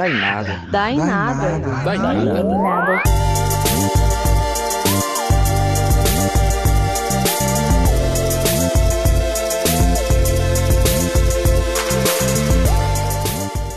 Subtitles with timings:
[0.00, 0.60] Dá em nada.
[0.70, 1.58] Dá em nada.
[1.84, 2.42] Dá em nada.
[2.42, 3.02] nada.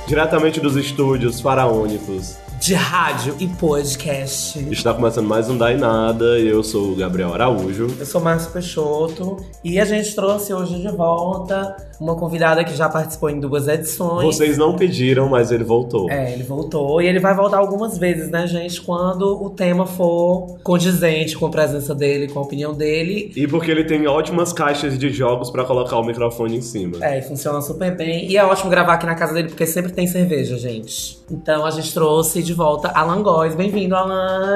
[0.07, 2.37] Diretamente dos estúdios faraônicos.
[2.57, 4.57] De rádio e podcast.
[4.71, 6.39] Está começando mais um Dá em Nada.
[6.39, 7.93] Eu sou o Gabriel Araújo.
[7.99, 12.89] Eu sou Márcio Peixoto e a gente trouxe hoje de volta uma convidada que já
[12.89, 14.25] participou em duas edições.
[14.25, 16.09] Vocês não pediram, mas ele voltou.
[16.09, 18.81] É, ele voltou e ele vai voltar algumas vezes, né, gente?
[18.81, 23.31] Quando o tema for condizente com a presença dele, com a opinião dele.
[23.35, 26.97] E porque ele tem ótimas caixas de jogos pra colocar o microfone em cima.
[27.01, 28.29] É, e funciona super bem.
[28.29, 31.19] E é ótimo gravar aqui na casa dele porque sempre tem cerveja, gente.
[31.29, 33.55] Então a gente trouxe de volta Alan Góes.
[33.55, 34.53] Bem-vindo, Alan!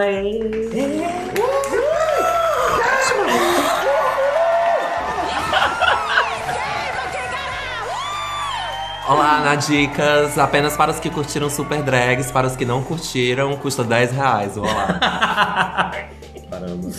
[9.08, 13.56] Olá, na Dicas, apenas para os que curtiram Super Drags, para os que não curtiram,
[13.56, 14.58] custa 10 reais.
[14.58, 15.92] Olá.
[16.52, 16.90] Caramba.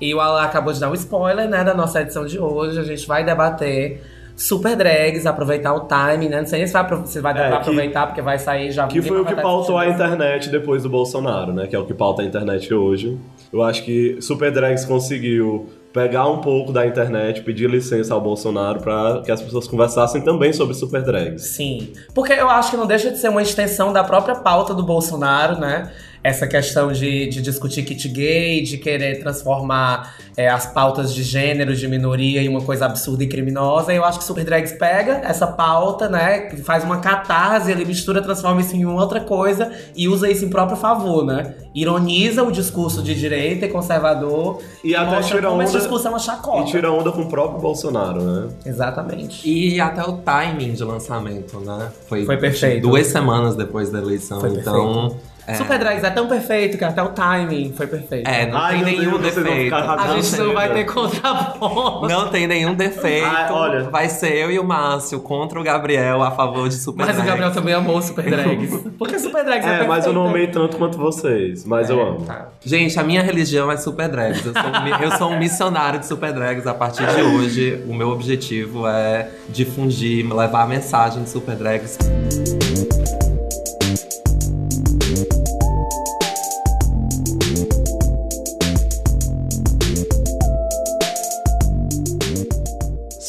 [0.00, 2.78] E o Alan acabou de dar um spoiler, né, da nossa edição de hoje.
[2.80, 4.02] A gente vai debater
[4.36, 6.40] super drags, aproveitar o time, né?
[6.40, 8.88] Não sei nem se vai, se É, pra que- aproveitar, porque vai sair já.
[8.88, 11.68] Que foi o que pautou a internet depois do Bolsonaro, né?
[11.68, 13.16] Que é o que pauta a internet hoje.
[13.52, 18.80] Eu acho que Super Drags conseguiu pegar um pouco da internet, pedir licença ao Bolsonaro
[18.80, 21.54] pra que as pessoas conversassem também sobre Super Drags.
[21.54, 21.92] Sim.
[22.12, 25.60] Porque eu acho que não deixa de ser uma extensão da própria pauta do Bolsonaro,
[25.60, 25.92] né?
[26.24, 31.76] Essa questão de, de discutir kit gay, de querer transformar é, as pautas de gênero,
[31.76, 33.92] de minoria em uma coisa absurda e criminosa.
[33.92, 36.48] E eu acho que Super Drags pega essa pauta, né?
[36.64, 40.78] Faz uma catarse, ele mistura, transforma isso em outra coisa e usa isso em próprio
[40.78, 41.54] favor, né?
[41.74, 46.06] Ironiza o discurso de direita e conservador E até mostra tira como esse onda- discurso
[46.06, 46.62] é uma chacota.
[46.62, 48.48] E tira onda com o próprio Bolsonaro, né?
[48.64, 49.46] Exatamente.
[49.46, 51.90] E até o timing de lançamento, né?
[52.08, 52.80] Foi perfeito.
[52.88, 55.16] Duas semanas depois da eleição, Foi então...
[55.46, 58.28] é, Super Drags é tão perfeito que até o timing foi perfeito.
[58.28, 59.74] É, não Ai, tem nenhum Deus, defeito.
[59.74, 60.74] A gente não vai seda.
[60.80, 62.08] ter contraponto.
[62.08, 63.26] Não tem nenhum defeito.
[63.26, 63.82] Ah, olha.
[63.84, 67.22] Vai ser eu e o Márcio contra o Gabriel a favor de Super Mas o
[67.22, 67.30] Drags.
[67.30, 68.84] Gabriel também amou Super Drags.
[68.98, 69.88] Porque Super Drags é, É, perfeito.
[69.88, 71.64] mas eu não amei tanto quanto vocês.
[71.64, 72.22] Mas eu amo.
[72.24, 72.48] Tá.
[72.64, 74.44] Gente, a minha religião é Super Drags.
[74.46, 76.66] Eu sou, um, eu sou um missionário de Super Drags.
[76.66, 81.98] A partir de hoje, o meu objetivo é difundir, levar a mensagem de Super Drags.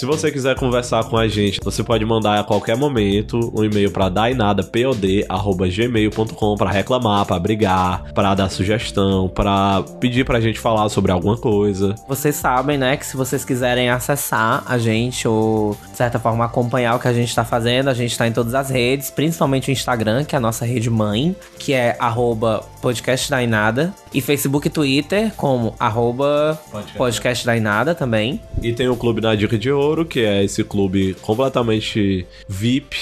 [0.05, 3.89] Se você quiser conversar com a gente, você pode mandar a qualquer momento um e-mail
[3.89, 11.11] para dainadapod@gmail.com para reclamar, para brigar, para dar sugestão, para pedir pra gente falar sobre
[11.11, 11.95] alguma coisa.
[12.07, 16.95] Vocês sabem, né, que se vocês quiserem acessar a gente ou, de certa forma, acompanhar
[16.95, 19.71] o que a gente tá fazendo, a gente tá em todas as redes, principalmente o
[19.71, 24.68] Instagram, que é a nossa rede mãe, que é arroba podcast da Inada, e Facebook
[24.68, 26.62] e Twitter como arroba
[26.96, 28.40] podcast da Inada também.
[28.62, 32.95] E tem o Clube da Dica de Ouro, que é esse clube completamente VIP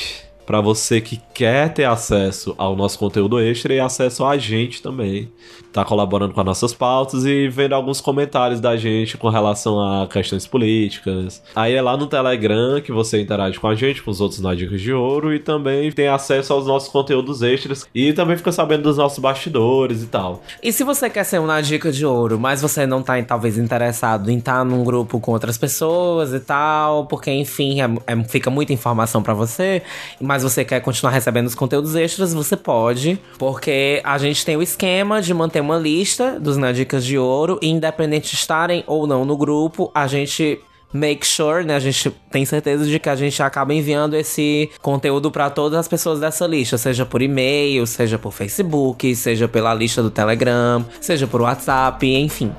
[0.46, 5.30] para você que quer ter acesso ao nosso conteúdo extra e acesso a gente também.
[5.74, 10.06] Tá colaborando com as nossas pautas e vendo alguns comentários da gente com relação a
[10.08, 11.42] questões políticas.
[11.56, 14.54] Aí é lá no Telegram que você interage com a gente, com os outros na
[14.54, 18.84] Dicas de Ouro e também tem acesso aos nossos conteúdos extras e também fica sabendo
[18.84, 20.44] dos nossos bastidores e tal.
[20.62, 23.58] E se você quer ser um na dica de ouro, mas você não tá talvez
[23.58, 28.52] interessado em estar num grupo com outras pessoas e tal, porque enfim, é- é- fica
[28.52, 29.82] muita informação pra você,
[30.22, 34.62] mas você quer continuar recebendo os conteúdos extras, você pode, porque a gente tem o
[34.62, 39.08] esquema de manter uma lista dos na dicas de ouro, e independente de estarem ou
[39.08, 40.60] não no grupo, a gente
[40.94, 41.76] make sure, né?
[41.76, 45.88] A gente tem certeza de que a gente acaba enviando esse conteúdo pra todas as
[45.88, 51.26] pessoas dessa lista, seja por e-mail, seja por Facebook, seja pela lista do Telegram, seja
[51.26, 52.52] por WhatsApp, enfim.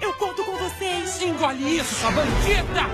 [0.00, 1.20] Eu conto com vocês.
[1.22, 2.88] Engole isso, sua bandida!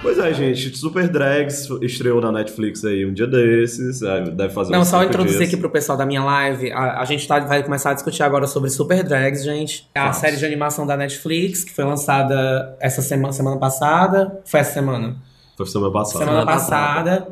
[0.00, 4.84] Pois é, gente, Super Drags estreou na Netflix aí um dia desses, deve fazer Não,
[4.84, 5.48] só introduzir dias.
[5.48, 6.70] aqui pro pessoal da minha live.
[6.70, 9.88] A, a gente tá- vai começar a discutir agora sobre Super Drags, gente.
[9.94, 10.20] É a Fácil.
[10.20, 14.40] série de animação da Netflix, que foi lançada essa semana, semana passada.
[14.44, 15.16] Foi essa semana?
[15.56, 16.18] Foi semana passada.
[16.24, 17.28] semana Semana passada.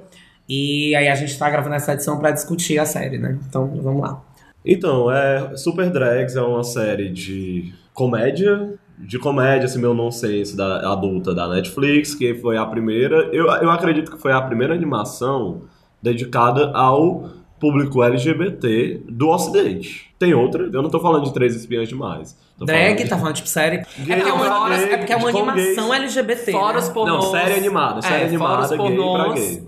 [0.48, 3.38] E aí a gente tá gravando essa edição pra discutir a série, né?
[3.48, 4.20] Então, vamos lá.
[4.64, 10.92] Então, é, Super Drags é uma série de comédia, de comédia, assim, meu nonsense da
[10.92, 13.30] adulta da Netflix, que foi a primeira.
[13.32, 15.62] Eu, eu acredito que foi a primeira animação
[16.02, 20.12] dedicada ao público LGBT do Ocidente.
[20.18, 22.36] Tem outra, eu não tô falando de Três Espiãs Demais.
[22.58, 23.78] Tô Drag, falando de- tá falando tipo série.
[23.98, 26.02] Gay é porque é uma, gay, é porque é uma animação gays.
[26.02, 26.52] LGBT.
[26.52, 26.78] Fora né?
[26.80, 27.24] os pornôs.
[27.24, 29.62] Não, série animada, série é, animada, fora os gay pra pornôs, gay.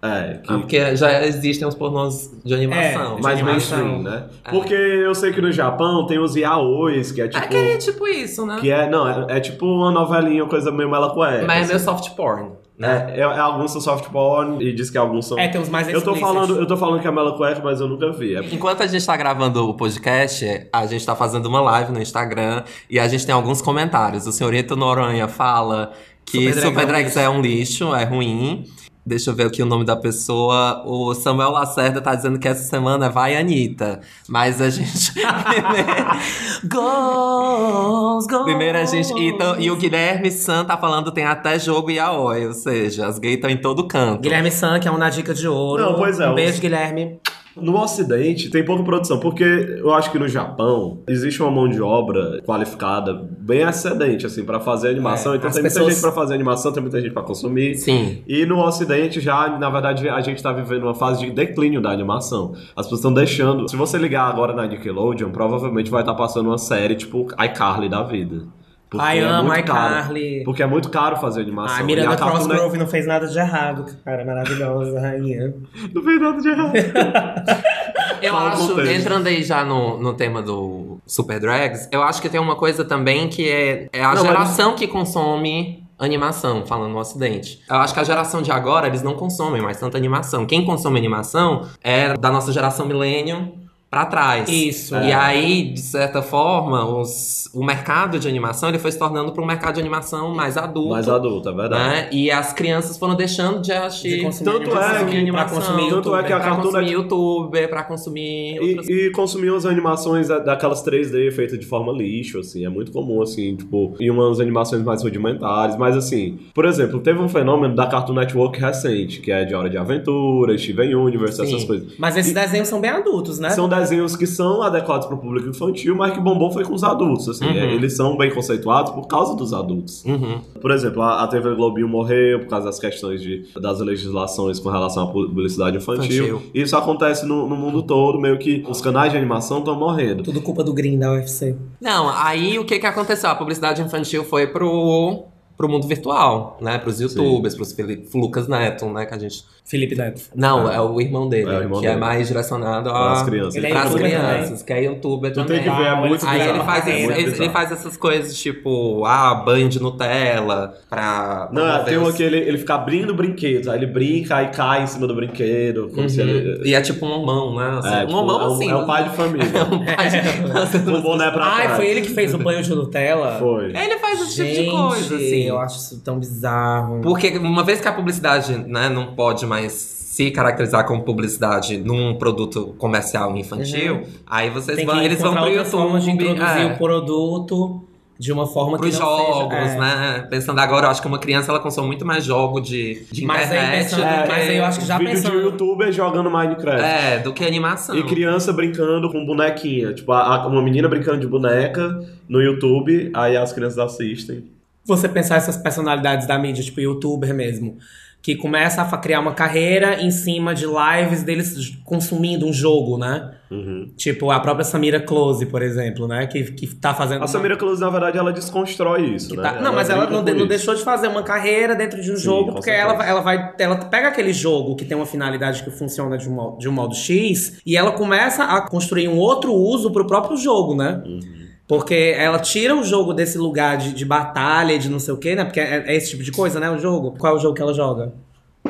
[0.00, 3.12] É, que, Ah, porque já existem os pornôs de animação.
[3.12, 3.78] É, de mais animação.
[3.84, 4.24] mainstream, né?
[4.48, 7.44] Porque eu sei que no Japão tem os yaois, que é tipo...
[7.44, 8.58] É que é tipo isso, né?
[8.60, 11.44] Que é, não, é, é tipo uma novelinha, coisa meio mela cueca.
[11.46, 11.84] Mas é assim.
[11.84, 13.12] meio soft porn, né?
[13.12, 15.36] É, é, é, alguns são soft porn e diz que alguns são.
[15.36, 16.28] É, tem uns mais eu tô explícitos.
[16.32, 18.36] falando, eu tô falando que é mela cueca, mas eu nunca vi.
[18.36, 22.00] É- Enquanto a gente tá gravando o podcast, a gente tá fazendo uma live no
[22.00, 24.28] Instagram e a gente tem alguns comentários.
[24.28, 25.90] O senhorito Noronha fala
[26.24, 28.64] que Super Super é Drags é um lixo, é ruim.
[29.08, 30.82] Deixa eu ver aqui o nome da pessoa.
[30.84, 34.00] O Samuel Lacerda tá dizendo que essa semana vai Anitta.
[34.28, 35.14] Mas a gente.
[36.70, 38.44] Goals, goals.
[38.44, 39.12] Primeiro a gente.
[39.16, 43.36] Então, e o Guilherme San tá falando tem até jogo yaoi, ou seja, as gays
[43.36, 44.20] estão em todo canto.
[44.20, 45.82] Guilherme San, que é um na dica de ouro.
[45.82, 47.18] Não, pois é, Um os- beijo, Guilherme.
[47.60, 51.80] No Ocidente tem pouca produção, porque eu acho que no Japão existe uma mão de
[51.80, 55.32] obra qualificada bem excedente, assim, pra fazer animação.
[55.32, 57.74] É, então tem pessoas- muita gente pra fazer animação, tem muita gente pra consumir.
[57.76, 58.22] Sim.
[58.26, 61.90] E no Ocidente já, na verdade, a gente tá vivendo uma fase de declínio da
[61.90, 62.52] animação.
[62.76, 63.68] As pessoas estão deixando.
[63.68, 68.02] Se você ligar agora na Nickelodeon, provavelmente vai estar passando uma série tipo iCarly da
[68.02, 68.42] vida.
[68.90, 69.94] Porque Ai, é amo muito caro.
[69.94, 70.44] iCarly.
[70.44, 71.76] Porque é muito caro fazer animação.
[71.76, 74.24] A E Miranda Net- Crossgrove não fez nada de errado, cara.
[74.24, 75.54] Maravilhosa, rainha.
[75.94, 76.72] Não fez nada de errado.
[78.22, 82.28] Eu Fala acho, entrando aí já no, no tema do Super Drags, eu acho que
[82.28, 86.92] tem uma coisa também que é, é a Não, mas- geração que consome animação, falando
[86.92, 87.60] no ocidente.
[87.70, 90.46] Eu acho que a geração de agora, eles não consomem mais tanta animação.
[90.46, 93.52] Quem consome animação é da nossa geração millennium
[93.90, 94.48] pra trás.
[94.48, 94.94] Isso.
[94.96, 99.42] E aí, de certa forma, os, o mercado de animação ele foi se tornando para
[99.42, 100.90] um mercado de animação mais adulto.
[100.90, 101.82] Mais adulto, é verdade.
[101.88, 102.08] Né?
[102.12, 105.56] E as crianças foram deixando de assistir De consumir Tanto é animação, que- pra animação,
[105.58, 109.50] consumir tanto é que a pra Cartoon consumir youtuber, pra consumir outras E, e consumir
[109.50, 113.94] umas animações da- daquelas 3D feitas de forma lixo, assim, é muito comum, assim, tipo,
[113.98, 118.58] e umas animações mais rudimentares, mas assim, por exemplo, teve um fenômeno da Cartoon Network
[118.60, 121.42] recente, que é de Hora de Aventura, Steven Universe, Sim.
[121.54, 121.92] essas coisas.
[121.98, 123.50] Mas esses desenhos são bem adultos, né?
[123.50, 126.82] São desenhos que são adequados para o público infantil, mas que bombou foi com os
[126.84, 127.52] adultos, assim, Uhum.
[127.52, 130.04] é, eles são bem conceituados por causa dos adultos.
[130.04, 130.40] Uhum.
[130.60, 134.68] Por exemplo, a, a TV Globinho morreu por causa das questões de, das legislações com
[134.68, 136.26] relação à publicidade infantil.
[136.36, 136.50] Infantil.
[136.54, 140.22] Isso acontece no, no mundo todo, meio que os canais de animação estão morrendo.
[140.22, 141.56] Tudo culpa do Green da UFC.
[141.80, 143.30] Não, aí o que que aconteceu?
[143.30, 145.24] A publicidade infantil foi pro,
[145.58, 146.78] pro mundo virtual, né?
[146.78, 149.04] Pros youtubers, pros Felipe, Lucas Neto, né?
[149.04, 149.44] Que a gente...
[149.64, 150.22] Felipe Neto.
[150.34, 150.74] Não, Ah.
[150.76, 152.00] é o irmão dele, É o irmão que é dele.
[152.00, 153.22] mais direcionado a...
[153.26, 153.54] crianças.
[153.56, 155.62] Ele é pras youtuber crianças, que é youtuber Tu também.
[155.62, 156.56] tem que ver, é muito Aí bizarro.
[156.56, 161.50] ele faz, É muito ele, ele faz essas coisas tipo, ah, banho de Nutella pra.
[161.52, 164.84] Não, tem um os- que ele, ele fica abrindo brinquedos, aí ele brinca, aí cai
[164.84, 166.28] em cima do brinquedo, como se Uhum.
[166.28, 166.68] ele...
[166.70, 167.78] E é tipo um homão, né?
[167.78, 168.70] Assim, É, um tipo, homão é um, assim.
[168.70, 169.46] é um pai de família.
[169.70, 171.76] um pai de- um boné pra Ai, trás.
[171.76, 173.36] foi ele que fez o banho de Nutella?
[173.38, 173.66] Foi.
[173.66, 175.47] Ele faz esse tipo de coisa, assim.
[175.48, 177.00] Eu acho isso tão bizarro.
[177.02, 182.14] Porque uma vez que a publicidade né, não pode mais se caracterizar como publicidade num
[182.16, 186.66] produto comercial infantil, aí vocês Tem vão, eles vão pro YouTube, formas de introduzir é,
[186.66, 187.84] o produto
[188.18, 189.74] de uma forma pros que não jogos, seja...
[189.74, 189.78] é.
[189.78, 190.26] né?
[190.28, 193.42] Pensando agora, eu acho que uma criança ela consome muito mais jogo de, de Mas
[193.52, 195.44] aí internet pensando- do É, que, mas aí eu acho que já Vídeo pensando- de
[195.44, 196.82] youtuber jogando Minecraft.
[196.84, 197.94] é, do que animação.
[197.96, 199.94] E criança brincando com bonequinha.
[199.94, 201.96] Tipo, a- a- uma menina brincando de boneca
[202.28, 204.42] no YouTube, aí as crianças assistem.
[204.88, 207.76] Você pensar essas personalidades da mídia, tipo youtuber mesmo,
[208.20, 213.30] que começa a criar uma carreira em cima de lives deles consumindo um jogo, né?
[213.50, 213.92] Uhum.
[213.96, 216.26] Tipo a própria Samira Close, por exemplo, né?
[216.26, 217.22] Que, que tá fazendo.
[217.22, 219.42] A Samira Close, na verdade, ela desconstrói isso, né?
[219.42, 222.16] tá- Não, mas ela não, de- não deixou de fazer uma carreira dentro de um
[222.16, 222.92] Sim, jogo, porque certeza.
[222.94, 223.54] ela, ela vai.
[223.58, 226.72] Ela pega aquele jogo que tem uma finalidade que funciona de um, modo, de um
[226.72, 231.00] modo X e ela começa a construir um outro uso pro próprio jogo, né?
[231.06, 231.20] Uhum.
[231.68, 235.34] Porque ela tira o jogo desse lugar de, de batalha, de não sei o quê,
[235.34, 235.44] né?
[235.44, 236.70] Porque é, é esse tipo de coisa, né?
[236.70, 237.14] O jogo.
[237.18, 238.10] Qual é o jogo que ela joga?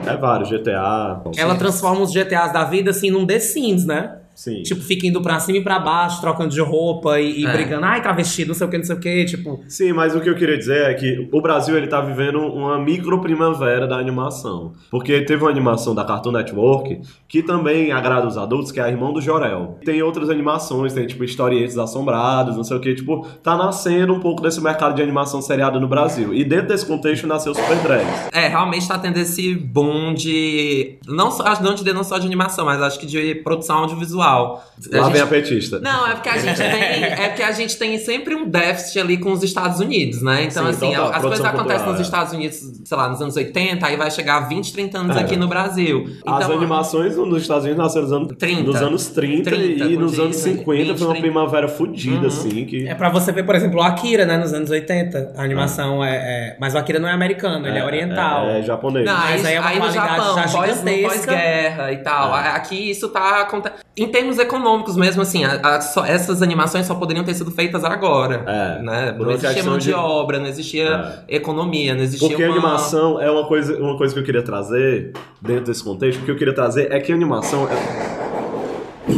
[0.04, 1.22] É vários, GTA.
[1.36, 4.16] Ela transforma os GTAs da vida, assim, num The Sims, né?
[4.38, 4.62] Sim.
[4.62, 7.52] Tipo, fica indo pra cima e pra baixo, trocando de roupa e, e É.
[7.52, 7.84] brigando.
[7.84, 9.24] Ai, travesti, não sei o que, não sei o que.
[9.24, 12.38] Tipo, Sim, mas o que eu queria dizer é que o Brasil ele tá vivendo
[12.38, 14.74] uma micro primavera da animação.
[14.92, 18.88] Porque teve uma animação da Cartoon Network que também agrada os adultos, que é a
[18.88, 19.76] Irmão do Jorel.
[19.84, 24.20] Tem outras animações, tem tipo Historietes Assombrados, não sei o que, tipo, tá nascendo um
[24.20, 26.32] pouco desse mercado de animação seriada no Brasil.
[26.32, 28.28] E dentro desse contexto nasceu o Super Drags.
[28.32, 30.96] É, realmente tá tendo esse boom de.
[31.08, 34.27] Não, só, acho não de não só de animação, mas acho que de produção audiovisual.
[34.28, 34.64] Atual.
[34.92, 35.80] Lá gente- vem a petista.
[35.80, 39.16] Não, é porque a gente tem, é porque a gente tem sempre um déficit ali
[39.18, 40.44] com os Estados Unidos, né?
[40.44, 42.02] Então, Sim, assim, total, as coisas acontecem nos é.
[42.02, 45.20] Estados Unidos, sei lá, nos anos 80, aí vai chegar a 20, 30 anos É.
[45.20, 46.04] aqui no Brasil.
[46.24, 48.62] As Então, animações nos Estados Unidos nasceram nos anos 30.
[48.62, 52.26] nos anos 30, 30, e nos anos Disney, 50 foi uma 20, primavera fodida, Uhum.
[52.28, 52.86] assim, que...
[52.86, 55.32] É pra você ver, por exemplo, o Akira, né, nos anos 80.
[55.36, 58.44] A animação é, é- Mas o Akira não é americano, ele é, oriental.
[58.46, 59.04] É, é japonês.
[59.04, 62.36] Não, Mas aí, aí é uma aí no qualidade Japão, já pós, pós-guerra e tal.
[62.36, 62.48] É.
[62.50, 63.80] Aqui isso tá acontecendo.
[64.18, 67.84] Em termos econômicos mesmo, assim, a- a- só- essas animações só poderiam ter sido feitas
[67.84, 68.42] agora.
[68.48, 69.14] É, Né?
[69.16, 72.54] Não existia mão de de- obra, não existia economia, não existia Porque a uma...
[72.56, 76.20] animação é uma coisa, uma coisa que eu queria trazer dentro desse contexto.
[76.20, 79.08] O que eu queria trazer é que a animação é-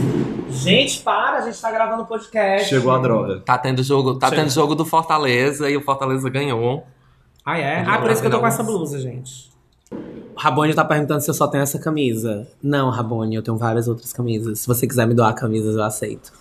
[0.50, 2.68] Gente, para, a gente tá gravando podcast.
[2.68, 3.40] chegou a droga.
[3.40, 4.42] Tá tendo jogo, tá Chega.
[4.42, 6.84] tendo jogo do Fortaleza e o Fortaleza ganhou.
[7.44, 7.82] Ah, é?
[7.82, 9.49] Não, Ah, por isso que eu tô com essa blusa, gente.
[10.36, 12.46] Rabone tá perguntando se eu só tenho essa camisa.
[12.62, 14.60] Não, Rabone, eu tenho várias outras camisas.
[14.60, 16.32] Se você quiser me doar camisas, eu aceito.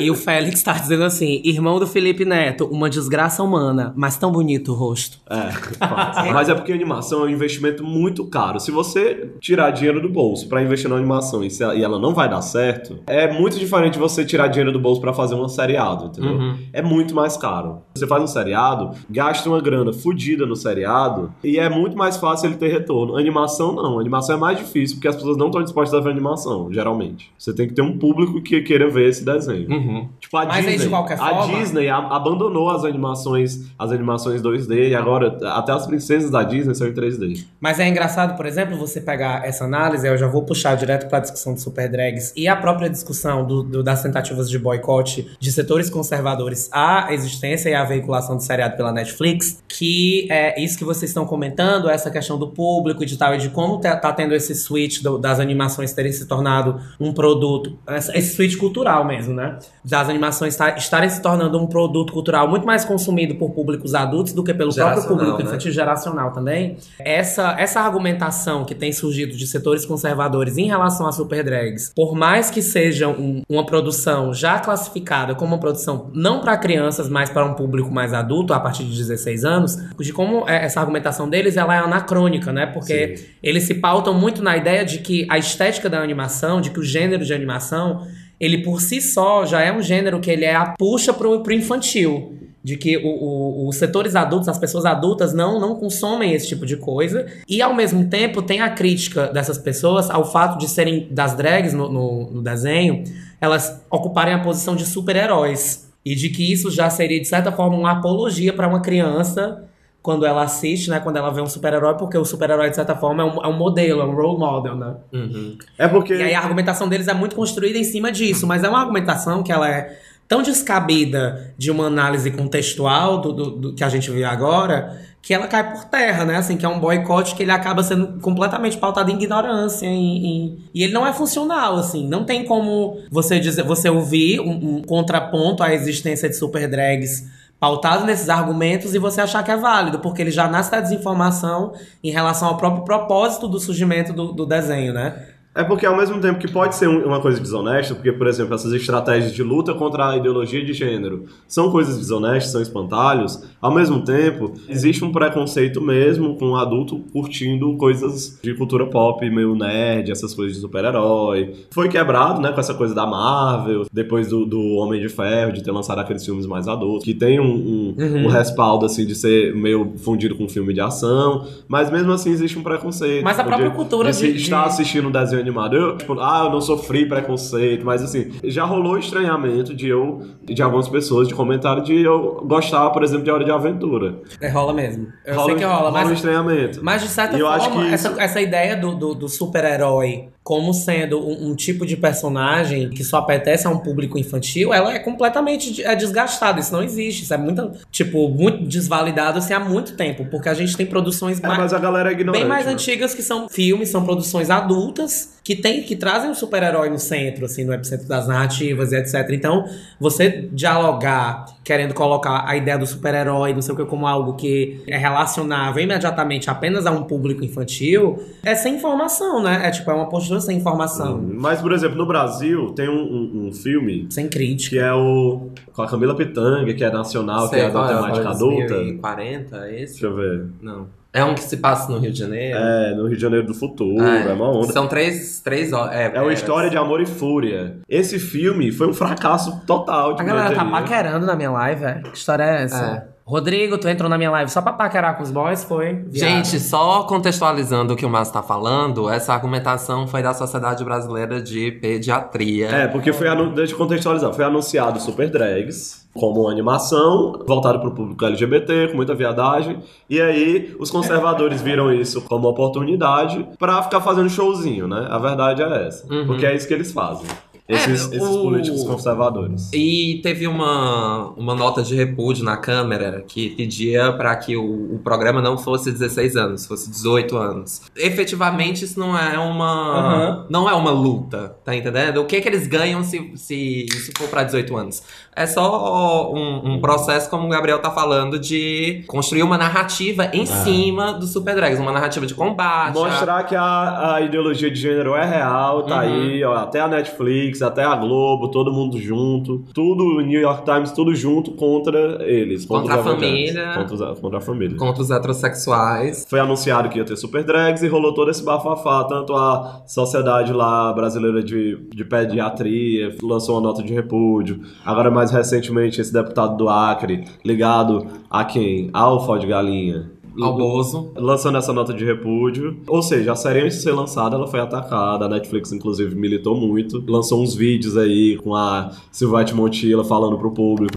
[0.00, 4.32] E o Félix tá dizendo assim: irmão do Felipe Neto, uma desgraça humana, mas tão
[4.32, 5.18] bonito o rosto.
[5.28, 8.60] É, mas é porque a animação é um investimento muito caro.
[8.60, 11.98] Se você tirar dinheiro do bolso pra investir na animação e, se ela, e ela
[11.98, 15.48] não vai dar certo, é muito diferente você tirar dinheiro do bolso pra fazer um
[15.48, 16.32] seriado, entendeu?
[16.32, 16.56] Uhum.
[16.72, 17.82] É muito mais caro.
[17.94, 22.48] Você faz um seriado, gasta uma grana fodida no seriado e é muito mais fácil
[22.48, 23.16] ele ter retorno.
[23.16, 23.98] Animação não.
[23.98, 27.32] animação é mais difícil porque as pessoas não estão dispostas a ver animação, geralmente.
[27.38, 29.70] Você tem que ter um público que queira ver esse desenho.
[29.70, 29.89] Uhum.
[30.20, 34.40] Tipo, a Mas Disney, de qualquer a forma- Disney a- abandonou as animações, as animações
[34.42, 37.44] 2D e agora até as princesas da Disney são em 3D.
[37.60, 41.20] Mas é engraçado, por exemplo, você pegar essa análise, eu já vou puxar direto pra
[41.20, 45.52] discussão de super drags e a própria discussão do- do- das tentativas de boicote de
[45.52, 50.84] setores conservadores à existência e à veiculação do seriado pela Netflix, que é isso que
[50.84, 54.12] vocês estão comentando, essa questão do público e de tal, e de como tá, tá
[54.12, 57.76] tendo esse switch do- das animações terem se tornado um produto,
[58.14, 59.58] esse switch cultural mesmo, né?
[59.84, 64.32] Das animações tá- estarem se tornando um produto cultural muito mais consumido por públicos adultos
[64.34, 65.44] do que pelo próprio público né?
[65.44, 66.76] infantil geracional também.
[66.98, 72.14] Essa, essa argumentação que tem surgido de setores conservadores em relação a super drags, por
[72.14, 77.30] mais que seja um- uma produção já classificada como uma produção não para crianças, mas
[77.30, 81.28] para um público mais adulto, a partir de 16 anos, de como é- essa argumentação
[81.28, 82.66] deles ela é anacrônica, né?
[82.66, 83.24] Porque Sim.
[83.42, 86.82] eles se pautam muito na ideia de que a estética da animação, de que o
[86.84, 88.06] gênero de animação,
[88.40, 91.52] ele por si só já é um gênero que ele é a puxa pro, pro
[91.52, 92.36] infantil.
[92.62, 96.66] De que o- o- os setores adultos, as pessoas adultas não, não consomem esse tipo
[96.66, 97.26] de coisa.
[97.48, 101.72] E ao mesmo tempo tem a crítica dessas pessoas ao fato de serem das drags
[101.72, 103.02] no, no- no desenho,
[103.40, 105.88] elas ocuparem a posição de super-heróis.
[106.04, 109.64] E de que isso já seria, de certa forma, uma apologia para uma criança
[110.02, 110.98] quando ela assiste, né?
[111.00, 113.56] Quando ela vê um super-herói, porque o super-herói, de certa forma, é um, é um
[113.56, 114.94] modelo, é um role model, né?
[115.12, 115.58] Uhum.
[115.78, 118.68] É porque E aí a argumentação deles é muito construída em cima disso, mas é
[118.68, 123.82] uma argumentação que ela é tão descabida de uma análise contextual do, do- do que
[123.84, 126.36] a gente vê agora, que ela cai por terra, né?
[126.36, 130.58] Assim, que é um boicote que ele acaba sendo completamente pautado em ignorância em- em-
[130.72, 132.06] e ele não é funcional, assim.
[132.08, 137.28] Não tem como você dizer, você ouvir um, um contraponto à existência de super drags
[137.60, 141.74] pautado nesses argumentos e você achar que é válido, porque ele já nasce da desinformação
[142.02, 145.39] em relação ao próprio propósito do surgimento do, do desenho, né?
[145.52, 148.54] É porque ao mesmo tempo que pode ser um- uma coisa desonesta, porque, por exemplo,
[148.54, 153.74] essas estratégias de luta contra a ideologia de gênero são coisas desonestas, são espantalhos, ao
[153.74, 159.56] mesmo tempo, existe um preconceito mesmo com o adulto curtindo coisas de cultura pop, meio
[159.56, 161.52] nerd, essas coisas de super-herói.
[161.72, 165.64] Foi quebrado, né, com essa coisa da Marvel, depois do, do Homem de Ferro, de
[165.64, 169.52] ter lançado aqueles filmes mais adultos, que tem um, um, um respaldo, assim, de ser
[169.54, 173.24] meio fundido com filme de ação, mas mesmo assim existe um preconceito.
[173.24, 175.76] Mas a própria de- cultura de de- de- estar assistindo um desenho animado.
[175.76, 180.62] Eu, tipo, ah, eu não sofri preconceito, mas assim, já rolou estranhamento de eu, de
[180.62, 184.20] algumas pessoas, de comentário de eu gostar, por exemplo, de Hora de Aventura.
[184.40, 185.08] É, rola mesmo.
[185.24, 186.80] Eu rola, sei que rola, um mas, estranhamento.
[186.82, 190.28] mas de certa eu acho forma, que essa, isso- essa ideia do, do, do super-herói
[190.50, 194.92] como sendo um, um tipo de personagem que só apetece a um público infantil, ela
[194.92, 196.58] é completamente é desgastada.
[196.58, 197.22] Isso não existe.
[197.22, 200.24] Isso é muito, tipo, muito desvalidado assim, há muito tempo.
[200.24, 202.72] Porque a gente tem produções É, mais, é bem mais né?
[202.72, 207.44] antigas que são filmes, são produções adultas que tem que trazem o super-herói no centro,
[207.46, 209.28] assim, no epicentro das narrativas e etc.
[209.30, 209.64] Então,
[209.98, 214.82] você dialogar querendo colocar a ideia do super-herói, não sei o que, como algo que
[214.86, 219.60] é relacionável imediatamente apenas a um público infantil, é sem informação, né?
[219.66, 223.46] É tipo, é uma postura sem informação, Mas, por exemplo, no Brasil tem um, um-
[223.48, 224.70] um filme sem crítica.
[224.76, 228.22] que é o com a Camila Pitanga, que é nacional, que é da qual temática
[228.22, 228.74] qual adulta.
[228.74, 229.92] 2040, é esse?
[229.94, 230.46] Deixa eu ver.
[230.60, 230.86] Não.
[231.12, 232.56] É um que se passa no Rio de Janeiro.
[232.56, 234.72] É, no Rio de Janeiro do futuro, é, uma onda.
[234.72, 235.92] São três, três horas.
[235.94, 237.76] É, É uma história de amor e fúria.
[237.88, 240.14] Esse filme foi um fracasso total.
[240.14, 241.94] de A galera tá paquerando na minha live, é?
[242.00, 243.08] Que história é essa?
[243.30, 245.92] Rodrigo, tu entrou na minha live só pra paquerar com os boys, foi?
[246.08, 246.12] Viado.
[246.12, 251.40] Gente, só contextualizando o que o Márcio tá falando, essa argumentação foi da Sociedade Brasileira
[251.40, 252.66] de Pediatria.
[252.68, 257.78] É, porque foi, anu- deixa eu contextualizar, foi anunciado Super Drags como uma animação voltada
[257.78, 263.46] para o público LGBT, com muita viadagem, e aí os conservadores viram isso como oportunidade
[263.60, 265.06] pra ficar fazendo showzinho, né?
[265.08, 267.26] A verdade é essa, porque é isso que eles fazem.
[267.70, 269.70] Esses, É, esses o- políticos conservadores.
[269.72, 274.98] E teve uma, uma nota de repúdio na Câmara que pedia para que o, o
[275.04, 277.82] programa não fosse 16 anos, fosse 18 anos.
[277.96, 279.98] Efetivamente, isso não é uma.
[279.98, 280.46] Aham.
[280.50, 282.18] Não é uma luta, tá entendendo?
[282.20, 285.02] O que, que eles ganham se, se isso for para 18 anos?
[285.34, 290.44] É só um, um processo, como o Gabriel tá falando, de construir uma narrativa em
[290.44, 292.94] cima do Super Drags, uma narrativa de combate.
[292.94, 296.00] Mostrar que a, a ideologia de gênero é real, tá Uhum.
[296.00, 300.64] aí, ó, até a Netflix, até a Globo, todo mundo junto, tudo, o New York
[300.64, 302.64] Times, tudo junto contra eles.
[302.66, 303.72] Contra os a família.
[303.74, 304.76] Contra, os- contra a família.
[304.76, 306.26] Contra os heterossexuais.
[306.28, 309.04] Foi anunciado que ia ter Super Drags e rolou todo esse bafafá.
[309.04, 314.60] Tanto a Sociedade lá brasileira de, de pediatria lançou uma nota de repúdio.
[314.84, 318.90] Agora, mais recentemente, esse deputado do Acre, ligado a quem?
[318.92, 320.10] Ao Fó de Galinha.
[320.40, 321.12] Ao Bozo.
[321.16, 322.80] Lançando essa nota de repúdio.
[322.86, 325.24] Ou seja, a série antes de ser lançada, ela foi atacada.
[325.24, 327.02] A Netflix, inclusive, militou muito.
[327.06, 330.94] Lançou uns vídeos aí com a Silvete Montilla falando pro público.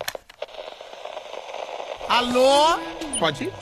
[2.08, 2.80] Alô?
[3.20, 3.54] Pode ir?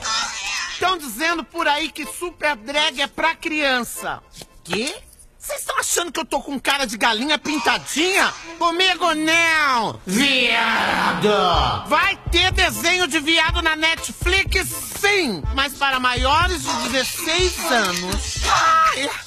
[0.72, 4.20] Estão dizendo por aí que Super Drag é pra criança.
[4.64, 4.92] Quê?
[5.42, 8.32] Vocês estão achando que eu tô com cara de galinha pintadinha?
[8.60, 9.98] Comigo não!
[10.06, 11.88] Viado!
[11.88, 14.68] Vai ter desenho de viado na Netflix,
[15.00, 15.42] sim!
[15.52, 18.36] Mas para maiores de 16 anos.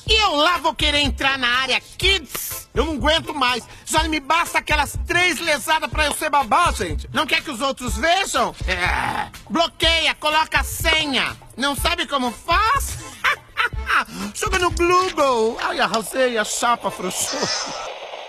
[0.08, 2.70] E eu lá vou querer entrar na área Kids?
[2.74, 3.66] Eu não aguento mais.
[3.86, 7.10] Já me basta aquelas três lesadas pra eu ser babá, gente.
[7.12, 8.56] Não quer que os outros vejam?
[8.66, 9.30] É.
[9.50, 11.36] Bloqueia, coloca a senha.
[11.58, 12.98] Não sabe como faz?
[14.34, 15.58] Joga no Google.
[15.62, 17.40] Ai, arrasei, a chapa afrouxou.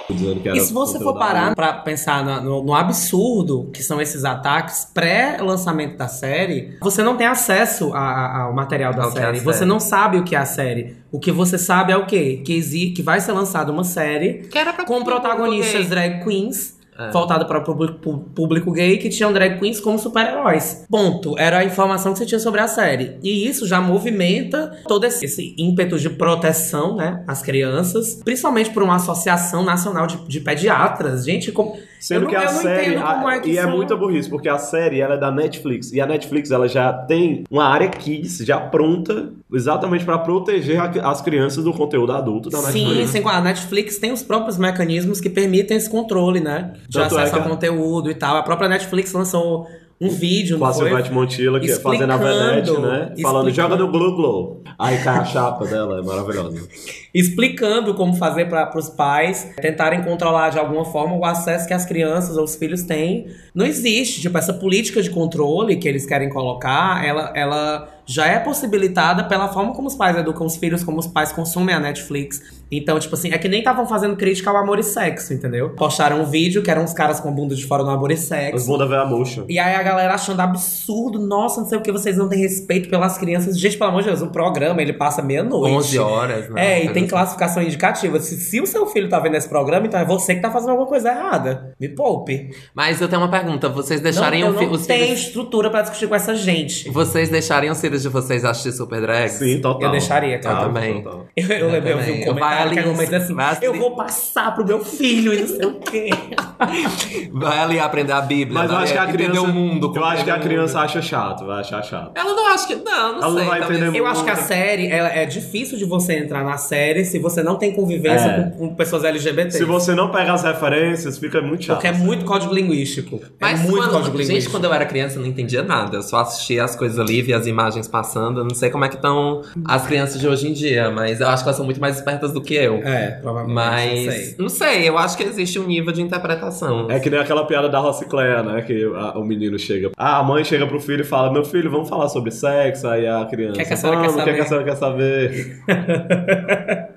[0.09, 4.87] Era E se você for parar pra pensar no, no absurdo que são esses ataques
[4.95, 9.41] pré-lançamento da série, você não tem acesso a- a- ao material da é série.
[9.41, 9.69] Você série.
[9.69, 10.97] não sabe o que é a série.
[11.11, 12.41] O que você sabe é o quê?
[12.47, 16.76] Que, exi- que vai ser lançada uma série Que era pra com protagonistas drag queens.
[16.99, 17.11] É.
[17.11, 20.87] Voltada para o público, público gay que tinham drag queens como super-heróis.
[20.91, 21.39] Ponto.
[21.39, 23.19] Era a informação que você tinha sobre a série.
[23.23, 27.23] E isso já movimenta todo esse, ímpeto de proteção, né?
[27.27, 28.21] às crianças.
[28.25, 31.25] Principalmente por uma associação nacional de, de pediatras.
[31.25, 31.77] Gente, como.
[32.01, 32.95] Sendo não, que a série.
[32.97, 35.93] como é que e é são- muita burrice, porque a série ela é da Netflix.
[35.93, 41.11] E a Netflix ela já tem uma área Kids já pronta exatamente pra proteger a-
[41.11, 43.11] as crianças do conteúdo adulto da Sim, Netflix.
[43.11, 46.73] sim, a Netflix tem os próprios mecanismos que permitem esse controle, né?
[46.89, 48.37] De Tanto é acesso que a a- conteúdo e tal.
[48.37, 49.67] A própria Netflix lançou
[50.01, 50.89] um vídeo, não foi?
[50.89, 53.15] Silvete Montilla, que é fazendo a vedete, né?
[53.23, 54.63] Falando, joga no Glu Glu.
[54.79, 56.69] Aí cai a chapa dela, é maravilhosa.
[57.15, 61.87] explicando como fazer para os pais tentarem controlar de alguma forma o acesso que as
[61.87, 63.29] crianças ou os filhos têm.
[63.55, 68.39] Não existe, tipo, essa política de controle que eles querem colocar, ela, ela já é
[68.39, 72.41] possibilitada pela forma como os pais educam os filhos, como os pais consumem a Netflix.
[72.71, 75.71] Então, tipo assim, é que nem estavam fazendo crítica ao amor e sexo, entendeu?
[75.71, 78.17] Postaram um vídeo que eram uns caras com a bunda de fora no amor e
[78.17, 78.67] sexo.
[78.67, 79.45] bundas velha murcha.
[79.49, 82.89] E aí a galera achando absurdo, nossa, não sei o que, vocês não têm respeito
[82.89, 83.59] pelas crianças.
[83.59, 85.75] Gente, pelo amor de Deus, o programa ele passa meia-noite.
[85.77, 86.81] 11 horas, né?
[86.81, 87.11] É, e tem assim.
[87.11, 88.19] classificação indicativa.
[88.19, 90.71] Se, se o seu filho tá vendo esse programa, então é você que tá fazendo
[90.71, 91.73] alguma coisa errada.
[91.81, 92.51] Me poupe.
[92.75, 93.69] Mas eu tenho uma pergunta.
[93.69, 95.21] Vocês deixarem não, o eu fi- não os tenho filhos...
[95.21, 96.91] estrutura pra discutir com essa gente.
[96.91, 99.33] Vocês deixariam os filhos de vocês assistir Super Drags?
[99.39, 99.83] Sim, total.
[99.83, 100.67] Eu deixaria, Eu claro.
[100.67, 101.03] também.
[101.03, 101.27] Total.
[101.37, 102.21] Eu, eu, lembro, eu vi também.
[102.23, 102.71] um comentário Vai
[103.07, 103.59] que era assim, vai ali.
[103.63, 106.11] eu vou passar pro meu filho e não sei o quê.
[107.33, 108.55] Vai ali aprender a Bíblia.
[108.61, 109.41] Mas eu vai acho que a entender criança.
[109.43, 109.93] o mundo.
[109.95, 112.13] eu acho que a criança acha chato, vai achar chato.
[112.15, 112.75] Ela não acha que...
[112.77, 113.45] Não, não Ela não sei.
[113.47, 116.57] vai talvez- entender Eu acho que a série, ela é difícil de você entrar na
[116.57, 118.43] série se você não tem convivência É.
[118.51, 119.51] com, com pessoas LGBT.
[119.51, 121.77] Se você não pega as referências, fica muito chato.
[121.77, 123.21] Porque é muito código linguístico.
[123.41, 124.53] Mas é muito quando, código gente, linguístico.
[124.57, 125.97] quando eu era criança, eu não entendia nada.
[125.99, 128.41] Eu só assistia as coisas ali, via as imagens passando.
[128.41, 131.29] Eu não sei como é que estão as crianças de hoje em dia, mas eu
[131.29, 132.77] acho que elas são muito mais espertas do que eu.
[132.85, 133.55] É, provavelmente.
[133.55, 134.35] Mas, não sei.
[134.39, 136.91] não sei, eu acho que existe um nível de interpretação.
[136.91, 138.63] É que nem aquela piada da Rocicléia, né?
[138.63, 139.91] Que a- o menino chega.
[139.97, 142.87] Ah, a mãe chega pro filho e fala: Meu filho, vamos falar sobre sexo.
[142.89, 143.53] Aí a criança.
[143.53, 144.77] O que é que a senhora "Vamos, quer o que é que a senhora quer
[144.77, 145.63] saber?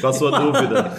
[0.00, 0.90] Qual a sua dúvida?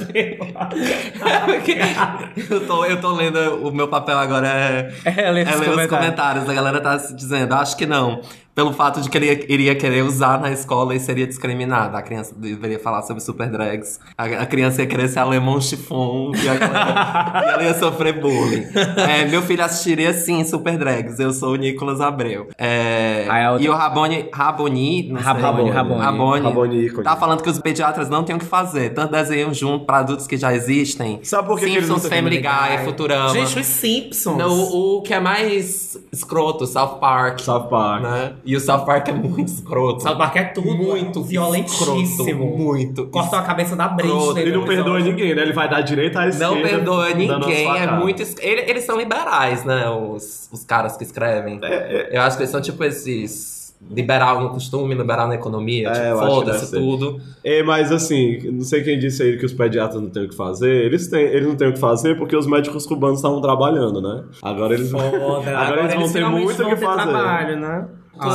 [2.49, 5.65] eu, tô, eu tô lendo, o meu papel agora é, É, ler os ler os
[5.75, 5.89] comentários.
[5.89, 6.49] comentários.
[6.49, 8.21] A galera tá se dizendo, acho que não.
[8.53, 11.95] Pelo fato de que ele iria querer usar na escola e seria discriminado.
[11.95, 13.99] A criança deveria falar sobre super drags.
[14.17, 18.65] A, a criança ia querer ser alemão chifon e, ela, e ela ia sofrer bullying.
[18.97, 21.19] É, meu filho assistiria sim super drags.
[21.19, 22.49] Eu sou o Nicolas Abreu.
[22.57, 25.11] É, Aí a outra- E o Raboni, Raboni.
[25.13, 25.99] Raboni, Raboni.
[26.01, 27.03] Raboni, Raboni, ícone.
[27.03, 28.93] tá falando que os pediatras não têm o que fazer.
[28.93, 31.19] Tanto desenho junto pra adultos que já existem.
[31.23, 32.85] Sabe por que que eles Simpsons, têm Family Guy, Guy?
[32.85, 33.29] Futurama.
[33.29, 34.37] Gente, os Simpsons.
[34.37, 37.39] Não, o, que é mais escroto, South Park.
[37.39, 38.01] South Park.
[38.03, 38.33] Né?
[38.45, 40.01] E o South Park é muito escroto.
[40.03, 40.71] South Park é tudo.
[40.71, 42.01] Muito violentíssimo.
[42.01, 43.07] escroto, muito.
[43.07, 43.87] Cortou a cabeça da.
[43.87, 44.41] Britney.
[44.41, 45.41] Ele não no perdoa ninguém, né?
[45.41, 46.55] Ele vai dar direito à esquerda.
[46.55, 48.21] Não perdoa ninguém, é muito.
[48.21, 49.89] es- ele- Eles são liberais, né?
[49.89, 51.59] Os, os caras que escrevem.
[51.63, 53.61] É, Eu acho que eles são tipo esses.
[53.89, 55.89] Liberal no costume, liberal na economia.
[55.89, 57.19] É, tipo, foda-se tudo.
[57.43, 60.35] É, mas assim, não sei quem disse aí que os pediatras não têm o que
[60.35, 60.85] fazer.
[60.85, 64.23] Eles, têm, eles não têm o que fazer porque os médicos cubanos estavam trabalhando, né?
[64.39, 65.57] Agora eles, Foda.
[65.57, 67.09] agora eles vão ter muito o vão que ter fazer.
[67.09, 67.87] trabalho, né?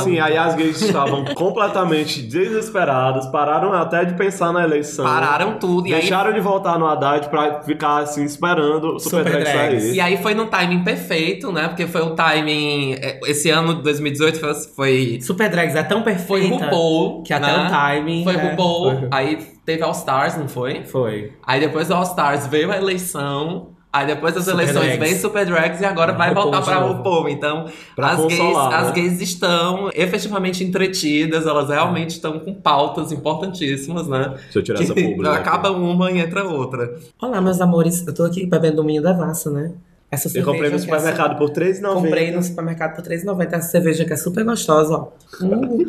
[0.03, 5.05] Sim, aí as gays estavam completamente desesperadas, pararam até de pensar na eleição.
[5.05, 5.87] Pararam tudo.
[5.87, 9.93] E aí, Deixaram de voltar no Haddad pra ficar assim, esperando o Super, Super sair.
[9.93, 11.67] e aí foi num timing perfeito, né?
[11.67, 12.93] Porque foi um timing.
[13.01, 14.53] é, Esse ano de 2018 foi.
[14.75, 17.23] foi Super Drags é tão Foi perfeita RuPaul.
[17.23, 17.65] que até né?
[17.65, 18.23] o timing.
[18.23, 18.99] Foi é, RuPaul.
[18.99, 19.07] foi.
[19.11, 20.83] Aí teve All Stars, não foi?
[20.85, 21.33] Foi.
[21.45, 23.69] Aí depois do All Stars veio a eleição.
[23.97, 24.99] Aí depois das Super eleições Drags.
[25.09, 26.93] vem Super Drags e agora vai RuPaul voltar novo.
[26.97, 27.29] RuPaul.
[27.29, 28.93] Então, Pra as, gays, consolar, as né?
[28.93, 34.33] gays estão efetivamente entretidas, elas realmente estão com pautas importantíssimas, né?
[34.43, 35.33] Deixa eu tirar essa Que pública.
[35.33, 36.95] acaba uma e entra outra.
[37.19, 38.05] Olá, meus amores.
[38.05, 39.71] Eu tô aqui bebendo o minho da Vassa, né?
[40.11, 41.93] Essa Eu comprei no cerveja que é supermercado por R$3,90.
[41.93, 43.53] Comprei no supermercado por R$3,90.
[43.53, 45.07] Essa cerveja que é super gostosa, ó.
[45.41, 45.85] Hum.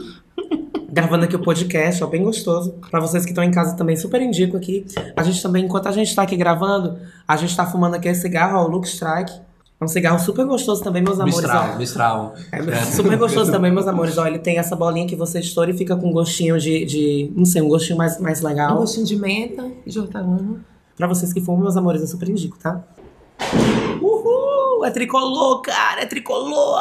[0.91, 2.75] Gravando aqui o podcast, ó, bem gostoso.
[2.91, 4.87] Pra vocês que estão em casa também, super indico aqui.
[5.15, 8.23] A gente também, enquanto a gente tá aqui gravando, a gente tá fumando aqui esse
[8.23, 9.33] cigarro, ó, o Luke Strike.
[9.81, 11.37] É um cigarro super gostoso também, meus amores.
[11.37, 11.79] Mistral, ó.
[11.79, 12.35] Mistral.
[12.51, 14.17] É super gostoso também, meus amores.
[14.19, 17.33] Ó, ele tem essa bolinha que você estoura e fica com um gostinho de, de.
[17.37, 18.77] Não sei, um gostinho mais, mais legal.
[18.77, 20.57] Um gostinho de menta e de hortelã.
[20.97, 22.83] Pra vocês que fumam, meus amores, eu super indico, tá?
[24.03, 24.48] Uhul!
[24.85, 26.03] É tricolor, cara!
[26.03, 26.81] É tricolor!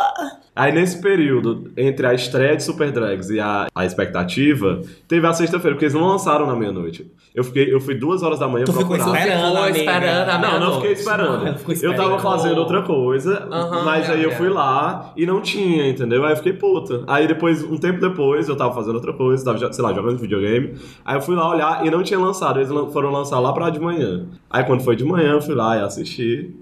[0.56, 5.34] Aí nesse período, entre a estreia de Super Drags e a, a expectativa, teve a
[5.34, 7.12] sexta-feira, porque eles não lançaram na meia-noite.
[7.36, 9.20] Eu, fiquei, eu fui duas horas da manhã Tu ficou procurar.
[9.20, 9.78] esperando, Ficou amiga.
[9.80, 11.58] esperando a Não, não fiquei esperando.
[11.60, 11.98] Ficou Eu esperando.
[11.98, 14.50] tava fazendo outra coisa, Aham, mas aí eu é, fui é.
[14.50, 16.26] lá e não tinha, entendeu?
[16.26, 17.04] Aí eu fiquei puta.
[17.06, 20.74] Aí depois, um tempo depois, eu tava fazendo outra coisa, tava, sei lá, jogando videogame.
[21.06, 22.60] Aí eu fui lá olhar e não tinha lançado.
[22.60, 24.26] Eles foram lançar lá pra de manhã.
[24.50, 26.56] Aí quando foi de manhã, eu fui lá e assisti.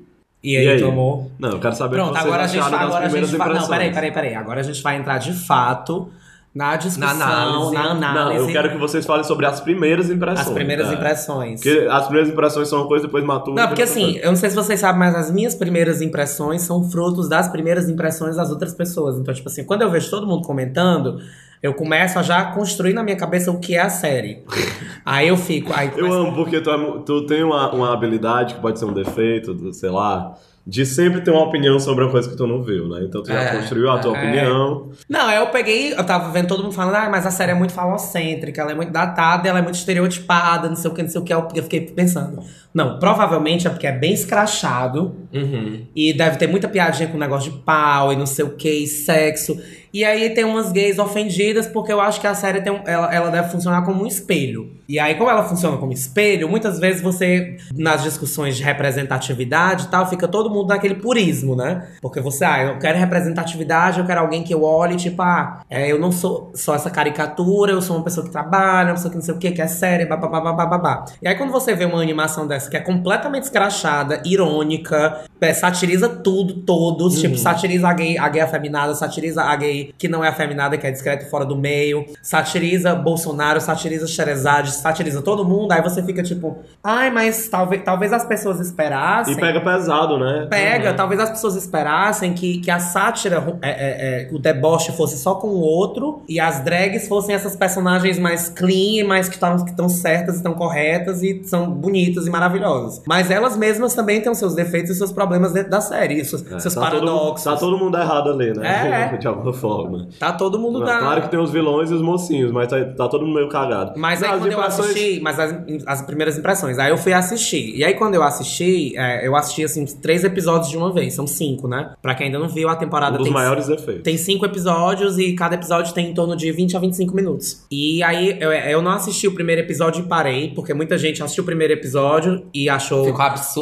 [0.45, 0.79] E aí, E aí?
[0.79, 1.31] tomou?
[1.39, 3.36] Não, eu quero saber o Pronto, que vocês agora a gente, das agora a gente
[3.36, 3.53] vai.
[3.53, 4.36] Não, peraí, peraí, peraí.
[4.36, 6.10] Agora a gente vai entrar de fato
[6.53, 7.73] na discussão, Na análise.
[7.73, 8.39] na Não, análise.
[8.41, 10.47] eu quero que vocês falem sobre as primeiras impressões.
[10.47, 10.93] As primeiras tá?
[10.93, 11.62] impressões.
[11.62, 13.60] Porque as primeiras impressões são uma coisa, depois matura.
[13.60, 16.89] Não, porque assim, eu não sei se vocês sabem, mas as minhas primeiras impressões são
[16.89, 19.17] frutos das primeiras impressões das outras pessoas.
[19.17, 21.19] Então, tipo assim, quando eu vejo todo mundo comentando,
[21.65, 24.43] eu começo a já construir na minha cabeça o que é a série.
[25.06, 25.71] aí eu fico.
[25.73, 28.93] Aí Eu amo porque tu, é tu tem uma, uma habilidade que pode ser um
[28.93, 30.36] defeito, sei lá,
[30.67, 33.06] de sempre ter uma opinião sobre uma coisa que tu não viu, né?
[33.08, 34.19] Então tu já É, construiu a tua é.
[34.19, 34.89] opinião.
[35.08, 37.73] Não, eu peguei, eu tava vendo todo mundo falando, ah, mas a série é muito
[37.73, 41.21] falocêntrica, ela é muito datada, ela é muito estereotipada, não sei o que, não sei
[41.21, 41.34] o que.
[41.34, 42.41] Eu fiquei pensando.
[42.73, 45.86] Não, provavelmente é porque é bem escrachado Uhum.
[45.95, 48.88] e deve ter muita piadinha com negócio de pau e não sei o que, e
[48.88, 49.58] sexo.
[49.93, 53.13] E aí tem umas gays ofendidas porque eu acho que a série tem um- ela,
[53.15, 54.71] ela deve funcionar como um espelho.
[54.89, 59.88] E aí, como ela funciona como espelho, muitas vezes você, nas discussões de representatividade e
[59.88, 61.88] tal, fica todo mundo naquele purismo, né?
[62.02, 65.89] Porque você, ah, eu quero representatividade, eu quero alguém que eu olhe, tipo, ah, é,
[65.91, 69.17] eu não sou só essa caricatura, eu sou uma pessoa que trabalha, uma pessoa que
[69.17, 71.06] não sei o que, que é séria, babá.
[71.21, 76.56] E aí, quando você vê uma animação dessa que é completamente escrachada, irônica, satiriza tudo,
[76.56, 80.78] todos, tipo, satiriza a gay, a gay afeminada, satiriza a gay que não é afeminada,
[80.78, 86.02] que é discreta fora do meio, satiriza Bolsonaro, satiriza Xerezade, satiriza todo mundo, aí você
[86.02, 89.34] fica tipo, ai, mas talvez, talvez as pessoas esperassem.
[89.34, 90.48] E pega pesado, né?
[90.50, 95.18] Pega, talvez as pessoas esperassem que, que a sátira, é, é, é, o deboche fosse
[95.18, 99.90] só com o outro e as drags fossem essas personagens mais clean, mais que estão
[99.90, 103.02] que certas, estão corretas e são bonitas e maravilhosas.
[103.06, 106.45] Mas elas mesmas também têm os seus defeitos e seus problemas dentro da série, seus,
[106.51, 107.43] É, seus tá todo, paradoxos.
[107.43, 109.12] tá todo mundo errado ali, né?
[109.13, 109.17] É.
[109.17, 110.08] De alguma forma.
[110.19, 110.99] Tá todo mundo da...
[110.99, 113.93] Claro que tem os vilões e os mocinhos, mas tá, tá todo mundo meio cagado.
[113.97, 117.13] Mas aí as quando eu impressões- assisti, mas as, as primeiras impressões, aí eu fui
[117.13, 117.75] assistir.
[117.75, 121.25] E aí quando eu assisti, é, eu assisti assim, três episódios de uma vez, são
[121.25, 121.93] cinco, né?
[122.01, 124.04] Pra quem ainda não viu, a temporada Um dos tem maiores defeitos.
[124.04, 127.63] Tem cinco episódios e cada episódio tem em torno de 20 a 25 minutos.
[127.71, 131.43] E aí eu, eu não assisti o primeiro episódio e parei, porque muita gente assistiu
[131.43, 133.13] o primeiro episódio e achou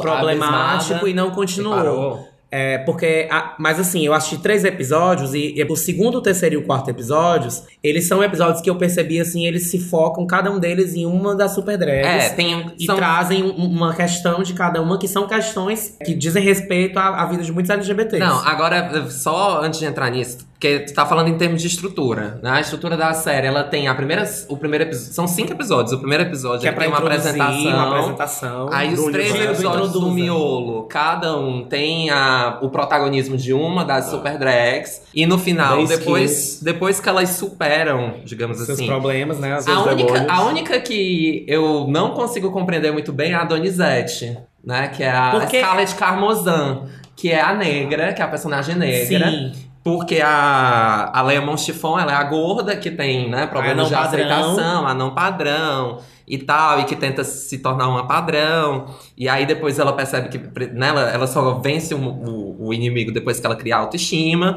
[0.02, 2.28] problemático e não continuou.
[2.56, 6.54] É, porque, a- mas assim, eu assisti três episódios e, e o segundo, o terceiro
[6.54, 10.52] e o quarto episódios, eles são episódios que eu percebi assim, eles se focam, cada
[10.52, 12.26] um deles, em uma das super drags.
[12.26, 12.72] É, tem.
[12.80, 17.00] E são- trazem um- uma questão de cada uma, que são questões que dizem respeito
[17.00, 18.20] à, à vida de muitos LGBTs.
[18.24, 22.40] Não, agora, só antes de entrar nisso, porque tu tá falando em termos de estrutura,
[22.42, 22.52] né?
[22.52, 25.92] A estrutura da série, ela tem a primeira, o primeiro episódio, são cinco episódios.
[25.92, 27.68] O primeiro episódio que é tem uma apresentação.
[27.68, 28.70] uma apresentação.
[28.72, 29.62] Aí os três universo.
[29.62, 35.02] episódios do miolo, cada um tem a, o protagonismo de uma das super drags.
[35.14, 39.56] E no final, depois, depois que elas superam, digamos seus assim, problemas, né?
[39.56, 40.30] Às a única, demônios.
[40.32, 44.88] a única que eu não consigo compreender muito bem é a Donizete, né?
[44.88, 46.84] Que é a Porque- Scarlett Carmozan,
[47.18, 49.30] que é a negra, que é a personagem negra.
[49.30, 49.52] Sim.
[49.84, 54.04] Porque a, a Leia Monchifon, ela é a gorda que tem, né, problemas não de
[54.04, 54.26] padrão.
[54.26, 58.86] aceitação, a não padrão e tal, e que tenta se tornar uma padrão.
[59.18, 63.12] E aí depois ela percebe que né, ela, ela só vence o, o, o inimigo
[63.12, 64.56] depois que ela cria autoestima.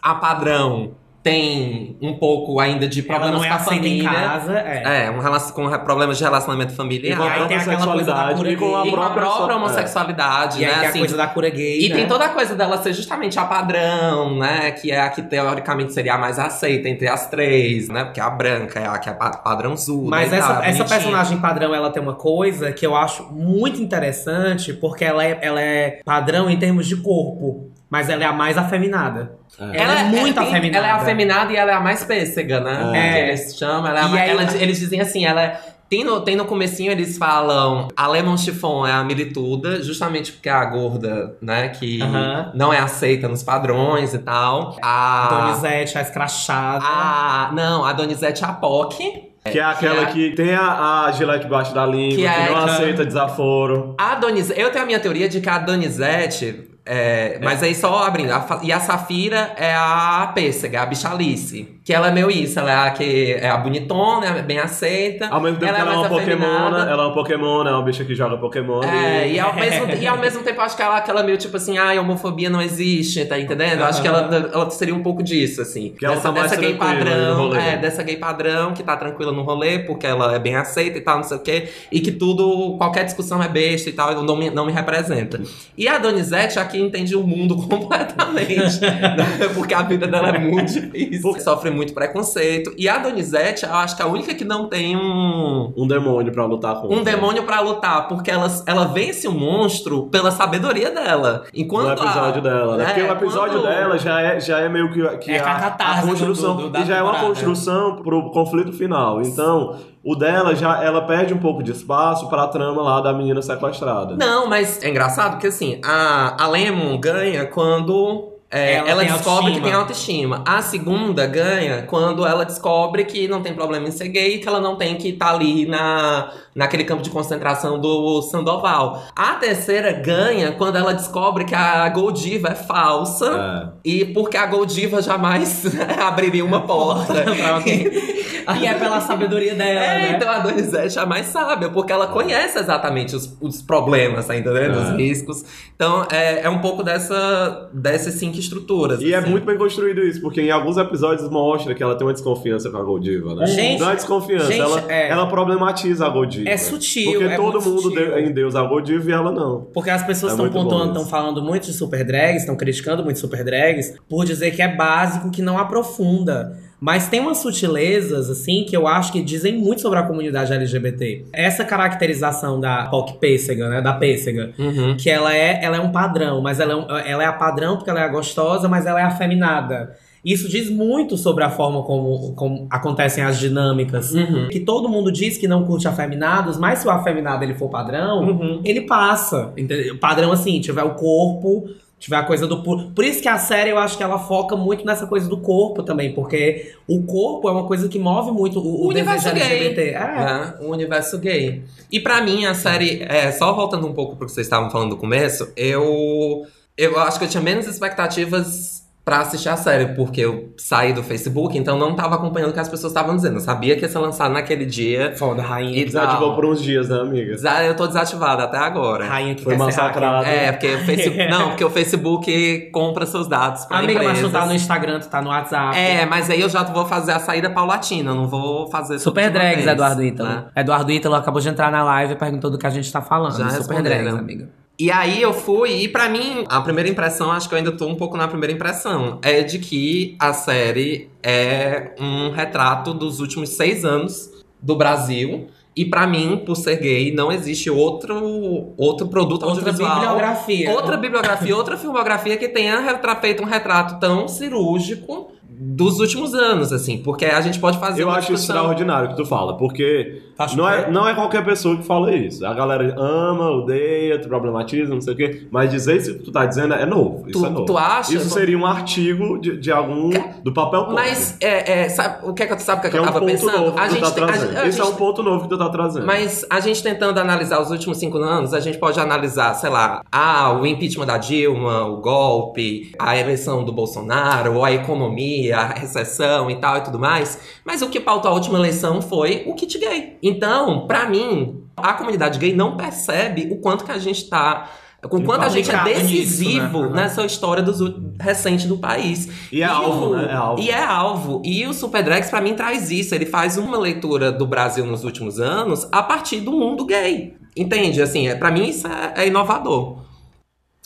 [0.00, 0.92] A padrão
[1.24, 4.10] tem um pouco ainda de Ela problemas não é com a família.
[4.10, 4.58] casa.
[4.58, 5.06] É.
[5.06, 7.16] É, um relacion, com problemas de relacionamento E familiar.
[7.16, 8.90] com a própria tem aquela coisa da sexualidade cura e com a gay.
[8.90, 10.84] E com a própria, própria homossexualidade, E aí né?
[10.84, 11.94] a assim, coisa da cura gay, e né?
[11.96, 14.70] tem toda a coisa dela ser justamente a padrão, né?
[14.72, 18.04] Que é a que teoricamente seria a mais aceita entre as três, né?
[18.04, 20.10] Porque a branca é a que é pa- padrãozuda.
[20.10, 23.80] Mas e essa, tal, essa personagem padrão, ela tem uma coisa que eu acho muito
[23.80, 28.32] interessante, porque ela é, ela é padrão em termos de corpo, mas ela é a
[28.32, 29.32] mais afeminada.
[29.58, 30.78] Ela, é muito tem- afeminada.
[30.86, 32.90] Ela é afeminada e ela é a mais pêssega, né?
[32.94, 33.12] É.
[33.12, 33.86] Que eles chamam.
[33.86, 36.46] Ela é a mais- aí- ela- eles dizem assim, ela é- Tem no, tem no
[36.46, 41.68] comecinho, eles falam a Lemon Chiffon é a milituda, justamente porque é a gorda, né?
[41.68, 42.50] Que Aham.
[42.54, 44.76] não é aceita nos padrões e tal.
[44.82, 45.28] A...
[45.30, 46.82] Donizete, a escrachada.
[46.84, 49.30] a não, a Donizete é a POC.
[49.52, 52.50] Que é aquela que que tem a, a gilete debaixo da língua, Que que, é
[52.50, 53.94] não aceita desaforo.
[54.00, 58.04] A Donizete, eu tenho a minha teoria de que a Donizete, é, mas aí só
[58.04, 61.80] abrindo, a e a Safira é a pêssega, a bichalice.
[61.84, 65.28] Que ela é meio isso, ela é a que é a bonitona, é bem aceita.
[65.28, 66.90] Ao mesmo tempo que ela é uma Pokémona, afeminada.
[66.90, 68.82] ela é uma Pokémon, é uma bicha que joga Pokémon.
[68.82, 69.34] É, e...
[69.34, 71.98] e ao, mesmo, e ao mesmo tempo acho que ela, aquela meio tipo assim, ai,
[71.98, 73.80] homofobia não existe, tá entendendo?
[73.80, 75.90] Eu Acho que ela, ela seria um pouco disso, assim.
[75.98, 79.30] Que ela dessa tá mais dessa gay padrão, é, dessa gay padrão que tá tranquila
[79.30, 81.68] no rolê, porque ela é bem aceita e tal, não sei o quê.
[81.92, 85.38] E que tudo, qualquer discussão é besta e tal, não me, não me representa.
[85.76, 88.80] E a Donizete aqui entende o mundo completamente.
[88.80, 89.16] né?
[89.52, 91.34] porque a vida dela é muito difícil.
[91.40, 92.72] Sofre muito preconceito.
[92.78, 96.32] E a Donizete, eu acho que é a única que não tem um Um demônio
[96.32, 96.96] pra lutar contra.
[96.96, 101.44] um demônio pra lutar, porque ela, ela vence o monstro pela sabedoria dela.
[101.54, 102.84] Enquanto No episódio a- dela, né?
[102.84, 105.54] É, Porque o episódio quando- dela já é, já é meio que, que É a
[105.54, 106.56] catarse do- construção.
[106.56, 107.28] do- do- e já é uma temporada.
[107.34, 109.20] construção pro conflito final.
[109.22, 113.40] Então, o dela já ela perde um pouco de espaço pra trama lá da menina
[113.42, 114.16] sequestrada.
[114.16, 118.33] Não, mas é engraçado porque assim, a, a Lemon ganha quando.
[118.54, 119.54] É, Ela ela descobre autoestima.
[119.54, 120.42] que tem autoestima.
[120.46, 124.60] A segunda ganha quando ela descobre que não tem problema em ser gay, que ela
[124.60, 129.02] não tem que estar ali na, naquele campo de concentração do Sandoval.
[129.16, 133.72] A terceira ganha quando ela descobre que a Goldiva é falsa.
[133.84, 133.88] É.
[133.88, 135.64] E porque a Goldiva jamais
[136.00, 137.24] abriria uma porta.
[138.60, 140.12] E é pela sabedoria dela, É, né?
[140.16, 144.36] então a Donizete é a mais sábia, porque ela conhece exatamente os, os problemas, tá
[144.36, 144.76] entendendo?
[144.78, 144.96] Os É.
[144.96, 145.44] riscos.
[145.74, 149.00] Então é, é um pouco dessa, dessas cinco estruturas.
[149.00, 149.30] E é assim.
[149.30, 152.76] muito bem construído isso, porque em alguns episódios mostra que ela tem uma desconfiança com
[152.76, 153.46] a Goldiva, né?
[153.46, 155.08] Gente, não é desconfiança, gente, ela, é.
[155.08, 156.48] ela problematiza a Goldiva.
[156.48, 158.06] É sutil, Porque é todo muito mundo sutil.
[158.10, 159.68] deu- em Deus a Goldiva e ela não.
[159.72, 163.02] Porque as pessoas É estão bom pontuando, estão falando muito de super drags, estão criticando
[163.04, 166.58] muito super drags, por dizer que é básico, que não aprofunda.
[166.86, 171.24] Mas tem umas sutilezas, assim, que eu acho que dizem muito sobre a comunidade LGBT.
[171.32, 173.80] Essa caracterização da POC pêssega, né?
[173.80, 174.52] Da pêssega.
[174.58, 174.94] Uhum.
[174.94, 177.76] Que ela é, ela é um padrão, mas ela é, um- ela é a padrão
[177.78, 179.96] porque ela é a gostosa, mas ela é afeminada.
[180.22, 184.12] Isso diz muito sobre a forma como, como acontecem as dinâmicas.
[184.14, 184.48] Uhum.
[184.50, 188.20] Que todo mundo diz que não curte afeminados, mas se o afeminado ele for padrão,
[188.24, 188.60] Uhum.
[188.64, 189.52] ele passa.
[189.56, 189.98] Entendeu?
[189.98, 191.64] Padrão assim, tiver o corpo,
[192.04, 192.62] tiver a coisa do.
[192.62, 195.38] Por, por isso que a série eu acho que ela foca muito nessa coisa do
[195.38, 199.42] corpo também, porque o corpo é uma coisa que move muito o, O universo gay.
[199.42, 199.80] LGBT.
[199.90, 199.98] É.
[199.98, 200.54] né?
[200.60, 201.64] O universo gay.
[201.90, 204.90] E pra mim, a série, é, só voltando um pouco pro que vocês estavam falando
[204.90, 210.22] no começo, eu, eu acho que eu tinha menos expectativas pra assistir a série, porque
[210.22, 213.36] eu saí do Facebook, então não tava acompanhando o que as pessoas estavam dizendo.
[213.36, 215.12] Eu sabia que ia ser lançado naquele dia.
[215.16, 215.78] Foda, rainha.
[215.78, 216.34] E Desativou tal.
[216.36, 217.32] por uns dias, né, amiga?
[217.32, 219.04] Desa- Eu tô desativada até agora.
[219.04, 220.26] Rainha que Foi massacrada.
[220.26, 221.28] É, porque o Facebook.
[221.28, 224.32] não, porque o Facebook compra seus dados pra Amiga, mas tu empresas.
[224.32, 225.76] tá no Instagram, tu tá no WhatsApp.
[225.76, 229.30] É, mas aí eu já vou fazer a saída paulatina, eu não vou fazer Super
[229.30, 230.28] Drags, vez, Eduardo Ítalo.
[230.30, 230.44] né?
[230.56, 233.36] Eduardo Ítalo acabou de entrar na live e perguntou do que a gente tá falando.
[233.36, 233.82] Já Super.
[233.82, 234.48] Drags, amiga.
[234.78, 237.86] E aí eu fui, e pra mim, a primeira impressão, acho que eu ainda tô
[237.86, 243.50] um pouco na primeira impressão, é de que a série é um retrato dos últimos
[243.50, 245.46] seis anos do Brasil.
[245.76, 249.94] E pra mim, por ser gay, não existe outro, outro produto Outra audiovisual.
[250.00, 250.70] bibliografia.
[250.70, 252.80] Outra bibliografia, outra filmografia que tenha
[253.20, 256.98] feito um retrato tão cirúrgico dos últimos anos, assim.
[256.98, 260.56] Porque a gente pode fazer Eu acho discussão- extraordinário o que tu fala, porque Acho
[260.56, 260.90] não é, é.
[260.90, 262.44] não é qualquer pessoa que fala isso.
[262.44, 265.46] A galera ama, odeia, tu problematiza, não sei o quê.
[265.50, 267.24] Mas dizer isso que tu tá dizendo é novo.
[267.28, 267.64] Isso Tu- é novo.
[267.66, 268.14] tu acha?
[268.14, 270.10] Isso seria um artigo de, de algum.
[270.42, 270.94] do papel pop.
[270.94, 272.98] Mas, é, é, sabe, o que é que tu sabe o que, é que que
[272.98, 273.74] é eu um tava pensando?
[273.78, 274.48] a gente tá tem- a trazendo.
[274.50, 276.06] gente- a Esse é um ponto novo que tu tá trazendo.
[276.06, 280.02] Mas a gente tentando analisar os últimos cinco anos, a gente pode analisar, sei lá,
[280.10, 286.50] ah, o impeachment da Dilma, o golpe, a eleição do Bolsonaro, a economia, a recessão
[286.50, 287.38] e tal e tudo mais.
[287.64, 290.16] Mas o que pautou a última eleição foi o kit gay.
[290.26, 294.70] Então, pra mim, a comunidade gay não percebe o quanto que a gente tá.
[295.04, 296.00] O quanto a gente é Implicado nisso,
[296.38, 297.02] decisivo né?
[297.02, 297.78] Nessa história dos,
[298.18, 299.28] recente do país.
[299.52, 300.28] E é alvo, o- né?
[300.30, 300.62] É alvo.
[300.62, 301.42] E é alvo.
[301.44, 303.14] E o Super Drags, pra mim, traz isso.
[303.14, 307.34] Ele faz uma leitura do Brasil nos últimos anos a partir do mundo gay.
[307.54, 308.00] Entende?
[308.00, 310.03] Assim, é, pra mim isso é, é inovador.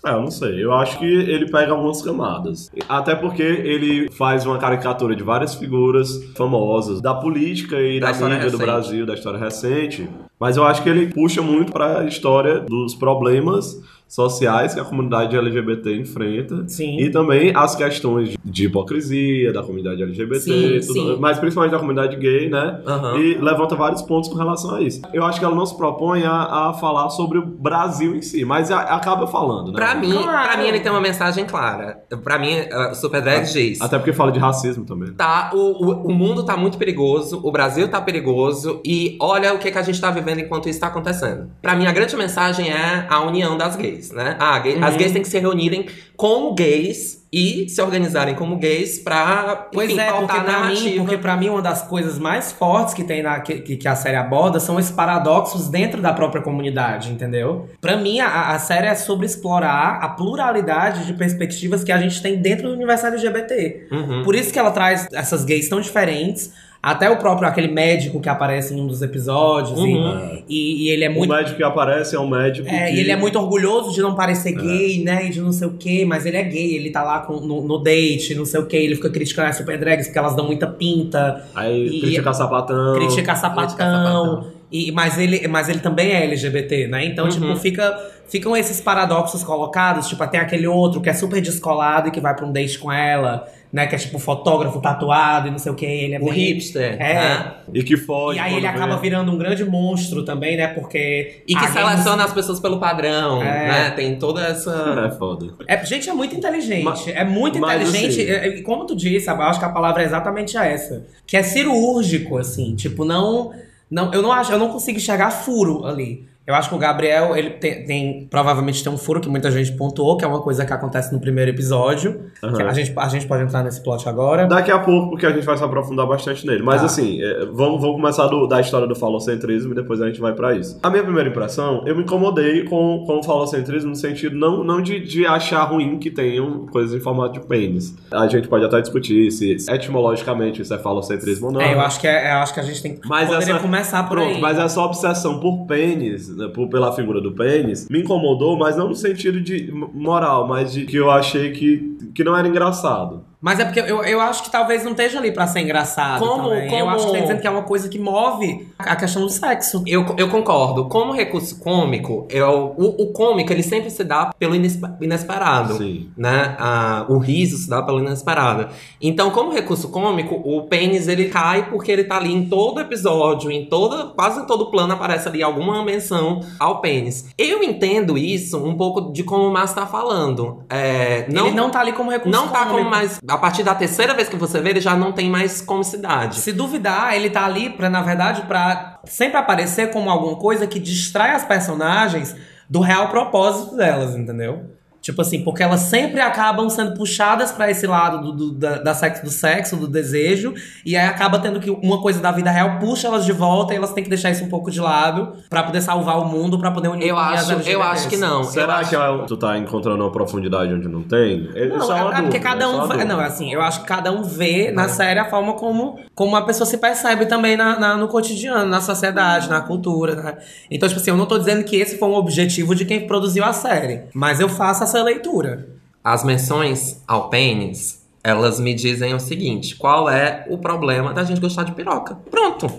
[0.07, 0.63] É, eu não sei.
[0.63, 2.71] Eu acho que ele pega algumas camadas.
[2.89, 8.13] Até porque ele faz uma caricatura de várias figuras famosas da política e Da da,
[8.13, 8.71] história mídia do recente.
[8.71, 10.09] Brasil, da história recente.
[10.39, 15.37] Mas eu acho que ele puxa muito pra história dos problemas sociais que a comunidade
[15.37, 16.65] LGBT enfrenta.
[16.67, 16.99] Sim.
[16.99, 21.17] E também as questões de- hipocrisia da comunidade LGBT, Sim, tudo- sim.
[21.21, 22.81] mas principalmente da comunidade gay, né?
[22.87, 23.19] Aham.
[23.19, 25.03] E levanta vários pontos com relação a isso.
[25.13, 28.45] Eu acho que ela não se propõe a, a falar sobre o Brasil em si,
[28.45, 29.75] mas a- acaba falando, né?
[29.75, 30.49] Pra mim, Claro.
[30.49, 31.99] pra mim, ele tem uma mensagem clara.
[32.25, 33.81] Pra mim, uh, o Super Drags diz.
[33.81, 35.13] Até porque fala de racismo também.
[35.13, 39.59] Tá, o, o, o mundo tá muito perigoso, o Brasil tá perigoso e olha o
[39.59, 41.51] que, que a gente tá vivendo enquanto isso tá acontecendo.
[41.61, 44.37] Pra mim, a grande mensagem é a união das gays, né?
[44.39, 48.99] Ah, gay- As gays têm que se reunirem como gays e se organizarem como gays
[48.99, 52.95] pra Pois enfim, é, porque pra, mim, porque pra mim uma das coisas mais fortes
[52.95, 57.11] que tem na, que, que a série aborda são esses paradoxos dentro da própria comunidade,
[57.13, 57.69] entendeu?
[57.83, 62.23] Pra mim, a, a série é sobre explorar a pluralidade de perspectivas que a gente
[62.23, 63.89] tem dentro do universo LGBT.
[63.93, 64.23] Uhum.
[64.23, 66.53] Por isso que ela traz essas gays tão diferentes.
[66.81, 69.77] Até o próprio, aquele médico que aparece em um dos episódios.
[69.79, 70.43] e- Uhum.
[70.49, 72.95] E, e ele é muito O médico que aparece é um médico é, que...
[72.95, 75.27] e ele é muito orgulhoso de não parecer gay, né?
[75.27, 77.63] E de não sei o quê, mas ele é gay, ele tá lá com- no,
[77.67, 80.47] no date, não sei o quê, ele fica criticando as super drags porque elas dão
[80.47, 82.95] muita pinta, Aí E- critica sapatão.
[82.95, 83.69] critica sapatão.
[83.71, 84.59] sapatão.
[84.71, 87.05] E, mas, ele, mas ele também é LGBT, né?
[87.07, 87.31] Então, Uhum.
[87.31, 90.07] tipo, fica, ficam esses paradoxos colocados.
[90.09, 92.93] Tipo, tem aquele outro que é super descolado e que vai pra um date com
[92.93, 93.87] ela, né?
[93.87, 95.87] Que é tipo fotógrafo tatuado e não sei o quê.
[95.87, 97.15] Ele é O bem- hipster, É.
[97.15, 97.53] né?
[97.75, 98.39] E que foge.
[98.39, 99.03] E aí ele acaba vê.
[99.03, 100.69] virando um grande monstro também, né?
[100.69, 101.43] Porque.
[101.47, 103.69] E que gay- seleciona as pessoas pelo padrão, É.
[103.69, 103.91] né?
[103.91, 105.05] Tem toda essa...
[105.07, 105.55] É foda.
[105.67, 106.85] É, gente, é muito inteligente.
[106.85, 108.21] Mas- é muito inteligente.
[108.21, 111.05] assim- É, E como tu disse, eu acho que a palavra é exatamente essa.
[111.27, 112.75] Que é cirúrgico, assim.
[112.75, 113.53] Tipo, não.
[113.91, 116.27] não eu não acho, eu não consigo enxergar furo ali.
[116.49, 119.71] Eu acho que o Gabriel, ele tem, tem- provavelmente tem um furo que muita gente
[119.73, 122.23] pontuou, que é uma coisa que acontece no primeiro episódio.
[122.41, 124.47] Que a, gente, a gente pode entrar nesse plot agora.
[124.47, 126.63] Daqui a pouco, porque a gente vai se aprofundar bastante nele.
[126.63, 126.87] Mas Tá.
[126.87, 130.33] assim, é, vamos, vamos começar do- da história do falocentrismo e depois a gente vai
[130.33, 130.79] pra isso.
[130.83, 134.81] A minha primeira impressão, eu me incomodei com, com o falocentrismo no sentido não, não
[134.81, 137.95] de, de achar ruim que tenham coisas em formato de pênis.
[138.11, 141.61] A gente pode até discutir se, se etimologicamente isso é falocentrismo ou não.
[141.61, 143.61] É, eu acho que, é, eu acho que a gente tem que Mas poderia essa-
[143.63, 144.41] começar por Pronto, aí.
[144.41, 148.95] mas essa obsessão por pênis, né, pela figura do pênis, me incomodou, mas não no
[148.95, 153.25] sentido de moral, mas de que eu achei que, que não era engraçado.
[153.41, 156.19] Mas é porque eu, eu acho que talvez não esteja ali pra ser engraçado.
[156.27, 156.65] Como- também.
[156.73, 159.31] Eu como- acho que tá dizendo que é uma coisa que move a questão do
[159.31, 159.83] sexo.
[159.87, 160.87] Eu, eu concordo.
[160.89, 165.75] Como recurso cômico, eu, o, o cômico ele sempre se dá pelo inespe- inesperado.
[165.77, 166.11] Sim.
[166.17, 166.57] Né?
[166.59, 168.69] Ah, o riso se dá pelo inesperado.
[169.01, 173.51] Então, como recurso cômico, o pênis ele cai porque ele tá ali em todo episódio,
[173.53, 177.27] em toda, quase em todo plano aparece ali alguma menção ao pênis.
[177.39, 180.65] Eu entendo isso um pouco de como o Márcio tá falando.
[180.69, 182.79] É, não, Ele não tá ali como recurso não tá cômico.
[182.79, 183.21] como mais.
[183.29, 186.41] A partir da terceira vez que você vê, ele já não tem mais comicidade.
[186.41, 190.79] Se duvidar, ele tá ali pra, na verdade, pra sempre aparecer como alguma coisa que
[190.79, 192.35] distrai as personagens
[192.69, 194.78] do real propósito delas, entendeu?
[195.09, 198.93] Tipo assim, porque elas sempre acabam sendo puxadas pra esse lado do, do- da, da
[198.95, 200.53] sexo, do sexo, do desejo,
[200.85, 203.77] e aí acaba tendo que uma coisa da vida real puxa elas de volta e
[203.79, 206.71] elas têm que deixar isso um pouco de lado pra poder salvar o mundo, pra
[206.71, 208.45] poder unir Eu as acho, eu acho que não.
[208.45, 211.49] Será que é- tu tá encontrando uma profundidade onde não tem?
[211.55, 212.87] É, Não, é, é porque cada é um.
[213.07, 216.43] Não, assim, eu acho que cada um vê na série a forma como, como a
[216.43, 220.15] pessoa se percebe também na, na- no cotidiano, na sociedade, na cultura.
[220.17, 220.37] né?
[220.71, 223.45] Então, tipo assim, eu não tô dizendo que esse foi um objetivo de quem produziu
[223.45, 224.03] a série.
[224.13, 225.69] Mas eu faço essa leitura.
[226.03, 231.41] As menções ao pênis, elas me dizem o seguinte: qual é o problema da gente
[231.41, 232.17] gostar de piroca?
[232.31, 232.71] Pronto.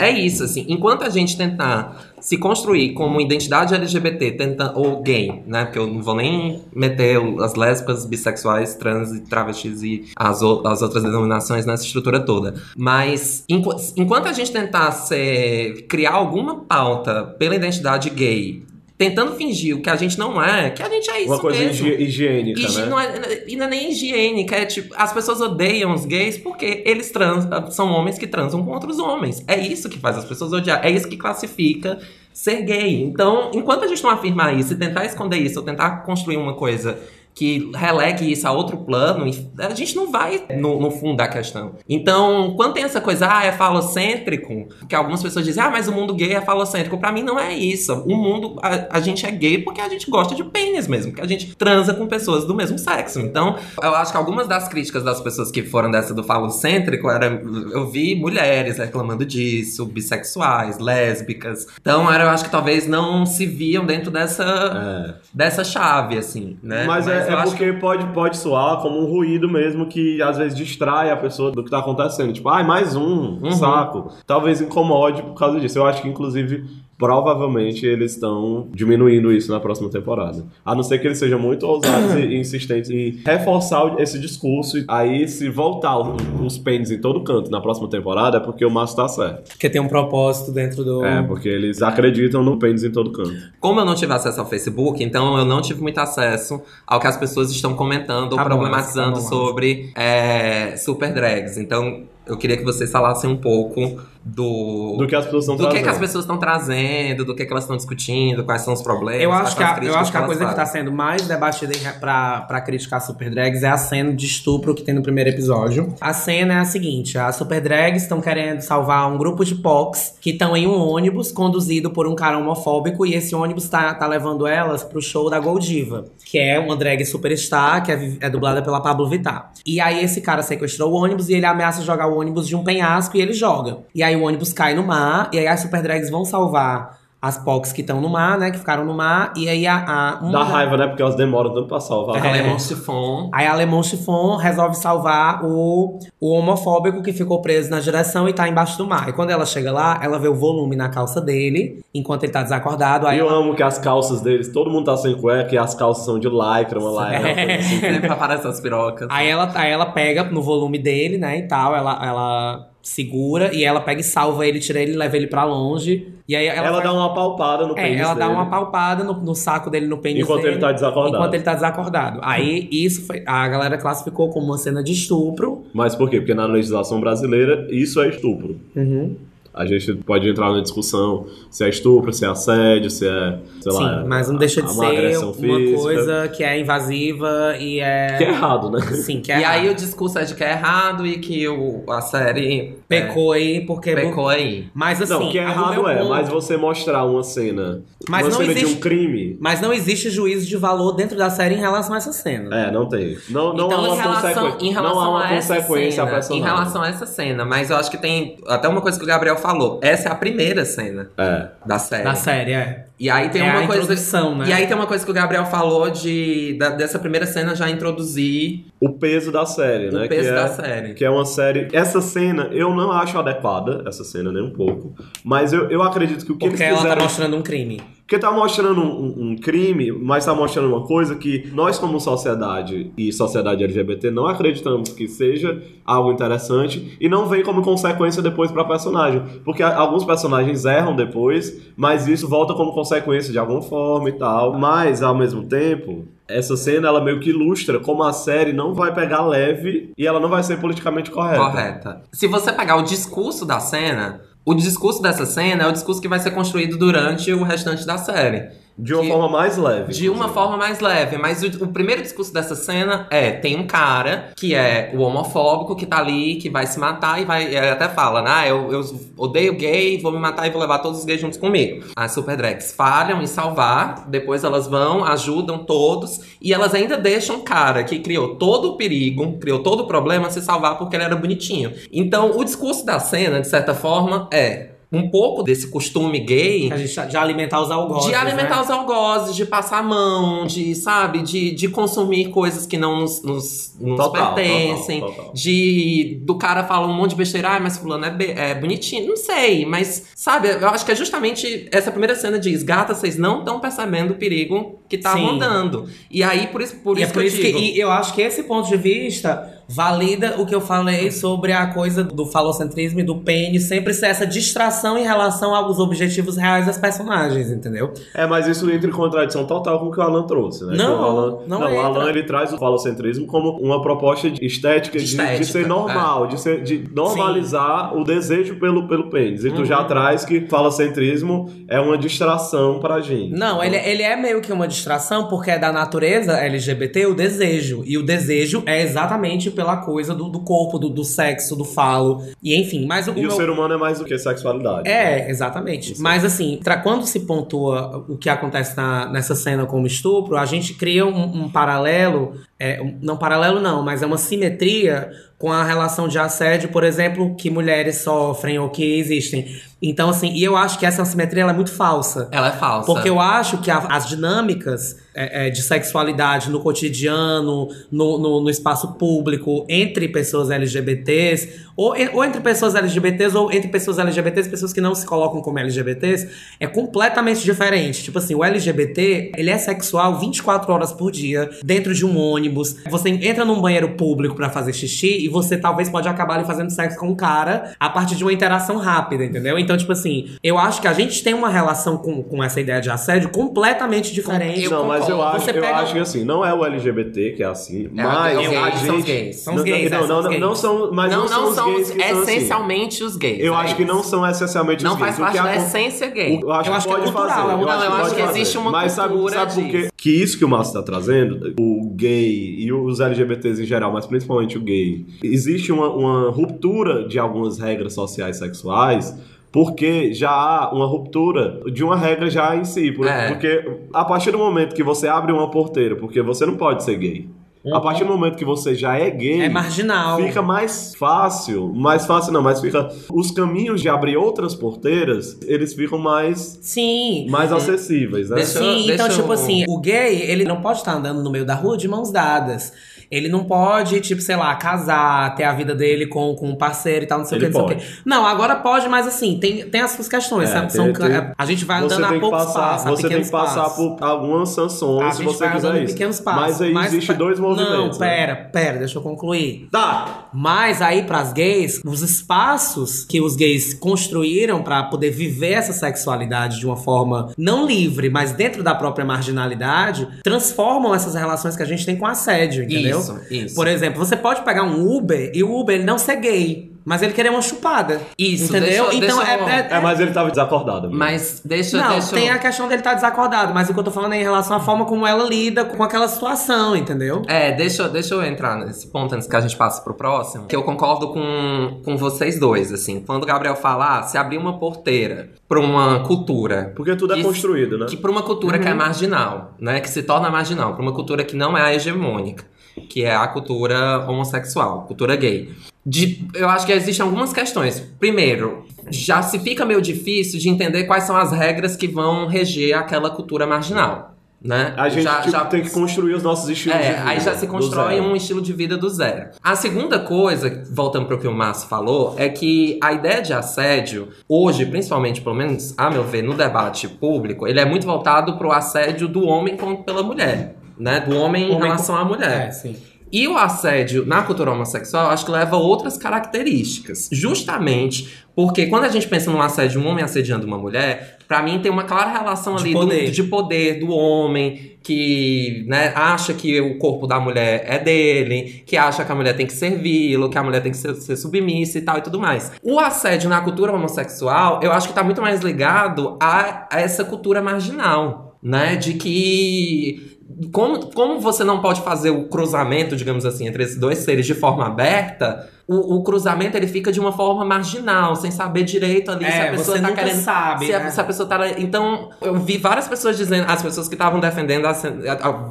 [0.00, 0.66] É isso, assim.
[0.68, 5.64] Enquanto a gente tentar se construir como identidade LGBT, tenta, ou gay, né?
[5.64, 10.82] Porque eu não vou nem meter as lésbicas, bissexuais, trans e travestis e as, as
[10.82, 12.54] outras denominações nessa estrutura toda.
[12.76, 18.64] Mas enqu- enquanto a gente tentar ser, criar alguma pauta pela identidade gay,
[18.98, 21.58] tentando fingir o que a gente não é, que a gente é isso Uma coisa
[21.58, 21.86] mesmo.
[21.86, 22.86] higi- higiênica, Higi- né?
[22.86, 26.82] não é, e não é nem higiênica, é tipo, as pessoas odeiam os gays porque
[26.86, 29.44] eles trans, são homens que transam com outros homens.
[29.46, 31.98] É isso que faz as pessoas odiar, é isso que classifica
[32.32, 33.02] ser gay.
[33.02, 36.54] Então, enquanto a gente não afirmar isso e tentar esconder isso, ou tentar construir uma
[36.54, 36.98] coisa
[37.36, 41.74] que relegue isso a outro plano, a gente não vai no, no fundo da questão.
[41.86, 45.92] Então, quando tem essa coisa, ah, é falocêntrico, que algumas pessoas dizem, ah, mas o
[45.92, 46.96] mundo gay é falocêntrico.
[46.98, 47.92] Pra mim não é isso.
[48.06, 51.24] O mundo, a, a gente é gay porque a gente gosta de pênis mesmo, porque
[51.24, 53.20] a gente transa com pessoas do mesmo sexo.
[53.20, 57.26] Então, eu acho que algumas das críticas das pessoas que foram dessa do falocêntrico, era,
[57.26, 61.66] eu vi mulheres reclamando disso, bissexuais, lésbicas.
[61.78, 65.14] Então, era, eu acho que talvez não se viam dentro dessa, É.
[65.34, 66.84] dessa chave, assim, né?
[66.86, 70.56] Mas, é, eu é porque pode, pode soar como um ruído mesmo que às vezes
[70.56, 72.32] distrai a pessoa do que tá acontecendo.
[72.32, 73.50] Tipo, ai, mais um, Uhum.
[73.52, 74.10] saco.
[74.26, 75.78] Talvez incomode por causa disso.
[75.78, 76.64] Eu acho que, inclusive,
[76.98, 80.44] provavelmente eles estão diminuindo isso na próxima temporada.
[80.64, 84.82] A não ser que eles sejam muito ousados e insistentes em reforçar esse discurso.
[84.88, 88.96] Aí, se voltar os pênis em todo canto na próxima temporada, é porque o Márcio
[88.96, 89.50] tá certo.
[89.50, 91.04] Porque tem um propósito dentro do.
[91.04, 93.36] É, porque eles acreditam no pênis em todo canto.
[93.60, 97.06] Como eu não tive acesso ao Facebook, então eu não tive muito acesso ao que
[97.06, 101.56] as pessoas estão comentando ou Tá bom, problematizando tá bom, sobre é, super drags.
[101.56, 104.96] Então eu queria que vocês falassem um pouco do.
[104.98, 105.84] Do que as pessoas estão do que, trazendo.
[105.84, 109.22] que as pessoas estão trazendo, do que, que elas estão discutindo, quais são os problemas.
[109.22, 110.80] Eu acho, que a, eu acho que a coisa que tá fazem.
[110.80, 115.02] sendo mais debatida pra criticar Super Drags é a cena de estupro que tem no
[115.02, 115.94] primeiro episódio.
[116.00, 120.14] A cena é a seguinte: as Super Drags estão querendo salvar um grupo de POCs
[120.20, 124.06] que estão em um ônibus conduzido por um cara homofóbico e esse ônibus tá, tá
[124.08, 128.60] levando elas pro show da Goldiva, que é uma drag superstar que é, é dublada
[128.60, 129.52] pela Pablo Vittar.
[129.64, 132.64] E aí esse cara sequestrou o ônibus e ele ameaça jogar o ônibus de um
[132.64, 133.78] penhasco e ele joga.
[133.94, 137.38] E aí o ônibus cai no mar e aí as Super Drags vão salvar as
[137.38, 138.50] POCs que estão no mar, né?
[138.52, 139.32] Que ficaram no mar.
[139.34, 139.74] E aí a.
[139.74, 140.86] a uma Dá da- raiva, né?
[140.86, 142.24] Porque elas demoram tanto pra salvar.
[142.24, 142.28] É.
[142.28, 143.30] Alemão Chiffon.
[143.32, 148.32] Aí a Alemão Chiffon resolve salvar o, o homofóbico que ficou preso na direção e
[148.32, 149.08] tá embaixo do mar.
[149.08, 152.42] E quando ela chega lá, ela vê o volume na calça dele, enquanto ele tá
[152.44, 153.06] desacordado.
[153.08, 155.58] Aí E eu ela- amo que as calças deles, todo mundo tá sem cueca e
[155.58, 157.18] as calças são de lycra, uma lycra.
[157.28, 157.80] uma coisa assim.
[157.80, 159.08] Sempre aparecem as pirocas.
[159.10, 163.64] Aí ela, aí ela pega no volume dele, né, e tal, ela, ela segura e
[163.64, 166.08] ela pega e salva ele, tira ele e leva ele pra longe.
[166.28, 168.36] E aí ela, Ela, faz- dá uma palpada no É, pênis ela dá dele.
[168.38, 170.54] uma palpada no, no saco dele, no pênis Enquanto dele.
[170.54, 171.16] ele tá desacordado.
[171.16, 172.20] Enquanto ele tá desacordado.
[172.22, 173.22] Aí isso foi.
[173.26, 175.64] A galera classificou como uma cena de estupro.
[175.74, 176.18] Mas por quê?
[176.20, 178.60] Porque na legislação brasileira isso é estupro.
[178.76, 179.16] Uhum.
[179.56, 183.72] A gente pode entrar na discussão se é estupro, se é assédio, se é, sei
[183.72, 185.80] Sim, lá, mas não deixa de uma ser uma física.
[185.80, 188.16] coisa que é invasiva e é.
[188.18, 188.80] Que é errado, né?
[188.92, 189.40] Sim, que é.
[189.40, 189.76] E aí o errado.
[189.78, 193.90] discurso é de que é errado e que o, a série Pecou aí, porque.
[193.90, 194.68] é, pecou aí.
[194.74, 195.12] Mas assim.
[195.12, 198.52] não, que é errado é, ponto- mas você mostrar uma cena, Mas uma não cena
[198.54, 201.94] de existe- um crime, Mas não existe juízo de valor dentro da série em relação
[201.94, 202.54] a essa cena.
[202.54, 203.16] é, não tem.
[203.30, 205.90] Não, não então, há uma em relação, consequência, em relação não há uma a consequência
[206.04, 206.38] cena, personagem.
[206.38, 209.08] em relação a essa cena, mas eu acho que tem até uma coisa que o
[209.08, 209.80] Gabriel falou.
[209.82, 211.48] Essa é a primeira cena É.
[211.64, 212.02] da série.
[212.04, 212.86] Da série, é.
[212.98, 213.82] E aí tem É uma a coisa.
[213.82, 214.46] introdução, né?
[214.48, 217.68] E aí tem uma coisa que o Gabriel falou de da- dessa primeira cena já
[217.68, 220.06] introduzir O peso da série, né?
[220.06, 220.94] o peso que da é, série.
[220.94, 221.68] Que é uma série.
[221.72, 224.94] Essa cena eu não acho adequada, essa cena nem um pouco.
[225.22, 226.96] Mas eu, eu acredito que o que Porque eles ela fizeram.
[226.96, 227.82] tá mostrando um crime.
[228.06, 232.92] Porque tá mostrando um, um- crime, mas tá mostrando uma coisa que nós, como sociedade
[232.96, 238.52] e sociedade LGBT, não acreditamos que seja algo interessante e não vem como consequência depois
[238.52, 239.22] pra personagem.
[239.44, 244.56] Porque alguns personagens erram depois, mas isso volta como consequência de alguma forma e tal.
[244.56, 246.04] Mas, ao mesmo tempo.
[246.28, 250.18] Essa cena, ela meio que ilustra como a série não vai pegar leve e ela
[250.20, 251.38] não vai ser politicamente correta.
[251.38, 252.02] Correta.
[252.12, 256.06] Se você pegar o discurso da cena, o discurso dessa cena é o discurso que
[256.06, 258.48] vai ser construído durante o restante da série.
[258.78, 259.92] De uma que- forma mais leve.
[259.92, 263.66] De uma forma mais leve, mas o, o primeiro discurso dessa cena é: tem um
[263.66, 267.44] cara que é o homofóbico que tá ali, que vai se matar e vai.
[267.46, 268.30] Ele até fala, né?
[268.30, 268.84] Ah, eu, eu
[269.16, 271.86] odeio gay, vou me matar e vou levar todos os gays juntos comigo.
[271.96, 277.36] As super drags falham em salvar, depois elas vão, ajudam todos, e elas ainda deixam
[277.36, 281.04] o cara que criou todo o perigo, criou todo o problema, se salvar porque ele
[281.04, 281.72] era bonitinho.
[281.90, 284.75] Então, o discurso da cena, de certa forma, é.
[284.92, 288.62] Um pouco desse costume gay gente de alimentar os algozes, de alimentar né?
[288.62, 293.22] os algozes, de passar a mão, de, sabe, de, de consumir coisas que não nos,
[293.22, 295.00] nos, nos Total, pertencem.
[295.00, 295.32] total, total.
[295.34, 299.08] De do cara falar um monte de besteira, ah, mas fulano é, é bonitinho.
[299.08, 303.16] Não sei, mas, sabe, eu acho que é justamente essa primeira cena diz, gata, vocês
[303.16, 305.24] não estão percebendo o perigo que tá Sim.
[305.26, 305.88] rondando.
[306.10, 307.58] E aí, por isso, por E é isso por que isso eu digo...
[307.58, 311.66] e eu acho que esse ponto de vista valida o que eu falei sobre a
[311.66, 316.66] coisa do falocentrismo e do pênis sempre ser essa distração em relação aos objetivos reais
[316.66, 317.92] das personagens, entendeu?
[318.14, 320.76] É, mas isso entra em contradição total com o que o Alan trouxe, né?
[320.76, 321.80] Não, o Alan, não o entra.
[321.84, 325.66] Alan ele traz o falocentrismo como uma proposta de estética, De de, de estética, ser
[325.66, 329.44] normal, de, ser, de normalizar o desejo pelo, pelo pênis.
[329.44, 329.86] E tu já Uhum.
[329.88, 333.32] traz que falocentrismo é uma distração pra gente.
[333.32, 337.82] Não, ele, ele é meio que uma distração porque é da natureza LGBT o desejo.
[337.84, 342.22] E o desejo é exatamente pela coisa do, do corpo, do, do sexo, do falo.
[342.42, 344.88] E enfim, mas o, E o meu- ser humano é mais do que sexualidade.
[344.88, 345.94] É, exatamente.
[346.00, 350.74] Mas assim, quando se pontua o que acontece na- nessa cena como estupro, a gente
[350.74, 355.62] cria um, um paralelo, é, um- não paralelo não, mas é uma simetria com a
[355.62, 359.54] relação de assédio, por exemplo, que mulheres sofrem ou que existem.
[359.82, 362.28] Então, assim, e eu acho que essa simetria é muito falsa.
[362.32, 362.86] Ela é falsa.
[362.86, 368.40] Porque eu acho que a- as dinâmicas é, é, de sexualidade no cotidiano, no, no,
[368.42, 374.48] no espaço público, entre pessoas LGBTs, ou, ou entre pessoas LGBTs, ou entre pessoas LGBTs
[374.48, 376.28] pessoas que não se colocam como LGBTs,
[376.60, 378.02] é completamente diferente.
[378.02, 382.76] Tipo assim, o LGBT, ele é sexual 24 horas por dia, dentro de um ônibus.
[382.90, 386.70] Você entra num banheiro público pra fazer xixi e você talvez pode acabar ali fazendo
[386.70, 389.58] sexo com um cara a partir de uma interação rápida, entendeu?
[389.58, 392.80] Então, tipo assim, eu acho que a gente tem uma relação com, com essa ideia
[392.80, 394.64] de assédio completamente diferente.
[394.64, 395.36] Eu não, mas eu concordo.
[395.36, 398.76] acho, eu acho que assim, não é o LGBT que é assim, É, mas a
[398.78, 398.96] são gente...
[398.98, 399.36] os gays.
[399.36, 401.40] São os Não, gays, não, é, não, são não, não são, mas não, não, são
[401.42, 402.22] não os são gays são assim.
[402.36, 403.40] essencialmente os gays.
[403.40, 405.16] Eu é acho que não são essencialmente Não os gays.
[405.16, 406.40] faz O parte que da essência gay.
[406.42, 407.40] Eu acho, Eu que é pode fazer.
[407.40, 409.88] é Não, eu acho que existe uma Mas sabe, cultura por quê?
[409.96, 414.06] Que isso que o Márcio tá trazendo, o gay e os LGBTs em geral, mas
[414.06, 419.16] principalmente o gay, existe uma, uma ruptura de algumas regras sociais sexuais
[419.56, 422.92] porque já há uma ruptura de uma regra já em si.
[422.92, 423.28] Por- É.
[423.28, 426.94] Porque a partir do momento que você abre uma porteira, porque você não pode ser
[426.96, 427.26] gay,
[427.72, 430.18] a partir do momento que você já é gay, É marginal.
[430.18, 435.72] Fica mais fácil, mais fácil não, mas fica os caminhos de abrir outras porteiras, eles
[435.72, 437.26] ficam mais Sim.
[437.30, 438.36] mais acessíveis, né?
[438.36, 441.46] Deixa Sim, então, tipo eu- assim, o gay, ele não pode estar andando no meio
[441.46, 442.72] da rua de mãos dadas.
[443.10, 447.04] Ele não pode, tipo, sei lá, casar, ter a vida dele com, com um parceiro
[447.04, 447.92] e tal, não sei Ele o que, não sei o pode.
[447.92, 448.00] quê.
[448.04, 450.48] Não, agora pode, mas assim, tem, tem as suas questões.
[450.50, 450.72] É, sabe?
[450.72, 453.30] tem- São, tem- a gente vai andando a que poucos passar, passos, você tem que
[453.30, 453.76] passar passos.
[453.76, 455.92] por algumas sanções se você quiser isso.
[455.94, 456.42] pequenos passos.
[456.60, 457.72] Mas aí existe pe- dois movimentos.
[457.76, 457.98] Não, né?
[457.98, 459.68] pera, pera, deixa eu concluir.
[459.70, 460.28] Tá.
[460.32, 466.58] Mas aí, pras gays, os espaços que os gays construíram pra poder viver essa sexualidade
[466.58, 471.66] de uma forma não livre, mas dentro da própria marginalidade, transformam essas relações que a
[471.66, 472.95] gente tem com assédio, entendeu?
[472.95, 472.95] Isso,
[473.30, 473.54] isso.
[473.54, 477.02] Por exemplo, você pode pegar um Uber e o Uber ele não ser gay, mas
[477.02, 478.00] ele querer uma chupada.
[478.16, 478.84] Isso, entendeu?
[478.88, 480.86] deixa- então deixa eu- é, é- É, mas ele tava desacordado.
[480.86, 480.96] amigo.
[480.96, 483.84] Mas deixa, não, deixa eu- tem a questão dele estar desacordado, mas o que eu
[483.84, 487.22] tô falando é em relação à forma como ela lida com aquela situação, entendeu?
[487.26, 490.46] É, deixa, deixa eu entrar nesse ponto antes que a gente passe pro próximo.
[490.46, 493.00] Que eu concordo com, com vocês dois, assim.
[493.00, 496.72] Quando o Gabriel fala, ah, se abrir uma porteira pra uma cultura.
[496.76, 497.86] Porque tudo é Isso- construído, né?
[497.88, 499.80] Que pra uma cultura que é marginal, né?
[499.80, 500.74] Que se torna marginal.
[500.74, 502.44] Pra uma cultura que não é a hegemônica.
[502.88, 505.50] Que é a cultura homossexual, cultura gay.
[505.84, 507.80] De- eu acho que existem algumas questões.
[507.98, 512.76] Primeiro, já se fica meio difícil de entender quais são as regras que vão reger
[512.76, 514.16] aquela cultura marginal.
[514.42, 514.74] Né?
[514.76, 517.08] A gente já, tipo, já tem que construir os nossos estilos de é, vida.
[517.08, 519.30] aí já se constrói um estilo de vida do zero.
[519.42, 523.32] A segunda coisa, voltando para o que o Márcio falou, é que a ideia de
[523.32, 528.36] assédio, hoje, principalmente, pelo menos, a meu ver, no debate público, ele é muito voltado
[528.36, 530.54] para o assédio do homem contra pela mulher.
[530.78, 531.00] Né?
[531.00, 532.48] Do homem em Homem relação à mulher.
[532.48, 532.76] É, sim.
[533.12, 537.08] E o assédio na cultura homossexual, acho que leva outras características.
[537.12, 541.58] Justamente porque quando a gente pensa num assédio, um homem assediando uma mulher, pra mim
[541.60, 543.04] tem uma clara relação De ali poder.
[543.06, 548.62] Do, de poder do homem que né, acha que o corpo da mulher é dele,
[548.66, 551.16] que acha que a mulher tem que servi-lo, que a mulher tem que ser, ser
[551.16, 552.52] submissa e tal e tudo mais.
[552.62, 557.04] O assédio na cultura homossexual, eu acho que tá muito mais ligado a, a essa
[557.04, 558.36] cultura marginal.
[558.42, 558.76] né?
[558.76, 560.15] De que
[560.52, 564.34] como, como você não pode fazer o cruzamento, digamos assim, entre esses dois seres de
[564.34, 569.24] forma aberta, o, o cruzamento ele fica de uma forma marginal, sem saber direito ali
[569.24, 570.20] se É, a pessoa você tá querendo.
[570.20, 570.90] sabe, se, a, né?
[570.90, 571.48] se a pessoa tá.
[571.58, 574.66] Então, eu vi várias pessoas dizendo, as pessoas que estavam defendendo,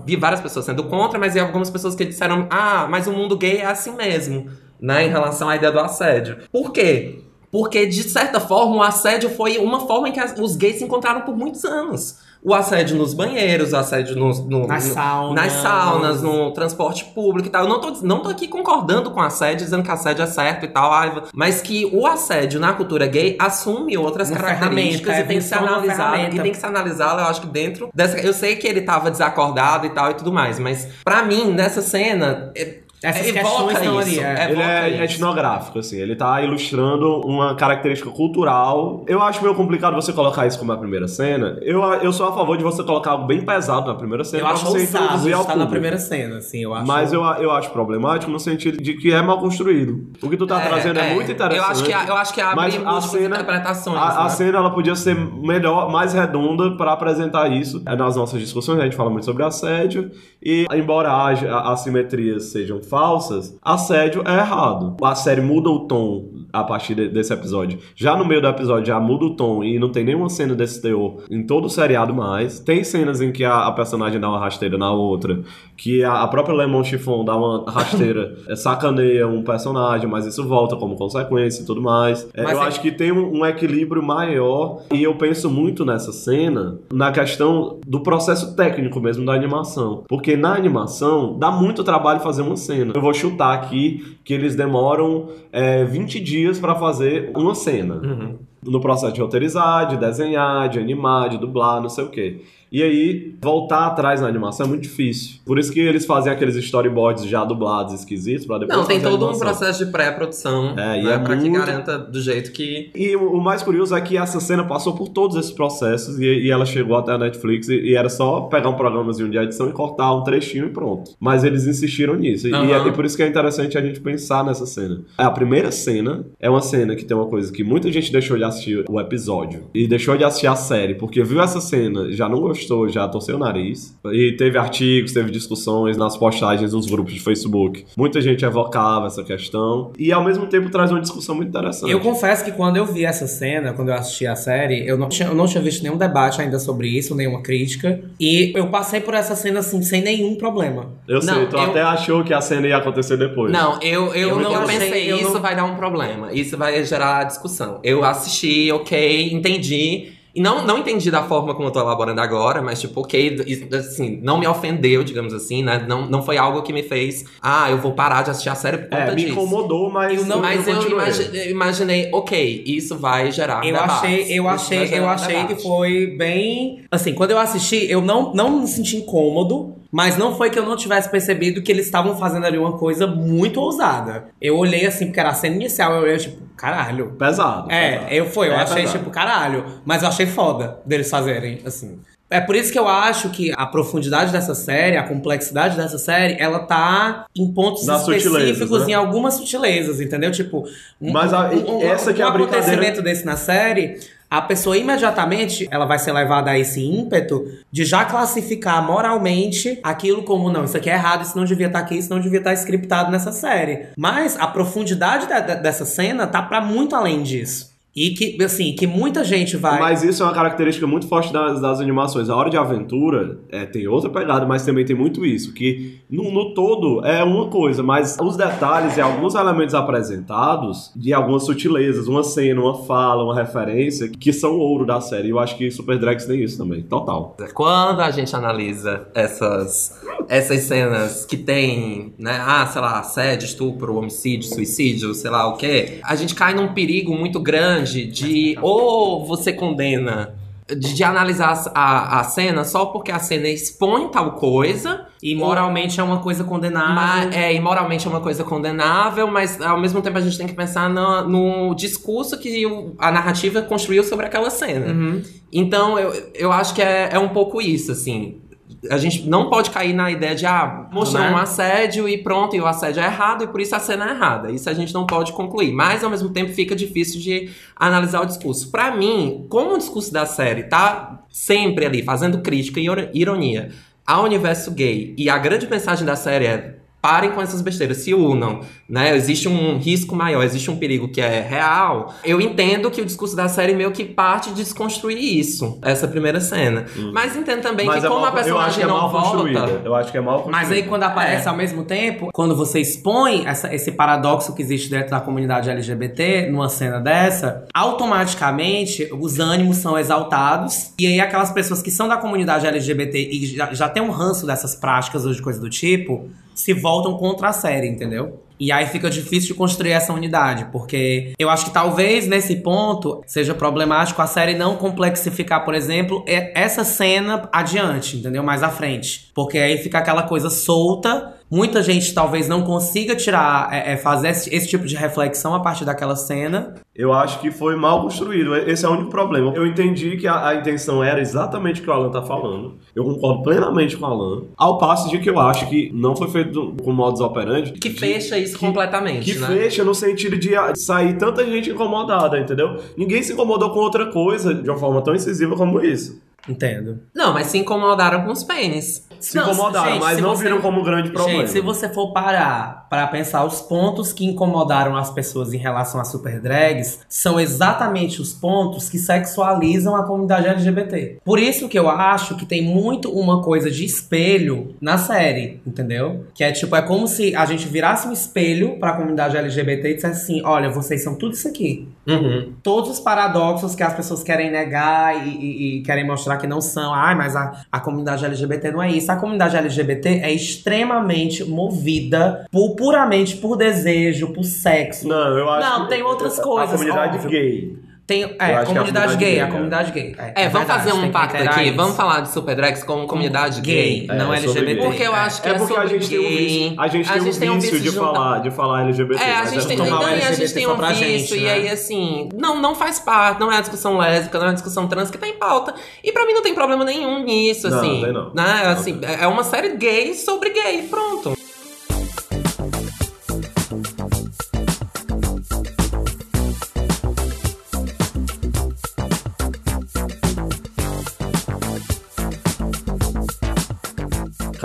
[0.06, 3.38] vi várias pessoas sendo contra, mas e algumas pessoas que disseram, ah, mas o mundo
[3.38, 4.48] gay é assim mesmo,
[4.80, 6.38] né, em relação à ideia do assédio.
[6.52, 7.25] Por quê?
[7.58, 10.84] Porque, de certa forma, o assédio foi uma forma em que as- os gays se
[10.84, 12.18] encontraram por muitos anos.
[12.44, 15.36] O assédio nos banheiros, o assédio no- Nas no- saunas.
[15.36, 17.64] nas saunas, no transporte público e tal.
[17.64, 20.68] Eu não tô, não tô aqui concordando com assédio, dizendo que assédio é certo e
[20.68, 20.92] tal,
[21.34, 25.56] mas que o assédio na cultura gay assume outras Uma características e tem que ser
[25.56, 26.18] é analisado.
[26.18, 28.18] E tem que ser analisado, eu acho que dentro dessa.
[28.20, 31.82] Eu sei que ele tava desacordado e tal e tudo mais, mas pra mim, nessa
[31.82, 32.52] cena.
[32.54, 34.52] é- Essas é, questões estão ali, é.
[34.52, 35.16] Ele é isso.
[35.16, 35.98] etnográfico, assim.
[35.98, 39.04] Ele tá ilustrando uma característica cultural.
[39.08, 41.58] Eu acho meio complicado você colocar isso como a primeira cena.
[41.62, 44.46] Eu, eu sou a favor de você colocar algo bem pesado na primeira cena Eu
[44.46, 45.70] pra acho você ousado estar na público.
[45.70, 46.88] primeira cena, assim, eu acho.
[46.88, 50.10] Mas eu, eu acho problemático no sentido de que é mal construído.
[50.22, 51.58] O que tu tá trazendo é, muito interessante.
[51.58, 53.98] Eu acho que, eu acho que abre mas a cena, interpretações.
[53.98, 54.30] a, a né?
[54.30, 57.84] cena ela podia ser melhor, mais redonda para apresentar isso.
[57.86, 62.82] É, Nas nossas discussões a gente fala muito sobre assédio e embora haja assimetrias sejam
[62.90, 64.96] falsas, assédio é errado.
[65.04, 67.80] A série muda o tom a partir de- desse episódio.
[67.96, 70.82] Já no meio do episódio já muda o tom e não tem nenhuma cena desse
[70.82, 72.60] teor em todo o seriado mais.
[72.60, 75.42] Tem cenas em que a, a personagem dá uma rasteira na outra,
[75.78, 80.76] que a, própria Lemon Chiffon dá uma rasteira, é, sacaneia um personagem, mas isso volta
[80.76, 82.28] como consequência e tudo mais.
[82.34, 85.86] É, Mas eu é- acho que tem um, um equilíbrio maior e eu penso muito
[85.86, 90.04] nessa cena na questão do processo técnico mesmo da animação.
[90.08, 92.94] Porque na animação dá muito trabalho fazer uma cena.
[92.96, 97.96] Eu vou chutar aqui que eles demoram é, 20 dias pra fazer uma cena.
[97.96, 98.36] Uhum.
[98.66, 102.42] No processo de roteirizar, de desenhar, de animar, de dublar, não sei o quê.
[102.72, 105.36] E aí, voltar atrás na animação é muito difícil.
[105.46, 109.30] Por isso que eles fazem aqueles storyboards já dublados esquisitos pra depois Não, tem todo
[109.30, 112.90] um processo de pré-produção, É, e né, é pra que muito- garanta do jeito que...
[112.96, 116.26] E o o mais curioso é que essa cena passou por todos esses processos e,
[116.26, 119.70] e ela chegou até a Netflix e, e era só pegar um programazinho de edição
[119.70, 121.12] e cortar um trechinho e pronto.
[121.20, 122.48] Mas eles insistiram nisso.
[122.48, 122.88] E- E, Aham.
[122.88, 125.02] é por isso que é interessante a gente pensar nessa cena.
[125.18, 128.44] A primeira cena é uma cena que tem uma coisa que muita gente deixou de
[128.44, 132.40] assistir o episódio e deixou de assistir a série porque viu essa cena, já não
[132.40, 132.55] gostou,
[132.90, 133.96] já torceu o nariz.
[134.06, 137.86] E teve artigos, teve discussões nas postagens nos grupos de Facebook.
[137.98, 141.92] Muita gente evocava essa questão e ao mesmo tempo traz uma discussão muito interessante.
[141.92, 145.10] Eu confesso que quando eu vi essa cena, quando eu assisti a série, eu não
[145.10, 148.00] tinha, eu não tinha visto nenhum debate ainda sobre isso, nenhuma crítica.
[148.20, 150.94] E eu passei por essa cena assim, sem nenhum problema.
[151.08, 153.52] Eu sei, Não, tu eu- até achou que a cena ia acontecer depois.
[153.52, 156.32] Não, eu, eu, Eu não pensei, eu isso não- vai dar um problema.
[156.34, 157.80] Isso vai gerar discussão.
[157.84, 160.14] Eu assisti, ok, entendi.
[160.36, 163.74] E não, não entendi da forma como eu tô elaborando agora, mas tipo, ok, isso,
[163.74, 165.86] assim, não me ofendeu, digamos assim, né?
[165.88, 168.80] Não, não foi algo que me fez, ah, eu vou parar de assistir a série
[168.80, 169.32] por conta É, me disso.
[169.32, 173.96] incomodou, mas Eu não, mas eu imagi- imaginei, ok, isso vai gerar Eu debates.
[173.96, 175.56] achei, eu achei, eu achei debate.
[175.56, 176.82] que foi bem.
[176.92, 180.66] Assim, quando eu assisti, eu não, não me senti incômodo, mas não foi que eu
[180.66, 184.28] não tivesse percebido que eles estavam fazendo ali uma coisa muito ousada.
[184.42, 187.12] Eu olhei assim, porque era a cena inicial, eu olhei tipo, caralho.
[187.18, 187.68] Pesado.
[187.68, 187.72] pesado.
[187.72, 188.98] É, eu fui, eu É achei pesado.
[189.00, 189.66] tipo, caralho.
[189.86, 192.00] Mas eu achei foda deles fazerem, assim.
[192.28, 196.36] É por isso que eu acho que a profundidade dessa série, a complexidade dessa série,
[196.40, 198.92] ela tá em pontos Nas específicos, né?
[198.92, 200.32] em algumas sutilezas, entendeu?
[200.32, 200.66] Tipo,
[201.00, 201.52] um, Mas a-
[201.84, 204.00] essa que é um a brincadeira- acontecimento desse na série,
[204.30, 210.24] a pessoa imediatamente ela vai ser levada a esse ímpeto de já classificar moralmente aquilo
[210.24, 212.54] como não, isso aqui é errado, isso não devia estar aqui, isso não devia estar
[212.54, 213.88] scriptado nessa série.
[213.98, 217.75] Mas a profundidade da- da- dessa cena tá pra muito além disso.
[217.96, 219.80] E que, assim, que muita gente vai.
[219.80, 222.30] Mas isso é uma característica muito forte das, das animações.
[222.30, 225.54] A Hora de Aventura é, tem outra pegada, mas também tem muito isso.
[225.54, 231.14] Que no, no todo é uma coisa, mas os detalhes e alguns elementos apresentados, de
[231.14, 235.30] algumas sutilezas, uma cena, uma fala, uma referência, que são ouro da série.
[235.30, 237.38] E eu acho que Super Drags tem isso também, total.
[237.54, 243.96] Quando a gente analisa essas, essas cenas que tem, né, ah, sei lá, assédio, estupro,
[243.96, 249.26] homicídio, suicídio, sei lá o quê, a gente cai num perigo muito grande de ou
[249.26, 250.36] você condena
[250.68, 256.00] de, de analisar a, a cena só porque a cena expõe tal coisa, E moralmente
[256.00, 256.96] é uma coisa condenável.
[256.96, 260.48] mas, é, e moralmente é uma coisa condenável, mas ao mesmo tempo a gente tem
[260.48, 261.28] que pensar no,
[261.70, 264.88] no discurso que o- a narrativa construiu sobre aquela cena.
[264.92, 265.22] Uhum.
[265.54, 268.42] Então, eu, eu acho que é, é um pouco isso, assim.
[268.90, 271.32] A gente não pode cair na ideia de, ah, mostrou Né?
[271.32, 274.12] um assédio e pronto, e o assédio é errado e por isso a cena é
[274.12, 274.52] errada.
[274.52, 275.72] Isso a gente não pode concluir.
[275.74, 278.70] Mas, ao mesmo tempo, fica difícil de analisar o discurso.
[278.72, 283.70] Pra mim, como o discurso da série tá sempre ali, fazendo crítica e iro- ironia
[284.06, 286.76] ao universo gay, e a grande mensagem da série é
[287.06, 289.16] parem com essas besteiras, se unam, né?
[289.16, 292.14] Existe um risco maior, existe um perigo que é real.
[292.24, 296.40] Eu entendo que o discurso da série meio que parte de desconstruir isso, essa primeira
[296.40, 296.86] cena.
[297.14, 299.10] Mas entendo também que é como mal- a personagem eu acho que é não mal
[299.12, 299.82] volta.
[299.86, 300.58] Eu acho que é mal construída.
[300.60, 301.50] Mas aí quando aparece É.
[301.50, 306.48] ao mesmo tempo, quando você expõe essa- esse paradoxo que existe dentro da comunidade LGBT,
[306.50, 310.92] numa cena dessa, automaticamente os ânimos são exaltados.
[311.00, 314.46] E aí aquelas pessoas que são da comunidade LGBT e já, já tem um ranço
[314.48, 318.45] dessas práticas ou de coisa do tipo, se voltam contra a série, entendeu?
[318.60, 323.22] E aí fica difícil de construir essa unidade, porque eu acho que talvez nesse ponto
[323.28, 328.44] seja problemático a série não complexificar, por exemplo, essa cena adiante, entendeu?
[328.44, 329.30] Mais à frente.
[329.34, 331.34] Porque aí fica aquela coisa solta.
[331.52, 335.60] Muita gente talvez não consiga tirar, é, é, fazer esse, esse tipo de reflexão a
[335.60, 336.74] partir daquela cena.
[336.96, 338.56] Eu acho que foi mal construído.
[338.56, 339.54] Esse é o único problema.
[339.56, 342.78] Eu entendi que a, a intenção era exatamente o que o Alan tá falando.
[342.96, 344.44] Eu concordo plenamente com o Alan.
[344.58, 347.74] Ao passo de que eu acho que não foi feito com modus operandi.
[347.74, 349.48] que de- fecha isso que- completamente, Que né?
[349.48, 352.78] fecha no sentido de sair tanta gente incomodada, entendeu?
[352.98, 356.22] Ninguém se incomodou com outra coisa de uma forma tão incisiva como isso.
[356.48, 357.00] Entendo.
[357.14, 359.08] Não, mas se incomodaram com os pênis.
[359.26, 361.40] Se Não, incomodaram, gente, mas não você- viram como grande problema.
[361.40, 366.00] Gente, se você for parar para pensar os pontos que incomodaram as pessoas em relação
[366.00, 371.18] a super drags, são exatamente os pontos que sexualizam a comunidade LGBT.
[371.26, 376.26] Por isso que eu acho que tem muito uma coisa de espelho na série, entendeu?
[376.36, 379.90] Que é tipo, é como se a gente virasse um espelho para a comunidade LGBT
[379.90, 381.90] e dissesse assim: olha, vocês são tudo isso aqui.
[382.08, 382.54] Uhum.
[382.62, 386.62] Todos os paradoxos que as pessoas querem negar e, e- e querem mostrar que não
[386.62, 386.94] são.
[386.94, 389.12] Ai, mas a, a comunidade LGBT não é isso.
[389.16, 395.08] A comunidade LGBT é extremamente movida por, puramente por desejo, por sexo.
[395.08, 397.30] Não, eu acho Não, que tem outras a- coisas, A comunidade óbvio.
[397.30, 397.78] gay.
[398.08, 399.52] Tem, é, é a comunidade comunidade gay, gay, a é.
[399.52, 400.16] comunidade gay.
[400.20, 401.64] É, vamos verdade, fazer um tem pacto aqui.
[401.64, 401.76] isso.
[401.76, 404.06] Vamos falar de super drags como comunidade gay.
[404.06, 404.66] Gay, não É, LGBT.
[404.76, 404.76] gay.
[404.84, 406.38] Porque eu acho que É é, porque a gente tem um gay.
[406.38, 409.24] vício, a gente tem um vício de falar, de falar LGBT.
[409.24, 411.52] É, a mas gente tem, não, a gente tem um vício, gente, e né?
[411.54, 414.88] aí assim, não, não faz parte, não é a discussão lésbica, não é a discussão
[414.88, 415.74] trans que tá em pauta.
[416.04, 418.02] E pra mim não tem problema nenhum nisso, Não, assim.
[418.04, 418.26] tem não.
[418.36, 418.62] Né?
[418.66, 419.16] Não assim tem.
[419.20, 421.36] é uma série gay sobre gay, pronto.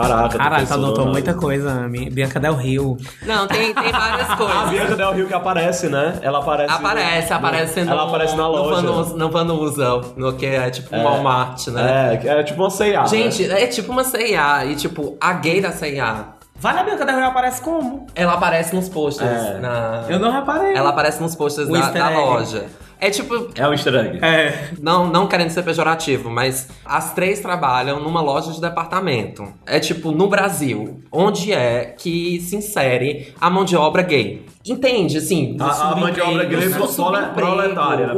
[0.03, 1.11] Caraca, pensou tá anotou nada.
[1.11, 2.11] muita coisa, Ami.
[2.11, 2.96] Bianca Del Rio.
[3.26, 4.70] Não, tem, tem várias A coisas.
[4.70, 6.18] Bianca Del Rio que aparece, né?
[6.22, 6.72] Ela aparece.
[6.72, 8.82] Aparece, aparece no, Ela aparece na no loja.
[9.16, 12.20] No Vanusa, no que é tipo um Walmart, né?
[12.24, 13.09] É, é tipo uma C&A, né?
[13.09, 17.16] Gente, é tipo uma C&A, e tipo, a gay da C&A, Vale a Bianca Del
[17.16, 18.07] Rio aparece como?
[18.14, 19.30] ela aparece nos posters.
[19.30, 19.59] É.
[19.61, 20.05] Na...
[20.11, 20.74] Eu não reparei.
[20.74, 22.20] Ela aparece nos posters da, da egg.
[22.20, 22.66] loja.
[23.01, 24.18] É tipo, É um easter egg.
[24.24, 24.68] É.
[24.80, 29.44] não, não querendo ser pejorativo, mas as três trabalham numa loja de departamento.
[29.66, 34.44] É tipo, no Brasil, onde é que se insere a mão de obra gay.
[34.68, 35.57] Entende, assim?
[35.59, 38.14] A- a mão de obra gay o é proletária, né?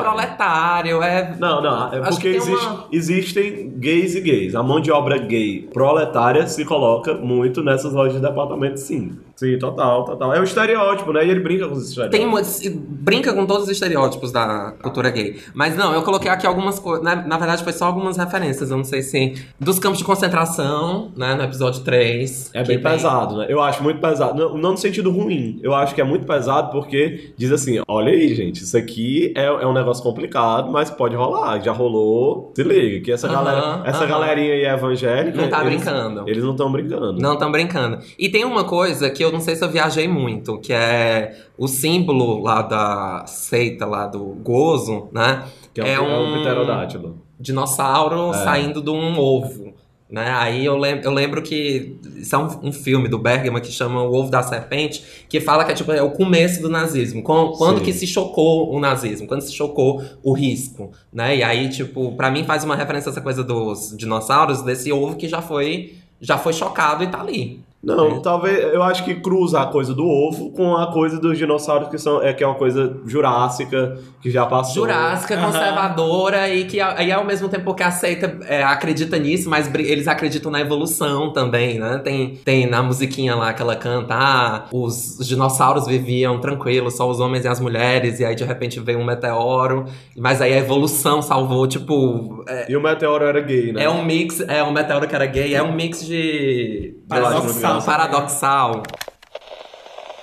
[0.00, 1.34] proletário, é...
[1.38, 4.54] Não, não, é porque existe- uma- existem gays e gays.
[4.54, 9.18] A mão de obra gay proletária se coloca muito nessas lojas de departamento, sim.
[9.40, 10.34] Sim, total, total.
[10.34, 11.24] É o estereótipo, né?
[11.26, 12.58] E ele brinca com os estereótipos.
[12.58, 15.40] Tem brinca com todos os estereótipos da cultura gay.
[15.54, 17.02] Mas não, eu coloquei aqui algumas coisas.
[17.02, 18.70] Na, na verdade, foi só algumas referências.
[18.70, 19.32] Eu não sei se.
[19.58, 21.34] Dos campos de concentração, né?
[21.34, 22.50] No episódio 3.
[22.52, 23.46] É bem tem- pesado, né?
[23.48, 24.38] Eu acho muito pesado.
[24.38, 25.58] Não, não no sentido ruim.
[25.62, 29.46] Eu acho que é muito pesado porque diz assim: olha aí, gente, isso aqui é,
[29.46, 31.60] é um negócio complicado, mas pode rolar.
[31.62, 32.52] Já rolou.
[32.54, 34.06] Se liga, que essa Aham, galera, essa aham.
[34.08, 35.40] galerinha aí é evangélica.
[35.40, 36.24] Não tá eles- brincando.
[36.28, 37.18] Eles não estão brincando.
[37.22, 37.98] Não estão brincando.
[38.18, 41.66] E tem uma coisa que eu não sei se eu viajei muito, que é o
[41.68, 45.44] símbolo lá da seita, lá do gozo, né?
[45.72, 47.18] Que é, um, é um pterodátilo.
[47.38, 48.44] dinossauro É.
[48.44, 49.72] saindo de um ovo.
[50.10, 50.28] Né?
[50.28, 54.02] Aí eu lembro, eu lembro que isso é um, um filme do Bergman que chama
[54.02, 57.22] O Ovo da Serpente, que fala que é, tipo, é o começo do nazismo.
[57.22, 60.90] Quando, que se chocou o nazismo, quando se chocou o risco.
[61.12, 61.36] Né?
[61.36, 65.14] E aí, tipo, pra mim faz uma referência a essa coisa dos dinossauros, desse ovo
[65.14, 67.60] que já foi, já foi chocado e tá ali.
[67.82, 71.88] Não, talvez eu acho que cruza a coisa do ovo com a coisa dos dinossauros
[71.88, 74.82] que são é que é uma coisa jurássica que já passou.
[74.82, 80.06] Jurássica, conservadora e que e ao mesmo tempo que aceita, é, acredita nisso, mas eles
[80.08, 81.98] acreditam na evolução também, né?
[82.04, 87.08] Tem, tem na musiquinha lá que ela canta, ah, os, os dinossauros viviam tranquilos, só
[87.08, 89.86] os homens e as mulheres, e aí de repente veio um meteoro,
[90.18, 93.84] mas aí a evolução salvou, tipo, é, E o meteoro era gay, né?
[93.84, 97.82] é um mix, é um meteoro que era gay, é um mix de Paradoxal.
[97.82, 98.82] paradoxal.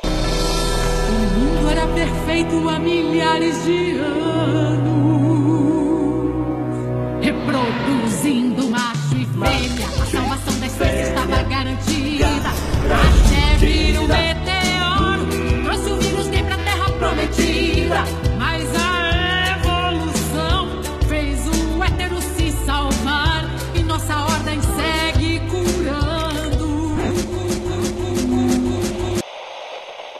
[0.05, 4.26] O mundo era perfeito há milhares de anos.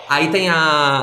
[0.09, 0.55] Aí tem a,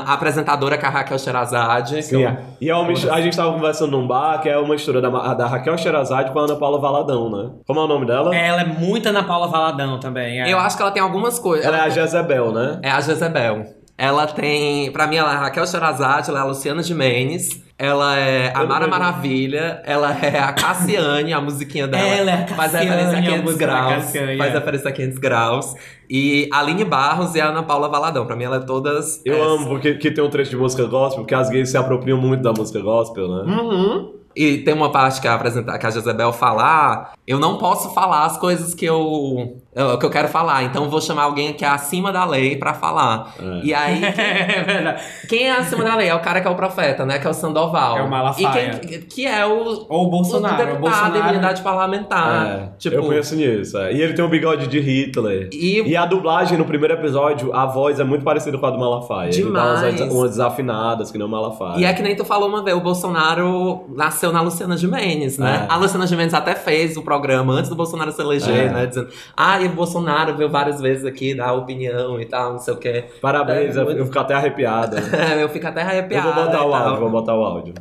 [0.05, 1.95] a apresentadora que é a Raquel Sherazade.
[1.95, 2.37] que Sim, eu- é.
[2.59, 5.09] E é uma mistura- a gente tava conversando num bar que é uma mistura da,
[5.33, 7.51] da Raquel Sherazade com a Ana Paula Valadão, né?
[7.67, 8.35] Como é o nome dela?
[8.35, 10.41] Ela é muito Ana Paula Valadão também.
[10.41, 10.51] É.
[10.51, 11.65] Eu acho que ela tem algumas coisas.
[11.65, 12.79] Ela é a Jezebel, né?
[12.81, 13.63] É a Jezebel.
[13.97, 14.91] Ela tem.
[14.91, 17.63] Pra mim, ela é a Raquel Sherazade, ela é a Luciana Gimenez.
[17.77, 18.87] Ela é a Mara.
[18.87, 19.81] Maravilha.
[19.85, 22.05] Ela é a Cassiane, a musiquinha dela.
[22.07, 23.95] Ela é a Faz Cassiane, referência a a 500 música da graus.
[24.05, 24.57] Cassiane, faz é.
[24.57, 25.75] referência a 500 graus.
[26.09, 28.25] E a Aline Barros e a Ana Paula Valadão.
[28.25, 29.21] Pra mim, ela é todas.
[29.25, 29.43] Eu essa.
[29.45, 32.41] amo porque que tem um trecho de música gospel, porque as gays se apropriam muito
[32.43, 33.53] da música gospel, né?
[33.53, 34.13] Uhum.
[34.35, 37.93] E tem uma parte que a, apresenta- que a Jezebel fala: ah, eu não posso
[37.93, 41.53] falar as coisas que eu, eu- que eu quero falar, então eu vou chamar alguém
[41.53, 43.33] que é acima da lei pra falar.
[43.39, 43.59] É.
[43.65, 45.01] E aí, é verdade.
[45.27, 46.07] quem é acima da lei?
[46.07, 47.19] É o cara que é o profeta, né?
[47.19, 47.97] Que é o Sandoval.
[47.97, 48.79] É o Malafaia.
[48.83, 50.53] E quem que é o, Ou o Bolsonaro.
[50.55, 51.17] o deputado, o Bolsonaro.
[51.17, 52.45] imunidade parlamentar.
[52.47, 53.77] É, tipo, eu conheço nisso.
[53.77, 53.93] é.
[53.93, 55.49] E ele tem um bigode de Hitler.
[55.51, 55.95] E- E...
[55.97, 59.29] a dublagem no primeiro episódio, a voz é muito parecida com a do Malafaia.
[59.29, 60.13] Ele dá umas, Demais.
[60.13, 61.79] umas desafinadas que não o Malafaia.
[61.79, 65.67] E é que nem tu falou uma vez, o Bolsonaro nasceu na Luciana Gimenez, né?
[65.69, 65.73] É.
[65.73, 68.69] A Luciana Gimenez até fez o programa antes do Bolsonaro se eleger, É.
[68.69, 68.85] né?
[68.85, 72.77] Dizendo, ah, o Bolsonaro veio várias vezes aqui dar opinião e tal, não sei o
[72.77, 73.05] quê.
[73.21, 74.97] Parabéns, É, eu, muito- eu fico até arrepiada.
[75.39, 76.33] eu fico até eu arrepiado.
[76.33, 77.73] vou botar o áudio, vou botar o áudio.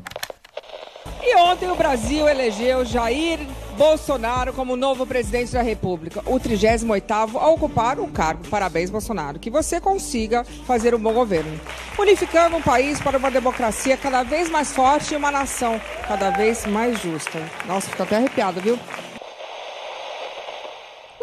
[1.22, 3.40] E ontem o Brasil elegeu Jair
[3.76, 8.46] Bolsonaro como novo presidente da República, o 38º a ocupar o cargo.
[8.48, 9.38] Parabéns, Bolsonaro.
[9.40, 11.58] Que você consiga fazer um bom governo,
[11.98, 16.64] unificando um país para uma democracia cada vez mais forte e uma nação cada vez
[16.66, 17.38] mais justa.
[17.66, 18.78] Nossa, fico até arrepiada, viu?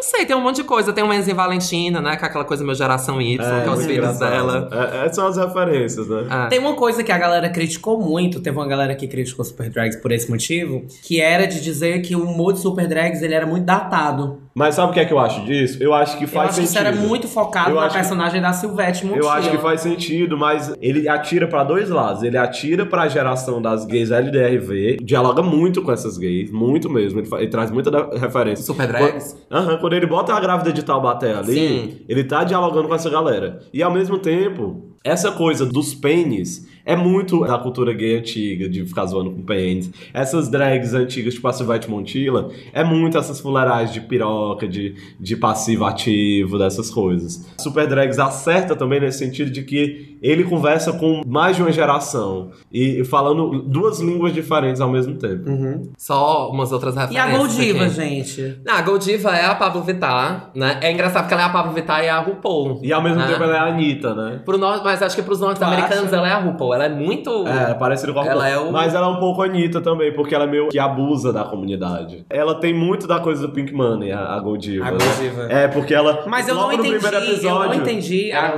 [0.01, 0.91] Não sei, tem um monte de coisa.
[0.91, 2.17] Tem o Enzo e Valentina, né?
[2.17, 4.67] Que é aquela coisa meu geração Y, que é os filhos dela.
[4.71, 6.25] É, é, são as referências, né?
[6.27, 6.47] Ah.
[6.47, 10.01] Tem uma coisa que a galera criticou muito, teve uma galera que criticou Super Drags
[10.01, 13.45] por esse motivo, que era de dizer que o humor de Super Drags ele era
[13.45, 14.41] muito datado.
[14.53, 15.77] Mas sabe o que é que eu acho disso?
[15.81, 16.87] Eu acho que Eu faz acho que isso sentido.
[16.87, 19.25] era muito focado Eu na acho que- personagem da Silvete Montilla.
[19.25, 22.21] Eu acho que faz sentido, mas ele atira pra dois lados.
[22.23, 27.19] Ele atira pra geração das gays LDRV, dialoga muito com essas gays, muito mesmo.
[27.19, 28.65] Ele, fa- ele traz muita referência.
[28.65, 29.37] Super drags?
[29.47, 31.97] Quando, Aham, quando ele bota a grávida de Taubaté ali, Sim.
[32.09, 33.59] ele tá dialogando com essa galera.
[33.73, 38.85] E ao mesmo tempo, essa coisa dos pênis é muito da cultura gay antiga, de
[38.85, 39.91] ficar zoando com pênis.
[40.13, 45.35] Essas drags antigas, tipo a Silvete Montilla, é muito essas fuleiragens de piroca, de, de
[45.35, 47.45] passivo ativo, dessas coisas.
[47.59, 52.51] Super Drags acerta também nesse sentido de que ele conversa com mais de uma geração
[52.71, 55.49] e falando duas línguas diferentes ao mesmo tempo.
[55.97, 57.33] Só umas outras E referências.
[57.33, 57.93] a Goldiva, aqui.
[57.93, 58.61] gente?
[58.65, 60.77] Não, a Goldiva é a Pablo Vittar, né?
[60.81, 62.79] É engraçado porque ela é a Pablo Vittar e a RuPaul.
[62.83, 63.27] E ao mesmo né?
[63.27, 64.41] tempo ela é a Anitta, né?
[64.45, 66.73] Pro nor- mas acho que pros norte-americanos ela é a RuPaul.
[66.73, 67.47] Ela é muito.
[67.47, 68.65] É, parecido com a Ela RuPaul.
[68.65, 71.33] é o- Mas ela é um pouco Anitta também, porque ela é meio que abusa
[71.33, 72.25] da comunidade.
[72.29, 74.85] Ela tem muito da coisa do Pink Money, a, a Goldiva.
[74.87, 74.97] A né?
[74.99, 75.47] Goldiva.
[75.51, 76.23] É, porque ela.
[76.27, 77.69] Mas eu não entendi, primeiro eu episódio.
[77.69, 78.31] não entendi.
[78.31, 78.53] A,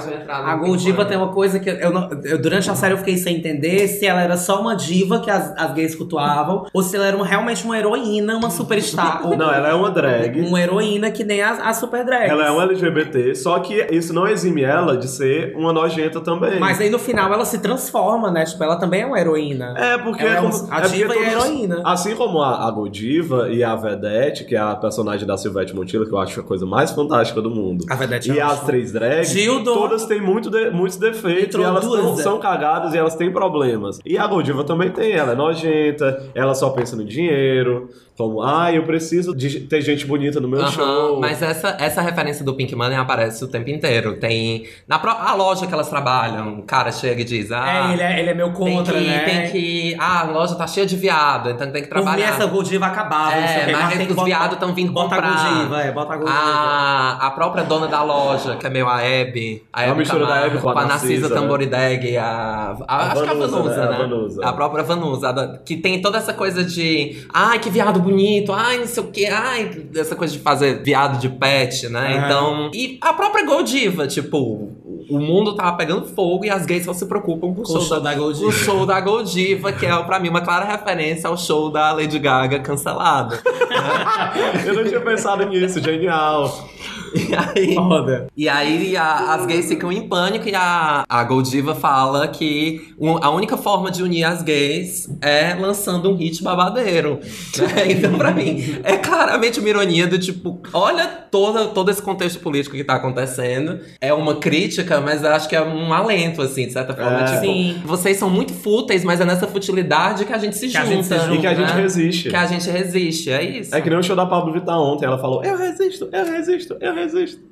[0.52, 3.38] a Goldiva tem uma coisa que eu, não- eu- durante a série eu fiquei sem
[3.38, 7.06] entender se ela era só uma diva que as, as gays cultuavam ou se ela
[7.08, 9.26] era realmente uma heroína, uma superstar.
[9.26, 10.40] ou Não, ela é uma drag.
[10.42, 12.30] uma heroína que nem as, as super drags.
[12.32, 16.60] Ela é um LGBT, só que isso não exime ela de ser uma nojenta também.
[16.60, 18.46] Mas aí no final ela se transforma, né?
[18.46, 19.74] Tipo, ela também é uma heroína.
[19.78, 21.82] É, porque Ela é como- a é diva e a heroína.
[21.86, 26.06] Assim como a, a Goldiva e a Vedette, que é a personagem da Silvete Montilla,
[26.06, 27.86] que eu acho a coisa mais fantástica do mundo.
[27.90, 29.74] A Vedette E é as três drags, Gildo.
[29.74, 31.43] todas têm muito de- muitos defeitos.
[31.46, 34.00] Bonitas e elas não são cagadas e elas têm problemas.
[34.06, 38.72] E a Goldiva também tem, ela é nojenta, ela só pensa no dinheiro, como, ah,
[38.72, 41.20] eu preciso de ter gente bonita no meu Aham, show.
[41.20, 44.18] Mas essa, essa referência do Pink Money aparece o tempo inteiro.
[44.18, 44.66] Tem.
[44.88, 48.02] Na pró- a loja que elas trabalham, o cara chega e diz: Ah, É, ele
[48.04, 49.20] é, ele é meu tem contra, que, né?
[49.20, 49.96] tem que.
[50.00, 52.30] Ah, a loja tá cheia de viado, então tem que Por mim, trabalhar.
[52.30, 53.36] essa Goldiva acabava.
[53.36, 55.50] não sei o É, mas tem é que os viados estão vindo Bota a comprar.
[55.54, 56.40] Goldiva, é, bota a Goldiva.
[56.40, 59.64] A, a própria dona da loja, que é meio a Hebe.
[59.74, 61.42] A, A Hebe mistura da Camargo, Hebe com a com a Narcisa Narcisa, né?
[61.42, 63.88] Tamborideg a, a, A Acho que a Vanusa, Vanusa, né?
[63.90, 63.96] né?
[63.96, 64.46] A Vanusa.
[64.46, 65.30] A própria Vanusa.
[65.30, 67.26] a da- Que tem toda essa coisa de.
[67.34, 68.52] Ai, que viado bonito.
[68.52, 69.26] Ai, não sei o quê.
[69.26, 72.18] Ai, essa coisa de fazer viado de pet, né?
[72.18, 72.26] Aham.
[72.26, 72.72] Então.
[72.74, 74.72] E a própria Goldiva, tipo.
[75.10, 78.00] O mundo tava pegando fogo e as gays só se preocupam com o show, show
[78.00, 78.48] da Goldiva.
[78.48, 82.18] O show da Goldiva, que é, pra mim, uma clara referência ao show da Lady
[82.18, 83.38] Gaga cancelado.
[84.66, 86.70] Eu não tinha pensado nisso, genial.
[87.24, 88.28] E aí, Foda.
[88.36, 93.18] e aí a- as gays ficam em pânico e a, a Goldiva fala que o-
[93.22, 97.20] a única forma de unir as gays é lançando um hit babadeiro.
[97.58, 97.92] né?
[97.94, 102.76] Então, pra mim, é claramente uma ironia do tipo, olha toda, todo esse contexto político
[102.76, 103.80] que tá acontecendo.
[104.02, 107.22] É uma crítica, mas acho que é um alento, assim, de certa forma.
[107.22, 107.26] É.
[107.26, 107.82] Tipo, Sim.
[107.86, 110.94] vocês são muito fúteis, mas é nessa futilidade que a gente se Que a junta.
[110.96, 111.82] gente se junta, E que a gente né?
[111.82, 112.30] resiste.
[112.30, 113.76] Que a gente resiste, é isso.
[113.76, 116.78] É que nem o show da Pablo Vittar ontem, ela falou, eu resisto, eu resisto,
[116.80, 117.03] eu resisto.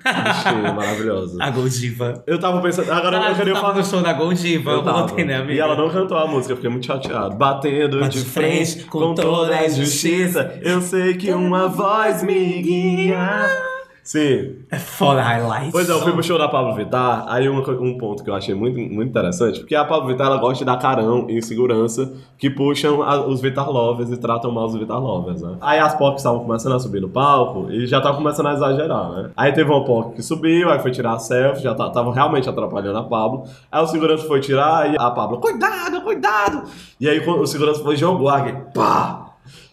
[0.05, 1.37] Ixi, maravilhoso.
[1.41, 2.23] A Goldiva.
[2.25, 3.77] Eu tava pensando, agora Ah, eu queria tava falar...
[3.79, 5.03] no show da Goldiva Eu tava.
[5.03, 5.53] ontem, né, amiga?
[5.53, 7.35] E ela não cantou a música, eu fiquei muito chateado.
[7.35, 13.69] Batendo Bate de frente com toda a justiça, eu sei que uma voz me guia.
[14.03, 14.55] Sim.
[14.71, 15.71] É foda, highlight.
[15.71, 18.33] Pois é, eu fui pro show da Pablo Vittar, aí um, um ponto que eu
[18.33, 22.11] achei muito, muito interessante, porque a Pablo Vittar ela gosta de dar carão e insegurança
[22.37, 25.55] que puxam a- os Vittar Lovers e tratam mal os Vittar Lovers, né?
[25.61, 29.11] Aí as POCs estavam começando a subir no palco e já estavam começando a exagerar,
[29.11, 29.29] né?
[29.37, 32.97] Aí teve uma POC que subiu, aí foi tirar a selfie, já estavam realmente atrapalhando
[32.97, 33.43] a Pablo.
[33.71, 36.63] Aí o segurança foi tirar e a Pablo, cuidado, cuidado!
[36.99, 39.27] E aí o segurança foi jogou a gay, pá!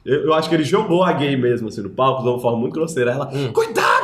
[0.04, 2.58] Eu, eu acho que ele jogou a gay mesmo, assim, no palco, de uma forma
[2.58, 3.10] muito grosseira.
[3.10, 3.97] Aí Ela, cuidado,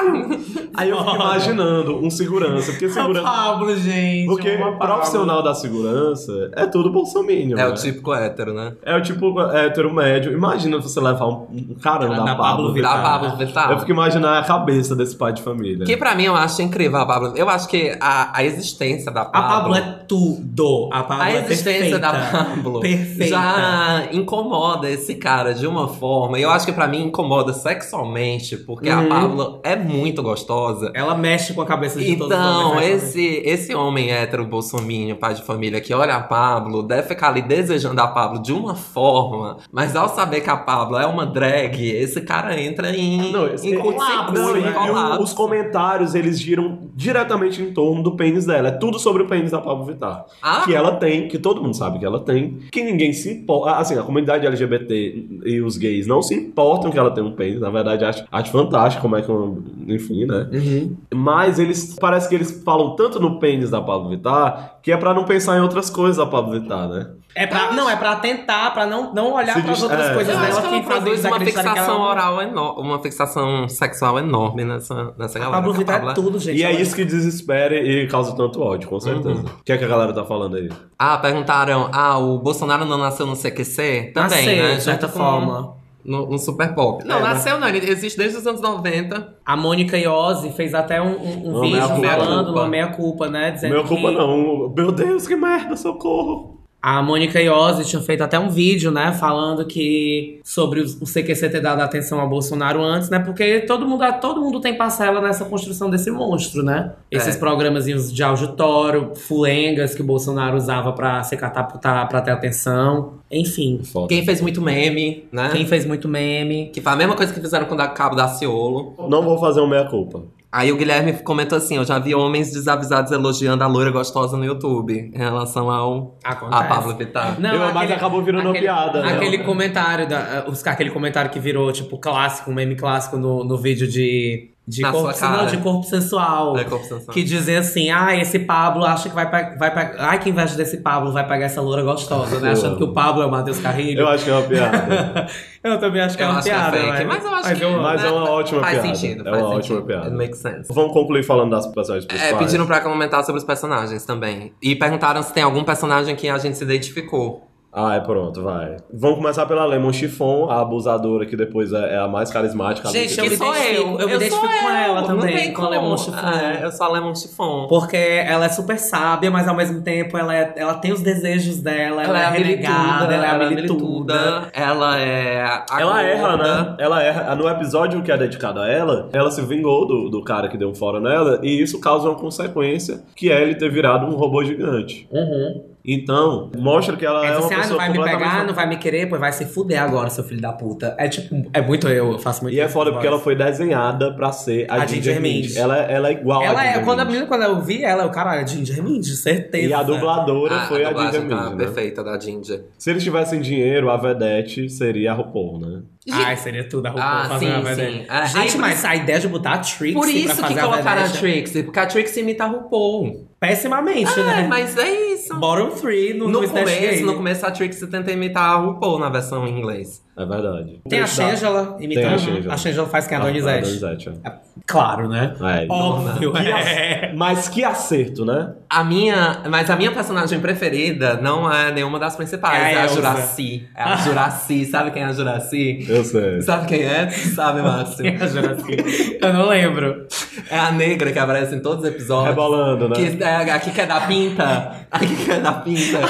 [0.00, 0.49] caralho!
[0.76, 3.22] Aí eu fico imaginando um segurança, porque A segurança.
[3.26, 4.26] Pablo, gente.
[4.26, 4.94] Porque uma Pablo.
[4.94, 7.58] profissional da segurança é tudo bolsominion.
[7.58, 7.68] É né?
[7.68, 8.72] o típico hétero, né?
[8.84, 10.32] É o tipo hétero médio.
[10.32, 12.96] Imagina você levar um, um carão Da da, Pablo Pablo Vittar.
[12.96, 13.70] Da Pablo Vittar.
[13.72, 15.84] Eu fico imaginando a cabeça desse pai de família.
[15.86, 17.32] Que pra mim eu acho incrível a Pablo.
[17.36, 19.48] Eu acho que a, a existência da A Pablo.
[19.48, 20.88] Pablo é tudo.
[20.92, 21.98] A Pablo a é existência perfeita.
[21.98, 23.26] da Pablo Perfeita.
[23.28, 26.38] já incomoda esse cara de uma forma.
[26.38, 29.08] E eu acho que pra mim incomoda sexualmente, porque a Uhum.
[29.08, 30.59] Pablo é muito gostosa.
[30.94, 32.90] Ela mexe com a cabeça de todos os Então, homens, né?
[32.96, 37.42] esse, esse homem hétero bolsominho, pai de família, que olha a Pablo, deve ficar ali
[37.42, 41.80] desejando a Pablo de uma forma, mas ao saber que a Pablo é uma drag,
[41.90, 45.22] esse cara entra em, Não, esse- em Não, curto-circuito, e, em e o- colapso.
[45.22, 48.68] os comentários, eles giram diretamente em torno do pênis dela.
[48.68, 50.26] É tudo sobre o pênis da Pablo Vittar.
[50.42, 50.62] Ah.
[50.64, 53.76] Que ela tem, que todo mundo sabe que ela tem, que ninguém se importa.
[53.76, 57.60] Assim, a comunidade LGBT e os gays não se importam que ela tem um pênis.
[57.60, 59.28] Na verdade, acho, acho fantástico como é que.
[59.28, 60.48] eu- Enfim, né?
[60.52, 60.96] Uhum.
[61.14, 61.96] Mas eles.
[62.00, 65.56] Parece que eles falam tanto no pênis da Pablo Vittar que é pra não pensar
[65.56, 67.06] em outras coisas da Pablo Vittar, né?
[67.32, 70.14] É pra, não, é pra tentar, pra não, não olhar Se pras dis- outras é.
[70.14, 75.14] coisas Eu dela que fazem uma fixação ela- oral enorme, uma fixação sexual enorme nessa,
[75.16, 75.58] nessa A galera.
[75.58, 76.58] Pablo que Vittar Pablo é tudo, gente.
[76.58, 79.42] E é isso que desespera e causa tanto ódio, com certeza.
[79.42, 80.68] O que é que a galera tá falando aí?
[80.98, 84.10] Ah, perguntaram, ah, o Bolsonaro não nasceu no CQC?
[84.12, 84.74] Também, Nasceu, né?
[84.74, 85.74] de certa forma.
[86.04, 87.04] No, no Super Pop.
[87.04, 89.36] Não, É, nasceu não, ele existe desde os anos 90.
[89.44, 92.08] A Mônica Iose fez até um, um- um vídeo meia culpa.
[92.08, 92.60] falando Culpa.
[92.60, 93.50] uma meia-culpa, né?
[93.50, 94.72] Dizendo Meu culpa que não.
[94.74, 96.59] Meu Deus, que merda, socorro.
[96.82, 99.12] A Mônica Iose tinha feito até um vídeo, né?
[99.12, 103.18] Falando que sobre os- o CQC ter dado atenção ao Bolsonaro antes, né?
[103.18, 106.92] Porque todo mundo, todo mundo tem parcela nessa construção desse monstro, né?
[107.10, 107.38] Esses É.
[107.38, 113.14] programazinhos de auditório, fulengas que o Bolsonaro usava pra se catapultar, pra ter atenção.
[113.30, 113.80] Enfim.
[113.84, 114.08] Foda.
[114.08, 115.50] Quem fez muito meme, né?
[115.52, 116.70] Quem fez muito meme.
[116.72, 118.94] Que foi a mesma coisa que fizeram com o Cabo da Ciolo.
[119.08, 120.22] Não vou fazer um meia-culpa.
[120.52, 124.44] Aí o Guilherme comentou assim: Eu já vi homens desavisados elogiando a loira gostosa no
[124.44, 126.62] YouTube em relação ao Acontece.
[126.62, 127.40] a Pablo Vittar.
[127.40, 129.12] Não, Eu- mas aquele- acabou virando uma aquele- piada, né?
[129.14, 133.56] Aquele comentário, da, os, aquele comentário que virou, tipo, clássico, um meme clássico no, no
[133.56, 134.49] vídeo de.
[134.70, 135.42] De Na corpo, sua cara.
[135.42, 136.56] não, de corpo sensual.
[136.56, 137.12] É, corpo sensual.
[137.12, 139.56] Que dizem assim, ah, esse Pablo acha que vai pegar.
[139.58, 142.52] Vai pe- Ai, que inveja desse Pablo, vai pegar essa loura gostosa, né?
[142.52, 144.00] Achando que o Pablo é o Matheus Carrilho.
[144.02, 145.26] Eu acho que é uma piada.
[145.62, 147.04] Eu também acho que Eu é uma acho que é piada, fake, né?
[147.04, 148.94] mas eu acho que- eu- Mas é uma ótima faz piada.
[148.96, 149.28] sentido.
[149.28, 149.74] É faz uma sentido.
[149.74, 150.04] ótima piada.
[150.06, 150.72] It makes sense.
[150.72, 152.38] Vamos concluir falando das personagens É, principais.
[152.46, 154.54] pediram pra comentar sobre os personagens também.
[154.62, 157.49] E perguntaram se tem algum personagem que a gente se identificou.
[157.72, 158.78] Ah, é pronto, vai.
[158.92, 162.88] Vamos começar pela Lemon Chiffon, a abusadora que depois é, é a mais carismática.
[162.90, 164.00] Gente, do- eu Que me sou identifico- eu.
[164.00, 164.74] eu me identifico sou com eu.
[164.74, 165.68] ela Não também, tem com a.
[165.68, 166.28] Lemon Chiffon.
[166.28, 167.66] É, eu sou a Lemon Chiffon.
[167.68, 171.58] Porque ela é super sábia, mas ao mesmo tempo ela, é- ela tem os desejos
[171.62, 174.48] dela, ela, é, renegada, ela é habilituda.
[174.52, 176.74] Ela é a Ela erra, né?
[176.78, 177.34] Ela erra.
[177.36, 180.70] No episódio que é dedicado a ela, ela se vingou do, do cara que deu
[180.70, 184.42] um fora nela, e isso causa uma consequência, que é ele ter virado um robô
[184.44, 185.08] gigante.
[185.12, 185.69] Uhum.
[185.84, 188.54] Então, mostra que ela Ela é uma assim, ah, não pessoa vai me pegar, não
[188.54, 190.94] vai me querer, pois vai se fuder agora, seu filho da puta.
[190.98, 194.12] É tipo, é muito eu, eu faço muito E é foda porque ela foi desenhada
[194.14, 195.46] pra ser a, A Ginger, Ginger Mint.
[195.46, 195.56] Mint.
[195.56, 198.02] Ela, ela é igual Ela a é, Ginger quando a menina, quando eu vi ela,
[198.04, 199.68] eu, caralho, é Ginger Mint, certeza.
[199.68, 201.56] E a dubladora Ah, foi a, dublagem Ginger tá né?
[201.56, 202.64] perfeita da Ginger.
[202.78, 205.82] Se eles tivessem dinheiro, a Vedette seria a RuPaul, né?
[206.12, 207.92] Ai, seria tudo a RuPaul Ah, fazendo sim, a Vedette.
[207.92, 208.06] sim.
[208.08, 210.58] É, Gente, aí mas a ideia de botar a Trixie Por pra isso fazer que
[210.58, 213.28] a colocaram a Vedette, Trixie, porque a Trixie imita a RuPaul.
[213.38, 214.46] pessimamente, É, né?
[214.48, 215.19] mas é isso.
[215.38, 219.08] Bottom 3 no, No no começo, no começo a Trixie tenta imitar a RuPaul na
[219.08, 220.02] versão em inglês.
[220.16, 220.80] É verdade.
[220.86, 222.04] Tem a Shangela imitando.
[222.42, 222.86] Tem a Shangela.
[222.88, 223.62] Faz quem é a Ah, Donizete.
[223.62, 224.32] Donizete, é.
[224.66, 225.34] Claro, né?
[225.40, 227.12] É, Óbvio, Que é.
[227.16, 228.52] Mas que acerto, né?
[228.68, 232.82] A minha, mas a minha personagem preferida não é nenhuma das principais, É a é,
[232.82, 232.86] a.
[232.86, 233.68] Juraci.
[233.74, 235.86] É a Juraci, sabe quem é a Juraci?
[235.88, 236.42] Eu sei.
[236.42, 237.08] Sabe quem é?
[237.08, 238.04] Sabe, Márcio?
[238.20, 239.18] A Juraci.
[239.20, 240.06] Eu não lembro.
[240.48, 242.28] É a negra que aparece em todos os episódios.
[242.28, 242.96] Rebolando, né?
[242.96, 244.86] Que é, aqui que é da pinta.
[244.90, 246.00] Aqui que é da pinta.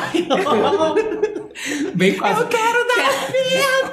[1.94, 2.40] Bem quase.
[2.40, 3.89] Eu quero dar pinta!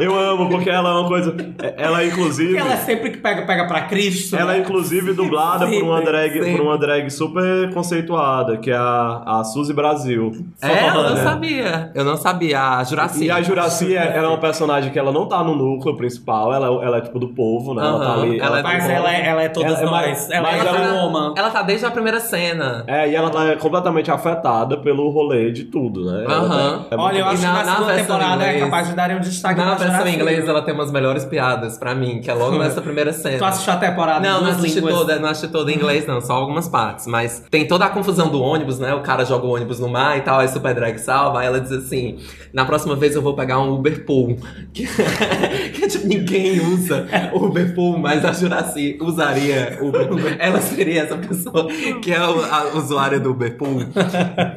[0.00, 1.34] Eu amo, porque ela é uma coisa.
[1.76, 2.56] Ela é inclusive.
[2.56, 4.36] Ela é sempre que pega, pega pra Cristo.
[4.36, 4.62] Ela é né?
[4.62, 6.52] inclusive dublada por uma Sempre, drag, sempre.
[6.52, 10.32] por uma drag super conceituada, que é a, a Suzy Brasil.
[10.62, 11.22] É, eu não né?
[11.24, 11.90] sabia.
[11.94, 12.60] Eu não sabia.
[12.78, 13.24] A Juraci.
[13.24, 16.52] E a Juraci é, ela é uma personagem que ela não tá no núcleo principal,
[16.52, 17.84] ela, ela é tipo do povo, né?
[17.84, 18.40] Ela tá ali.
[18.40, 20.30] ela é tá Mas ela é, ela é todas Ela é nós.
[20.30, 21.34] Ela mas é ela- uma woman.
[21.36, 22.84] Ela tá desde a primeira cena.
[22.86, 26.24] É, e ela tá completamente afetada pelo rolê de tudo, né?
[26.24, 26.78] Ela Aham.
[26.88, 29.16] tá- é Olha, eu acho que na- na, segunda temporada é inglês- capaz de darem
[29.16, 29.76] um destaque Na
[30.08, 33.38] em inglês, ela tem umas melhores piadas pra mim, que é logo nessa primeira cena.
[33.38, 34.94] Tu assistiu a temporada Não, não assisti línguas?
[34.94, 37.06] toda, não assisti toda em inglês, não, só algumas partes.
[37.06, 38.94] Mas tem toda a confusão do ônibus, né?
[38.94, 41.60] O cara joga o ônibus no mar e tal, aí Super Drag salva, aí ela
[41.60, 42.18] diz assim:
[42.52, 44.38] na próxima vez eu vou pegar um Uber Pool.
[44.72, 50.08] Que, que tipo, ninguém usa Uber Pool, mas a Juraci usaria Uber.
[50.38, 51.66] Ela seria essa pessoa
[52.02, 53.86] que é a usuária do Uber Pool.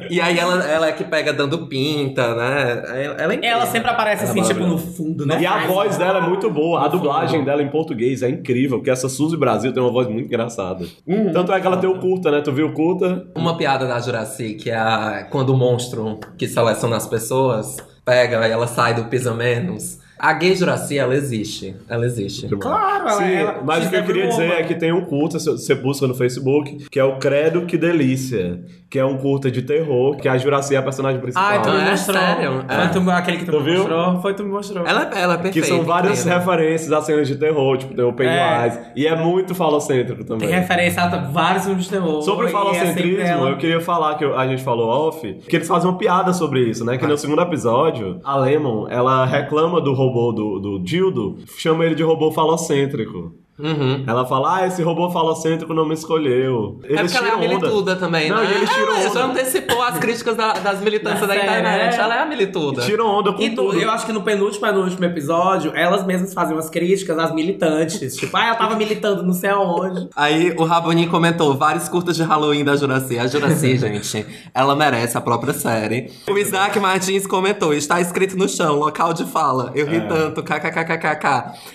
[0.08, 2.82] E aí ela, ela é que pega dando pinta, né?
[3.04, 3.38] Ela, ela é.
[3.42, 4.92] Ela sempre aparece Ela é assim, tipo, no maravilhosa.
[5.14, 5.40] Fundo, né?
[5.40, 6.84] E a voz dela é muito boa.
[6.84, 10.26] A dublagem dela em português é incrível, porque essa Suzy Brasil tem uma voz muito
[10.26, 10.84] engraçada.
[11.06, 11.32] Uhum.
[11.32, 12.40] Tanto é que ela tem o curta, né?
[12.40, 13.26] Tu viu o curta?
[13.34, 18.46] Uma piada da Juraci, que é a, quando o monstro que seleciona as pessoas pega
[18.46, 20.03] e ela sai do Pisa Menos.
[20.18, 21.74] A gay Juraci, ela existe.
[21.88, 22.46] Ela existe.
[22.56, 25.38] Claro, ela, Sim, ela mas o que eu queria dizer é que tem um curta,
[25.38, 29.50] se você busca no Facebook, que é o Credo Que Delícia, que é um curta
[29.50, 31.44] de terror, que a Juraci é a personagem principal.
[31.44, 31.90] Ai, tu me Ah, é?
[31.90, 32.16] mostrou.
[32.20, 32.64] Sério?
[32.66, 32.88] Foi É.
[32.88, 33.78] tu- aquele que tu, Tu me viu?
[33.80, 34.22] mostrou.
[34.22, 34.86] Foi tu me mostrou.
[34.86, 35.66] Ela, ela é que perfeita.
[35.68, 38.78] são várias referências a cenas de terror, tipo, tem o Pennywise.
[38.94, 40.48] E é muito falocêntrico também.
[40.48, 42.22] Tem referência a vários filmes de terror.
[42.22, 43.50] Sobre o é falocentrismo, ela.
[43.50, 46.84] eu queria falar que a gente falou off, que eles fazem uma piada sobre isso,
[46.84, 46.96] né?
[46.96, 51.94] Que no segundo episódio, a Lemon, ela reclama do robô do, do Dildo, chama ele
[51.94, 53.43] de robô falocêntrico.
[53.58, 54.02] Uhum.
[54.06, 56.80] Ela fala, ah, esse robô falocêntrico não me escolheu.
[56.84, 57.46] É porque ela é a onda.
[57.48, 58.48] milituda também, Não, né?
[58.50, 59.14] e eles tiram ela onda.
[59.20, 61.94] já antecipou as críticas da- das militâncias Da série, internet.
[61.94, 62.00] é.
[62.00, 62.82] Ela é a milituda.
[62.82, 63.78] Tiram onda com E tudo.
[63.78, 67.32] eu acho que no penúltimo e no último episódio, elas mesmas fazem umas críticas às
[67.34, 68.16] militantes.
[68.24, 70.08] Tipo, ah, ela tava militando não sei aonde.
[70.16, 73.18] Aí o Rabonin comentou vários curtas de Halloween da Juraci.
[73.18, 76.10] A Juraci, gente, ela merece a própria série.
[76.28, 79.70] O Isaac Martins comentou: está escrito no chão, local de fala.
[79.74, 80.00] Eu ri É.
[80.00, 81.26] tanto, kkkkkk.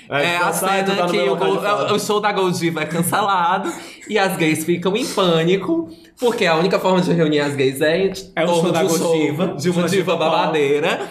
[0.10, 1.38] É, É, a cena tá que meu
[1.74, 3.72] o, show da Goldiva é cancelado
[4.08, 5.90] e as gays ficam em pânico.
[6.20, 9.70] Porque a única forma de reunir as gays é É o show da Goldiva, de
[9.70, 11.08] uma diva babadeira.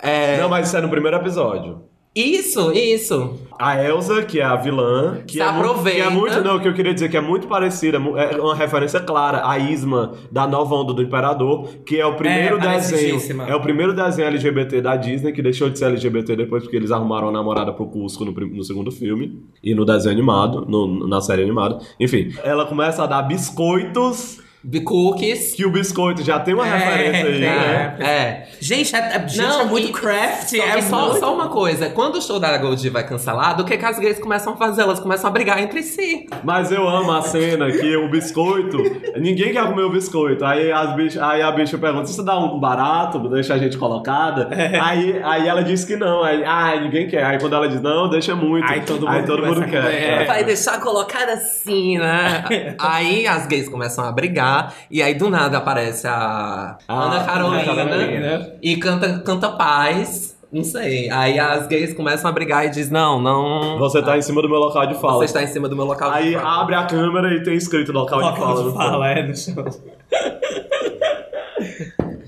[0.00, 1.82] É, Não, mas isso é no primeiro episódio.
[2.14, 3.38] Isso, isso.
[3.58, 6.40] A Elsa, que é a vilã, que é, muito, que é muito.
[6.42, 9.58] Não, o que eu queria dizer que é muito parecida, é uma referência clara à
[9.58, 12.70] Isma da nova onda do Imperador, que é o primeiro É, desenho.
[13.12, 13.48] parecidíssima.
[13.48, 16.90] É o primeiro desenho LGBT da Disney, que deixou de ser LGBT depois porque eles
[16.90, 19.40] arrumaram a namorada pro Cusco no, no segundo filme.
[19.64, 21.78] E no desenho animado, no- na série animada.
[21.98, 24.40] Enfim, ela começa a dar biscoitos.
[24.70, 25.54] The Cookies.
[25.54, 27.96] Que o biscoito já tem uma É, referência aí, né?
[28.00, 28.42] É.
[28.60, 30.56] Gente, é, é- gente, Não, é muito e- crafty.
[30.58, 31.18] Só, é só, muito...
[31.20, 34.18] só uma coisa, quando o show da Gold vai cancelado, o que, que as gays
[34.20, 34.82] começam a fazer?
[34.82, 36.26] Elas começam a brigar entre si.
[36.44, 38.78] Mas eu amo a cena que o biscoito.
[39.16, 40.44] Ninguém quer comer o biscoito.
[40.44, 43.76] Aí, as bichas, aí a bicha pergunta: se você dá um barato, deixa a gente
[43.76, 44.48] colocada?
[44.80, 46.22] Aí, aí ela diz que não.
[46.22, 47.24] Aí, ah, ninguém quer.
[47.24, 48.70] Aí quando ela diz não, deixa muito.
[48.70, 50.22] Aí todo aí mundo todo mundo quer.
[50.22, 50.24] É.
[50.24, 52.44] Vai deixar colocada assim, né?
[52.78, 54.74] Aí as gays começam a brigar, entrar.
[54.90, 60.32] E aí do nada aparece a Ah, Ana Carolina, e canta, canta paz.
[60.52, 61.08] Não sei.
[61.10, 63.78] Aí as gays começam a brigar e diz: Não, não.
[63.78, 65.14] Você tá em cima do meu local de fala.
[65.14, 66.60] Você está em cima do meu local de Aí fala.
[66.62, 68.62] abre a câmera e tem escrito local, de fala.
[68.62, 69.04] no fundo.
[69.04, 69.54] é, no chão.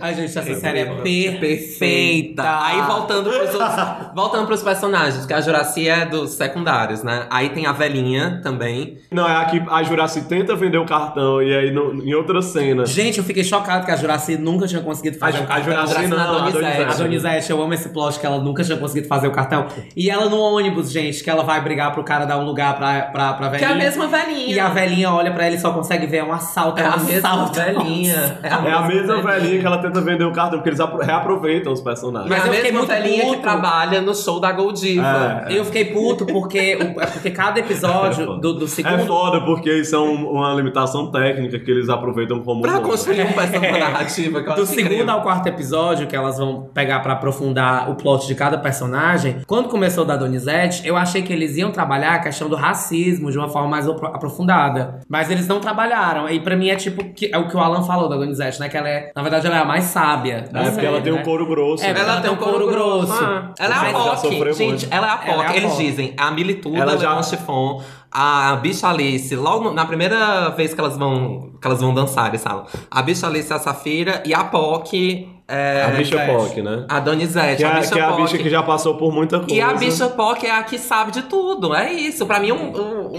[0.00, 1.38] Ai, gente, essa série é perfeita.
[1.40, 2.42] Perfeita.
[2.62, 3.74] Aí voltando pros, outros,
[4.14, 7.26] voltando pros personagens, que a Juraci é dos secundários, né?
[7.30, 8.98] Aí tem a velhinha também.
[9.12, 12.86] Não, é aqui a Juraci tenta vender o cartão e aí no- em outra cena.
[12.86, 15.64] Gente, eu fiquei chocado que a Juraci nunca tinha conseguido A, fazer o a cartão.
[15.64, 16.82] Juraci Juraci não, na a Donizete.
[16.82, 19.66] A Donizete, eu amo esse plot que ela nunca tinha conseguido fazer o cartão.
[19.96, 23.02] E ela no ônibus, gente, que ela vai brigar pro cara dar um lugar pra,
[23.02, 23.68] pra, pra Que velhinha.
[23.70, 24.54] é a mesma velhinha.
[24.54, 26.80] E a velhinha olha pra ele e só consegue ver um assalto.
[26.80, 27.60] É um a mesma assalto.
[27.60, 28.38] velhinha.
[28.44, 31.80] É a mesma velhinha que ela tenta vender o cartão, porque eles apro- reaproveitam os
[31.80, 32.30] personagens.
[32.30, 33.40] Mas é eu fiquei muito velhinha que puto.
[33.42, 35.44] trabalha no show da Goldiva.
[35.48, 35.58] É.
[35.58, 39.06] Eu fiquei puto porque, é porque cada episódio do, do É segundo.
[39.06, 42.62] foda porque isso é um- uma limitação técnica que eles aproveitam como.
[42.62, 42.86] Pra nome.
[42.88, 45.10] construir um personagem narrativa que eu Do segundo incrível.
[45.14, 49.68] ao quarto episódio, que elas vão pegar pra aprofundar o plot de cada personagem, quando
[49.68, 53.48] começou da Donizete, eu achei que eles iam trabalhar a questão do racismo de uma
[53.48, 55.00] forma mais apro- aprofundada.
[55.08, 56.28] Mas eles não trabalharam.
[56.28, 58.68] E pra mim é tipo que, é o que o Alan falou da Donizete, né?
[58.68, 60.48] Que ela é, na verdade, ela é a mais sábia.
[60.52, 61.24] É porque ela tem um né?
[61.24, 61.84] couro grosso.
[61.84, 62.00] É, né?
[62.00, 63.12] Ela tem um couro grosso.
[63.12, 64.52] Ah, ela é a Mas já POC.
[64.54, 65.48] Gente, ela é a Ela é POC.
[65.48, 67.22] a Eles dizem, a Milituda, Ela ela já-.
[67.22, 72.28] Chiffon, a Bicha Alice, logo na primeira vez que elas vão, que elas vão dançar,
[72.28, 72.64] eles falam.
[72.90, 75.82] A Bicha Alice é a Safira e a POC é...
[75.82, 76.48] a bicha Donizete.
[76.48, 76.84] POC, né?
[76.88, 79.38] A Donizete, Que é, a Bicha que é a bicha que já passou por muita
[79.40, 79.54] coisa.
[79.54, 81.74] E a Bicha POC é a que sabe de tudo.
[81.74, 82.24] É isso.
[82.26, 83.16] Pra mim, o, o,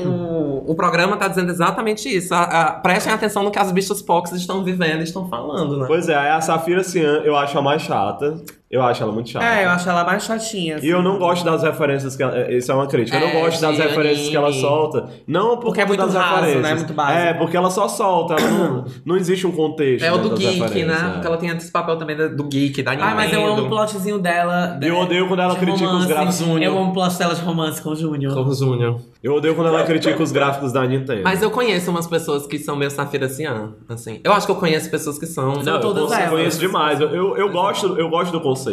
[0.66, 2.34] o, o programa tá dizendo exatamente isso.
[2.34, 5.86] A- a- prestem atenção no que as bichas POCs estão vivendo e estão falando, né?
[5.88, 8.36] Pois é, a Safira Cian eu acho a mais chata.
[8.76, 9.46] Eu acho ela muito chata.
[9.46, 10.80] É, eu acho ela mais chatinha.
[10.82, 13.18] E eu não gosto das referências que ela, Isso é uma crítica.
[13.18, 14.62] eu É, não gosto das referências que ela anime.
[14.62, 15.10] solta.
[15.28, 16.48] Não por Porque é muito das raso, né?
[16.48, 16.80] referências.
[16.80, 17.18] Muito básico.
[17.20, 18.34] É, porque ela só solta.
[18.34, 20.04] ela não, não existe um contexto.
[20.06, 20.94] É o do geek, né?
[20.94, 21.12] é.
[21.14, 23.12] Porque ela tem esse papel também do geek, da Nintendo.
[23.12, 24.78] Ah, mas eu amo o plotzinho dela.
[24.82, 26.08] E eu odeio quando ela critica os romance.
[26.08, 26.42] gráficos.
[26.62, 28.34] Eu amo o plot dela de romance com o Júnior.
[28.34, 29.00] Com o Júnior.
[29.24, 31.22] Eu odeio quando ela critica os gráficos da Nintendo.
[31.24, 34.20] Mas eu conheço umas pessoas que são meio Safira Cian, assim.
[34.24, 35.54] Eu acho que eu conheço pessoas que são.
[35.64, 36.30] Não, todas eu elas.
[36.30, 37.00] conheço demais.
[37.02, 38.65] Eu, eu, eu gosto, eu gosto do conceito.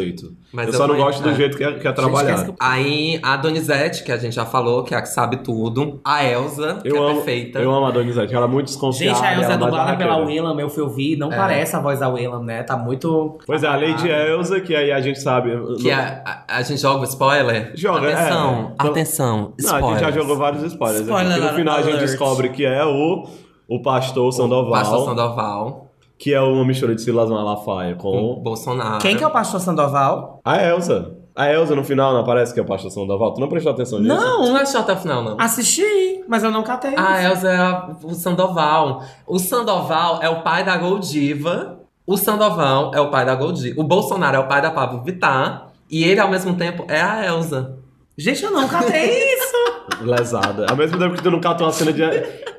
[0.51, 1.33] Mas eu eu só não gosto do é.
[1.35, 2.53] jeito que é, que é trabalhado.
[2.59, 5.99] Aí a Donizete, que a gente já falou, que é a que sabe tudo.
[6.05, 7.59] A Elsa, que Eu é amo, perfeita.
[7.59, 9.15] eu amo a Donizete, ela é muito desconfiada.
[9.17, 12.09] Gente, a Elsa é dublada pela Willam, eu fui ouvir, não parece a voz da
[12.09, 12.63] Willam, né?
[12.63, 13.37] Tá muito.
[13.45, 15.51] Pois é, a Lady Elsa, que aí a gente sabe.
[15.77, 17.71] Que não- a, a, gente joga o spoiler?
[17.75, 18.13] Joga, é.
[18.13, 19.53] Atenção, Então- atenção.
[19.61, 21.01] Não, a gente já jogou vários spoilers.
[21.01, 22.05] Spoiler que no final a gente alert.
[22.09, 23.27] descobre que é o,
[23.67, 28.99] o pastor Sandoval, Pastor Sandoval, que é uma mistura de Silas Malafaia com Bolsonaro.
[28.99, 30.39] Quem que é o pastor Sandoval?
[30.43, 31.17] a Elsa.
[31.35, 33.33] A Elsa no final não aparece que é o pastor Sandoval?
[33.33, 34.13] Tu não prestou atenção nisso?
[34.15, 35.35] Não, não achou até o final, não.
[35.39, 36.93] Assisti, mas eu não catei.
[36.95, 39.01] A Elsa é a- o Sandoval.
[39.25, 41.79] O Sandoval é o pai da Goldiva.
[42.05, 43.81] O Sandoval é o pai da Goldiva.
[43.81, 45.69] O Bolsonaro é o pai da Pablo Vittar.
[45.89, 47.77] E ele, ao mesmo tempo, é a Elsa.
[48.15, 49.53] Gente, eu não catei isso.
[50.05, 50.67] Lesada.
[50.69, 52.03] Ao mesmo tempo que tu não catou a cena de.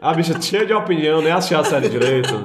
[0.01, 2.45] A bicha cheia de opinião, nem assistiu a série direito.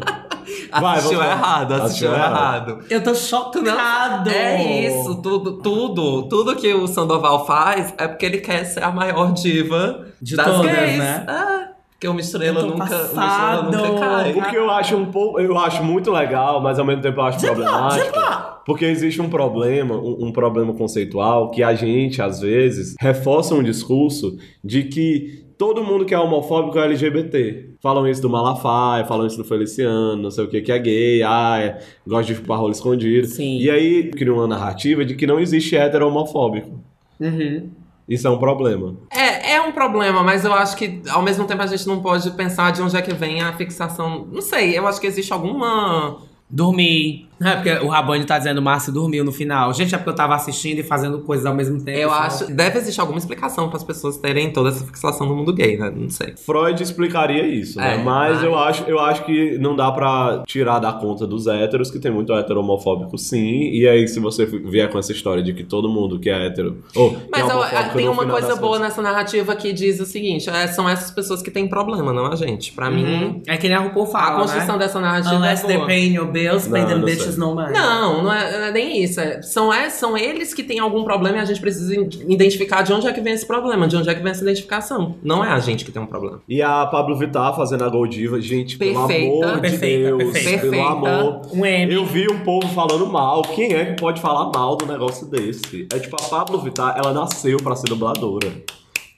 [0.72, 2.80] Vai, assistiu errado, assistiu, errado.
[2.90, 4.30] Eu tô chocado.
[4.30, 8.92] É isso, tudo, tudo, tudo que o Sandoval faz é porque ele quer ser a
[8.92, 10.98] maior diva De das todas, gays.
[10.98, 11.26] né?
[11.28, 13.72] É, porque uma estrela nunca, uma estrela passado.
[13.72, 14.32] nunca cai.
[14.34, 15.40] O que eu acho um pouco.
[15.40, 18.20] Eu acho muito legal, mas ao mesmo tempo eu acho problemático.
[18.66, 23.64] Porque existe um problema, um, um problema conceitual, que a gente, às vezes, reforça um
[23.64, 27.76] discurso de que todo mundo que é homofóbico é LGBT.
[27.82, 31.22] Falam isso do Malafaia, falam isso do Feliciano, não sei o que, que é gay,
[31.22, 33.28] ah, é, gosta de chupar rolo escondido.
[33.28, 33.58] Sim.
[33.58, 36.82] E aí cria uma narrativa de que não existe hétero homofóbico.
[37.20, 37.70] Uhum.
[38.08, 38.96] Isso é um problema.
[39.12, 42.32] É, é um problema, mas eu acho que ao mesmo tempo a gente não pode
[42.32, 44.28] pensar de onde é que vem a fixação.
[44.32, 46.20] Não sei, eu acho que existe alguma.
[46.50, 47.29] Dormi.
[47.42, 49.74] É porque o Rabone tá dizendo Márcio dormiu no final.
[49.74, 51.98] Gente, é porque eu tava assistindo e fazendo coisas ao mesmo tempo.
[51.98, 52.54] Eu Isso acho.
[52.54, 55.92] Deve existir alguma explicação para as pessoas terem toda essa fixação no mundo gay, né?
[55.96, 56.34] Não sei.
[56.38, 57.96] Freud explicaria isso, né?
[57.96, 61.48] É, mas mas- eu acho, eu acho que não dá pra tirar da conta dos
[61.48, 63.70] héteros, que tem muito hétero homofóbico sim.
[63.72, 66.84] E aí, se você vier com essa história de que todo mundo que é hétero.
[66.96, 70.06] Ou que Mas é eu- tem uma coisa boa contas- nessa narrativa que diz o
[70.06, 72.74] seguinte: é, são essas pessoas que têm problema, não a gente.
[72.74, 74.80] Pra mim, É que nem a RuPaul fala, a construção né?
[74.86, 75.88] dessa narrativa Unless é boa.
[75.88, 77.02] paying your bills, pay Não, them
[77.38, 77.74] no money.
[77.74, 79.20] Não, não é, não é nem isso.
[79.20, 82.94] é- são, é, são eles que têm algum problema e a gente precisa identificar de
[82.94, 85.16] onde é que vem esse problema, de onde é que vem essa identificação.
[85.24, 86.42] Não é a gente que tem um problema.
[86.48, 89.46] E a Pablo Vittar fazendo a Goldiva, gente, pelo Perfeita.
[89.46, 90.60] amor de Perfeita, Deus, perfeita.
[90.70, 91.42] pelo amor.
[91.54, 91.94] Um M.
[91.94, 93.42] Eu vi um povo falando mal.
[93.42, 95.88] Quem é que pode falar mal do negócio desse?
[95.94, 98.52] É tipo, a Pablo Vittar, ela nasceu pra ser dubladora.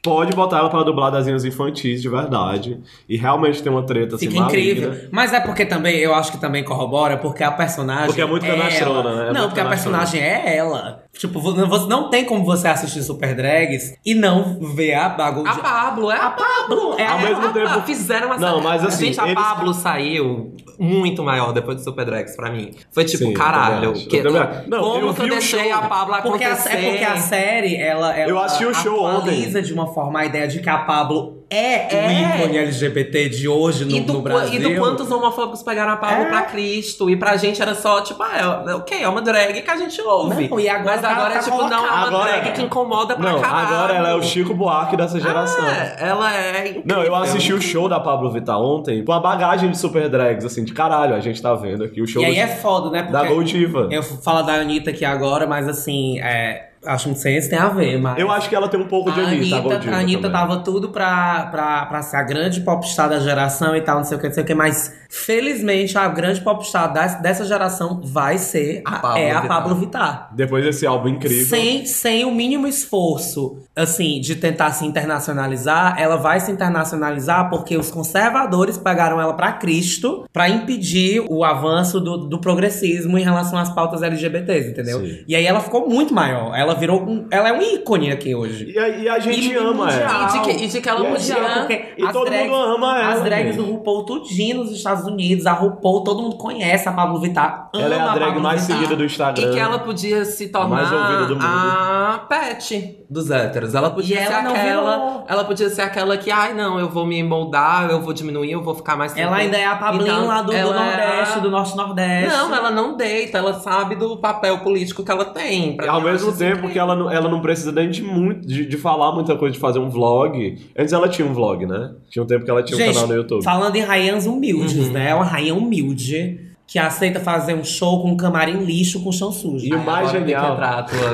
[0.02, 2.80] Pode botar ela pra dublar desenhos infantis de verdade.
[3.08, 4.90] E realmente tem uma treta assim, Fica incrível.
[4.90, 5.10] maligna.
[5.12, 8.08] Mas é porque também, eu acho que também corrobora, porque a personagem.
[8.08, 9.16] Porque é muito canastrona, ela.
[9.24, 9.30] né?
[9.30, 9.98] É não, porque a canastrona.
[10.00, 11.04] personagem é ela.
[11.14, 15.56] Tipo, você- não tem como você assistir Super Drags e não ver a Bago A
[15.56, 16.96] Pablo, é a Pablo.
[16.98, 19.74] é Ao a- mesmo a- tempo- Fizeram uma Não, mas assim, Gente, a eles- Pablo
[19.74, 22.72] saiu muito maior depois do Super Drags pra mim.
[22.92, 23.94] Foi tipo, Sim, caralho.
[23.94, 24.32] Que, Eu.
[24.68, 25.74] Não, como eu que eu deixei show.
[25.74, 26.74] a Pablo Porque a, acontecer?
[26.78, 29.50] é porque a série, ela, ela Eu assisti o show ontem.
[29.62, 32.08] de uma forma a ideia de que a Pablo é, É.
[32.08, 32.12] o
[32.44, 34.54] ícone LGBT de hoje no, E do, no Brasil.
[34.54, 36.30] e do quanto os homofóbicos pegaram a Pablo É.
[36.30, 37.10] pra Cristo.
[37.10, 40.02] E pra gente era só, tipo, ah, é, ok, é uma drag que a gente
[40.02, 40.48] ouve.
[40.48, 42.62] Não, e agora Mas tá- agora tá é tipo, não, é uma Agora- drag que
[42.62, 43.68] incomoda pra Não, caralho.
[43.68, 45.66] agora ela é o Chico Buarque dessa geração.
[45.68, 46.84] É, ela é incrível.
[46.86, 50.46] Não, eu assisti o show da Pablo Vittar ontem com a bagagem de super drags,
[50.46, 51.14] assim, de caralho.
[51.16, 53.04] A gente tá vendo aqui o show E aí é foda, né?
[53.04, 53.88] da Porque Gold Diva.
[53.92, 57.60] Eu falo da Anitta aqui agora, mas assim, é, acho que não sei se tem
[57.60, 58.18] a ver, mas.
[58.18, 60.22] Eu acho que ela tem um pouco de a Anitta, Anitta, Gold Diva a Anitta
[60.24, 60.40] também.
[60.40, 64.18] tava tudo pra, pra, pra ser a grande popstar da geração e tal, não sei
[64.18, 68.82] o que, não sei o que, mas felizmente a grande popstar dessa geração vai ser
[68.86, 69.48] a, Pablo é a Vittar.
[69.58, 70.30] Pablo Vittar.
[70.34, 71.46] Depois desse álbum incrível.
[71.48, 77.76] Sem, sem o mínimo esforço, assim, de tentar se internacionalizar, ela vai se internacionalizar porque
[77.76, 83.60] os conservadores pegaram ela pra Cristo pra impedir o avanço do, do progressismo em relação
[83.60, 85.02] às pautas LGBTs, entendeu?
[85.02, 85.24] Sim.
[85.28, 86.56] E aí ela ficou muito maior.
[86.56, 88.72] Ela virou um, ela é um ícone aqui hoje.
[88.74, 90.00] E a, e a gente E ama mundial.
[90.00, 90.24] ela.
[90.28, 92.56] E de que, e de que ela E é mundial, Porque E todo drags- mundo
[92.56, 93.14] ama ela.
[93.14, 97.20] As drags do RuPaul tudinho nos Estados Unidos, a RuPaul, todo mundo conhece a Pablo
[97.20, 97.70] Vittar.
[97.74, 99.50] Ela é a drag Pablo mais seguida do Instagram.
[99.50, 101.46] E que ela podia se A mais tornar ouvida do mundo.
[101.46, 103.76] a pet dos héteros.
[103.76, 104.92] Ela podia E ser ela aquela.
[104.98, 105.26] virou.
[105.28, 108.64] Ela podia ser aquela que, ai, não, eu vou me moldar, eu vou diminuir, eu
[108.64, 111.08] vou ficar mais Ela tranquila." ainda é a Pablinho Então, lá do, do ela é
[111.10, 112.30] Nordeste, a- do Norte-Nordeste.
[112.38, 115.76] Não, ela não deita, ela sabe do papel político que ela tem.
[115.76, 118.78] Pra Ao mesmo tempo que ela não, ela não precisa nem de, muito, de, de
[118.78, 120.58] falar muita coisa, de fazer um vlog.
[120.78, 121.92] Antes ela tinha um vlog, né?
[122.10, 123.44] Tinha um tempo que ela tinha um Gente, canal no YouTube.
[123.44, 124.94] falando em rainhas humildes, Uhum.
[124.94, 125.10] né?
[125.10, 129.34] É uma rainha humilde que aceita fazer um show com um camarim lixo com chão
[129.34, 129.66] sujo.
[129.66, 130.58] E o Ai, mais genial-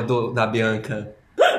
[0.06, 1.17] do- da Bianca.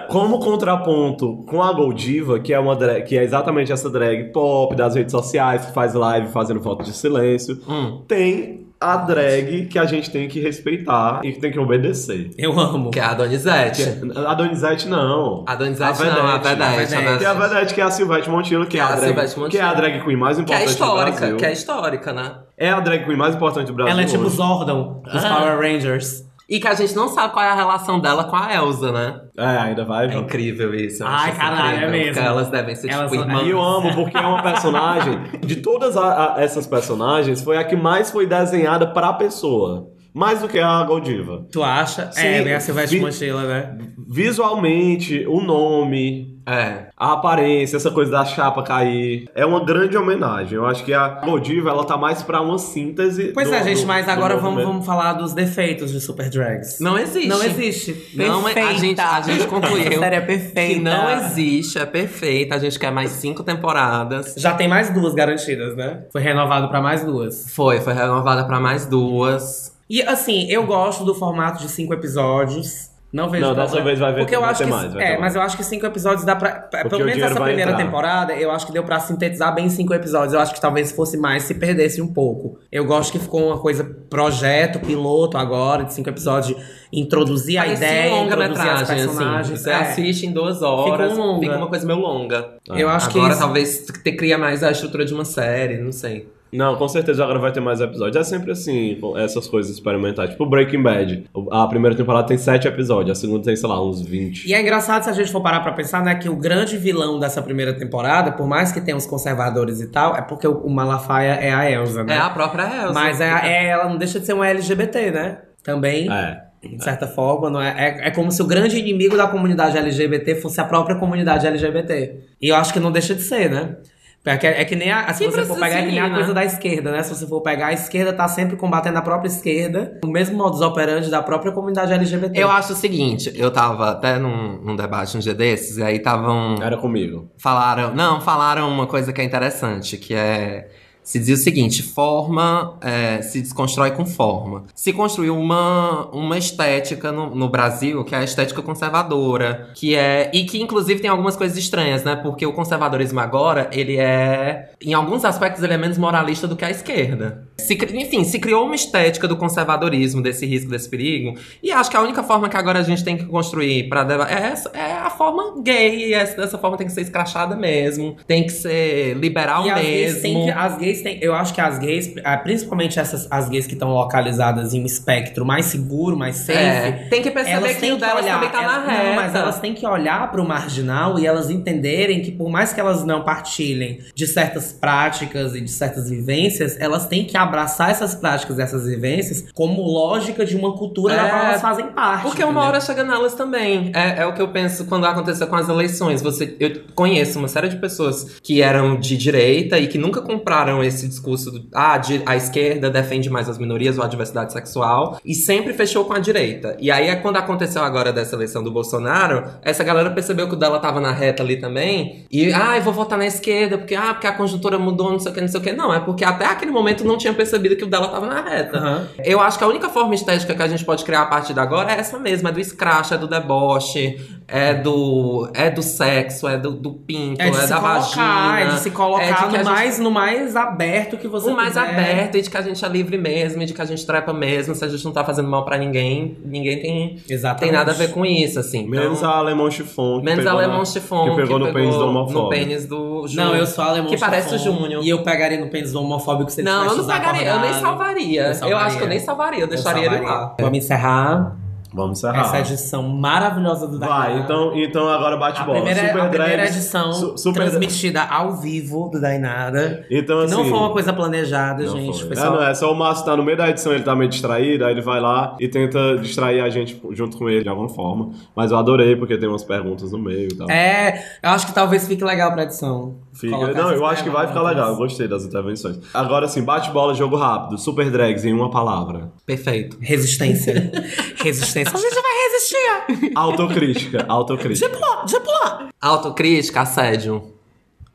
[0.09, 4.75] Como contraponto com a Goldiva, que é uma drag, que é exatamente essa drag pop
[4.75, 8.01] das redes sociais, que faz live fazendo foto de silêncio, Hum.
[8.07, 12.31] tem a drag que a gente tem que respeitar e que tem que obedecer.
[12.37, 12.91] Eu amo.
[12.91, 13.83] Que é a Donizete.
[14.25, 15.43] A Donizete não.
[15.45, 16.63] A Donizete não, a Vedete.
[16.63, 17.17] A a Vedete.
[17.19, 19.39] Que é a Vedete, que é a Silvete Montilo, que, é, a drag, Silvete que
[19.41, 19.63] Montilo.
[19.63, 21.37] é a drag queen mais Que é importante do histórica, Brasil.
[21.37, 22.31] que é histórica, né?
[22.57, 23.91] É a drag queen mais importante do Brasil.
[23.91, 24.35] Ela é tipo hoje.
[24.37, 25.35] Zordon dos Ah.
[25.35, 26.28] Power Rangers.
[26.49, 29.21] E que a gente não sabe qual é a relação dela com a Elsa, né?
[29.37, 30.07] É, ainda vai.
[30.09, 31.03] É incrível isso.
[31.05, 32.13] Ai, caralho, é mesmo.
[32.15, 33.45] Porque elas devem ser Elas tipo irmãs.
[33.45, 35.19] E eu amo porque é uma personagem.
[35.45, 39.91] De todas a- a- essas personagens, foi a que mais foi desenhada pra pessoa.
[40.13, 41.45] Mais do que a Goldiva.
[41.51, 42.11] Tu acha?
[42.11, 43.77] Sim, é, bem a Silvestre vi- Mochila, né?
[44.07, 46.87] Visualmente, o nome, É.
[46.97, 49.29] a aparência, essa coisa da chapa cair.
[49.35, 50.55] É uma grande homenagem.
[50.55, 53.31] Eu acho que a Goldiva, ela tá mais pra uma síntese.
[53.33, 56.29] Pois do- é, gente, do- mas do agora vamos, vamos falar dos defeitos de Super
[56.29, 56.79] Drags.
[56.79, 57.27] Não existe.
[57.27, 58.11] Não existe.
[58.15, 58.79] Não, é- a Perfeita.
[58.79, 60.73] gente, a gente concluiu A série é perfeita.
[60.73, 62.55] que não existe, é perfeita.
[62.55, 64.33] A gente quer mais cinco temporadas.
[64.37, 66.05] Já tem mais duas garantidas, né?
[66.11, 67.51] Foi renovado pra mais duas.
[67.53, 69.77] Foi, foi renovada pra mais duas.
[69.89, 72.89] E assim, eu gosto do formato de cinco episódios.
[73.11, 75.01] Não vejo Não, dessa vez vai ver- Porque eu vai acho ter que, mais, vai
[75.01, 75.21] É, ter mais.
[75.21, 76.51] mas eu acho que cinco episódios dá pra.
[76.51, 77.83] Porque pelo menos essa primeira entrar.
[77.83, 80.31] temporada, eu acho que deu pra sintetizar bem cinco episódios.
[80.33, 82.59] Eu acho que talvez se fosse mais, se perdesse um pouco.
[82.71, 86.63] Eu gosto que ficou uma coisa projeto, piloto agora, de cinco episódios, de
[86.93, 89.05] introduzir a Parecia ideia, um introduzir as longa-metragem, assim.
[89.07, 89.59] personagens.
[89.61, 89.73] Você É.
[89.73, 91.39] assiste em duas horas, Fica um longa.
[91.47, 92.49] fica uma coisa meio longa.
[92.75, 95.91] Eu acho que Agora isso- talvez te cria mais a estrutura de uma série, não
[95.91, 96.29] sei.
[96.53, 98.15] Não, com certeza agora vai ter mais episódios.
[98.15, 100.29] É sempre assim, com essas coisas experimentais.
[100.31, 101.25] Tipo Breaking Bad.
[101.51, 104.47] A primeira temporada tem sete episódios, a segunda tem, sei lá, uns 20.
[104.47, 107.19] E é engraçado se a gente for parar pra pensar, né, que o grande vilão
[107.19, 110.69] dessa primeira temporada, por mais que tenha os conservadores e tal, é porque o o
[110.69, 112.15] Malafaia é a Elsa, né?
[112.15, 112.93] É a própria Elsa.
[112.93, 115.37] Mas é, é- ela não deixa de ser um LGBT, né?
[115.63, 116.41] Também, É.
[116.61, 117.69] de certa forma, não é,
[118.03, 118.07] é?
[118.09, 122.19] É como se o grande inimigo da comunidade LGBT fosse a própria comunidade LGBT.
[122.41, 123.77] E eu acho que não deixa de ser, né?
[124.23, 125.13] Porque é, é que nem a.
[125.13, 126.33] Se Que você for pegar, é que nem a coisa né?
[126.33, 127.03] da esquerda, né?
[127.03, 130.61] Se você for pegar, a esquerda tá sempre combatendo a própria esquerda, o mesmo modus
[130.61, 132.37] operandi da própria comunidade LGBT.
[132.37, 135.97] Eu acho o seguinte, eu tava até num, num debate um dia desses, e aí
[135.97, 136.55] estavam.
[136.61, 137.31] Era comigo.
[137.37, 137.93] Falaram.
[137.95, 140.67] Não, falaram uma coisa que é interessante, que é.
[141.09, 144.65] Se diz o seguinte, forma é, se desconstrói com forma.
[144.75, 150.29] Se construiu uma, uma estética no, no Brasil, que é a estética conservadora, que é.
[150.31, 152.15] E que inclusive tem algumas coisas estranhas, né?
[152.15, 154.69] Porque o conservadorismo agora, ele é.
[154.79, 157.48] Em alguns aspectos, ele é menos moralista do que a esquerda.
[157.59, 161.37] Se enfim, se criou uma estética do conservadorismo, desse risco, desse perigo.
[161.61, 164.47] E acho que a única forma que agora a gente tem que construir para é,
[164.51, 166.09] essa- é a forma gay.
[166.09, 168.15] E essa, dessa forma tem que ser escrachada mesmo.
[168.27, 170.45] Tem que ser liberal E mesmo.
[170.45, 171.19] que, as gays têm.
[171.21, 174.85] Eu acho que as gays, ah, principalmente essas as gays que estão localizadas em um
[174.85, 176.57] espectro mais seguro, mais safe.
[176.57, 179.03] É, tem que perceber que têm o delas também tá na elas- reta.
[179.03, 182.79] Não, mas elas têm que olhar pro marginal e elas entenderem que, por mais que
[182.79, 188.15] elas não partilhem de certas práticas e de certas vivências, elas têm que abraçar essas
[188.15, 192.21] práticas essas vivências como lógica de uma cultura da É, qual elas fazem parte.
[192.23, 192.67] Porque uma entendeu?
[192.69, 193.91] hora chega nelas também.
[193.93, 196.21] É, é o que eu penso quando aconteceu com as eleições.
[196.21, 200.83] Você, eu conheço uma série de pessoas que eram de direita e que nunca compraram
[200.83, 205.19] esse discurso do ah, de- a esquerda defende mais as minorias ou a diversidade sexual
[205.25, 206.75] e sempre fechou com a direita.
[206.79, 210.57] E aí, é quando aconteceu agora dessa eleição do Bolsonaro, essa galera percebeu que o
[210.57, 212.25] dela tava na reta ali também.
[212.31, 215.31] E, ah, eu vou votar na esquerda porque, ah, porque a conjuntura mudou, não sei
[215.31, 215.71] o que, não sei o que.
[215.73, 218.77] Não, é porque até aquele momento não tinha percebido que o dela tava na reta.
[218.77, 219.07] Aham.
[219.23, 221.59] Eu acho que a única forma estética que a gente pode criar a partir de
[221.61, 224.19] agora é essa mesma, é do scratch, é do deboche,
[224.51, 227.99] é do é do sexo, é do, do pinto, É é, de se da colocar,
[227.99, 228.59] vagina.
[228.61, 231.55] é de se colocar é de no, gente- mais, no mais aberto que você o
[231.55, 231.89] mais puder.
[231.89, 234.33] aberto e de que a gente é livre mesmo, e de que a gente trepa
[234.33, 237.61] mesmo, se a gente não tá fazendo mal pra ninguém, ninguém tem, Exatamente.
[237.63, 238.79] tem nada a ver com isso, assim.
[238.79, 240.19] Então, Menos a alemão chifão.
[240.19, 242.41] que menos a pegou alemão chifão Que pegou no pênis do homofóbico.
[242.43, 243.49] no pênis do Júnior.
[243.51, 245.03] Não, eu sou alemão Que parece o Júnior.
[245.03, 247.59] E eu pegaria no pênis do homofóbico se ele Não, eu não usado pagaria, eu
[247.59, 248.41] nem salvaria.
[248.41, 248.85] Eu Eu, salvaria.
[248.85, 250.35] acho que eu nem salvaria, eu Eu deixaria ele salvaria.
[250.39, 250.55] lá.
[250.59, 251.55] Vamos encerrar
[251.91, 252.41] Vamos encerrar.
[252.41, 254.43] essa edição maravilhosa do Vai, Dainá.
[254.43, 255.77] então, então agora bate A bola.
[255.81, 260.05] primeira, Super a primeira Drags, edição su- super transmitida ao vivo do Dainada.
[260.11, 260.53] Então, assim.
[260.53, 262.23] não foi uma coisa planejada, gente.
[262.25, 262.37] foi.
[262.37, 264.85] É, não, é só o Márcio tá no meio da edição, ele tá meio distraído,
[264.85, 268.29] aí ele vai lá e tenta distrair a gente junto com ele de alguma forma.
[268.55, 270.69] Mas eu adorei, porque tem umas perguntas no meio e tal.
[270.69, 273.15] É, eu acho que talvez fique legal pra edição.
[273.39, 274.89] Fica- Não, eu acho que vai ficar legal.
[274.89, 275.97] Eu gostei das intervenções.
[276.13, 277.77] Agora sim, bate bola, jogo rápido.
[277.77, 279.31] Super drags em uma palavra.
[279.45, 279.97] Perfeito.
[280.01, 280.91] Resistência.
[281.41, 281.93] Resistência.
[281.95, 283.31] A gente vai resistir.
[283.35, 284.25] Autocrítica.
[284.27, 284.89] Autocrítica.
[284.89, 285.89] Diplo, diplo.
[286.01, 287.43] Autocrítica, assédio.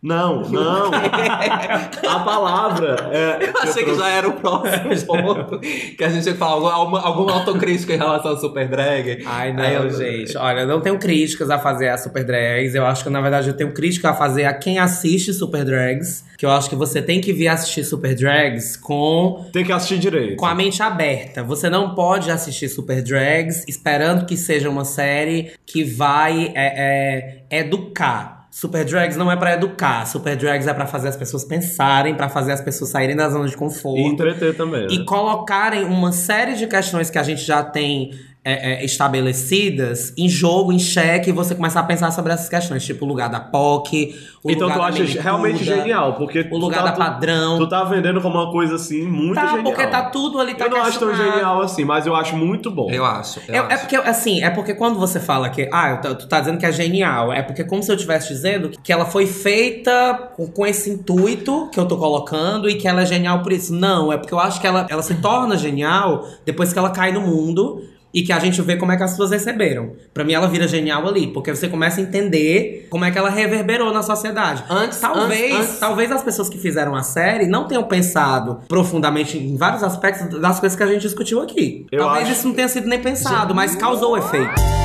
[0.04, 0.90] Não, não.
[0.92, 3.38] a palavra é.
[3.48, 5.58] Eu achei que já era o próximo ponto.
[5.60, 9.22] Que a gente ia falar alguma, alguma, autocrítica em relação ao Super Drag.
[9.24, 10.36] Ai, não, eu- gente.
[10.36, 12.74] Olha, eu não tenho críticas a fazer a Super Drags.
[12.74, 16.22] Eu acho que, na verdade, eu tenho crítica a fazer a quem assiste Super Drags.
[16.36, 19.98] Que eu acho que você tem que vir assistir Super Drags com Tem que assistir
[19.98, 20.36] direito.
[20.36, 21.42] com a mente aberta.
[21.42, 27.58] Você não pode assistir Super Drags esperando que seja uma série que vai é, é,
[27.60, 28.43] educar.
[28.54, 30.06] Super Drags não é pra educar.
[30.06, 33.48] Super Drags é pra fazer as pessoas pensarem, pra fazer as pessoas saírem da zona
[33.48, 33.98] de conforto.
[33.98, 34.82] E entreter também.
[34.82, 34.86] Né?
[34.92, 38.12] E colocarem uma série de questões que a gente já tem
[38.44, 42.84] é, é, estabelecidas em jogo, em xeque, e você começar a pensar sobre essas questões,
[42.84, 46.40] tipo o lugar da POC, o Então lugar tu da acha milituda, realmente genial, porque
[46.40, 47.56] o tu lugar tá- da padrão.
[47.58, 49.64] Tu, tu tá vendendo como uma coisa assim muito tá, genial.
[49.64, 52.70] porque tá tudo ali, tá Eu não acho tão genial assim, mas eu acho muito
[52.70, 52.90] bom.
[52.90, 53.40] Eu acho.
[53.48, 53.72] Eu É, acho.
[53.72, 56.66] é porque, assim, é porque quando você fala que, ah, tu- tu tá dizendo que
[56.66, 60.66] é genial, é porque como se eu estivesse dizendo que ela foi feita com, com
[60.66, 63.72] esse intuito que eu tô colocando e que ela é genial por isso.
[63.74, 67.10] Não, é porque eu acho que ela, ela se torna genial depois que ela cai
[67.12, 67.82] no mundo
[68.14, 69.92] e que a gente vê como é que as pessoas receberam.
[70.14, 73.28] Pra mim, ela vira genial ali, porque você começa a entender como é que ela
[73.30, 74.62] reverberou na sociedade.
[74.70, 79.36] Antes- talvez, antes- antes- talvez as pessoas que fizeram a série não tenham pensado profundamente
[79.36, 81.86] em vários aspectos das coisas que a gente discutiu aqui.
[81.90, 84.83] Eu talvez acho- isso não tenha sido nem pensado, mas causou efeito.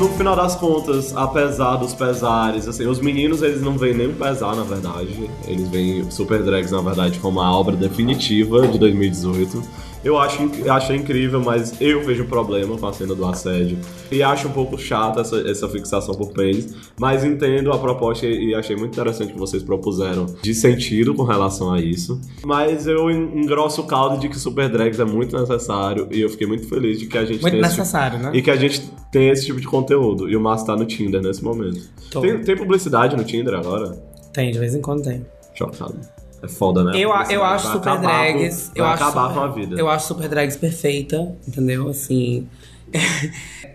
[0.00, 4.56] No final das contas, apesar dos pesares, assim, os meninos eles não veem nem pesar,
[4.56, 5.28] na verdade.
[5.46, 9.62] Eles veem Super Drags, na verdade, como a obra definitiva de 2018.
[10.02, 10.38] Eu acho,
[10.70, 13.76] achei incrível, mas eu vejo problema com a cena do assédio.
[14.10, 16.74] E acho um pouco chata essa, essa fixação por pênis.
[16.98, 21.70] Mas entendo a proposta e achei muito interessante que vocês propuseram de sentido com relação
[21.70, 22.18] a isso.
[22.44, 26.08] Mas eu en- engrosso o caldo de que Super Drags é muito necessário.
[26.10, 28.30] E eu fiquei muito feliz de que a gente Muito tem tipo- necessário, né?
[28.32, 28.80] e que a gente
[29.12, 30.30] tem esse tipo de conteúdo.
[30.30, 31.78] E o Márcio tá no Tinder nesse momento.
[32.22, 33.90] Tem, tem publicidade no Tinder agora?
[34.32, 35.26] Tem, de vez em quando tem.
[35.54, 35.94] Chocado.
[36.42, 36.92] É foda, né?
[36.94, 37.34] Eu, Publicidade.
[37.34, 38.72] eu acho Super com- Drags.
[38.74, 39.76] vai eu acho acabar super, com a vida.
[39.80, 41.88] Eu acho Super Drags perfeita, entendeu?
[41.88, 42.48] Assim.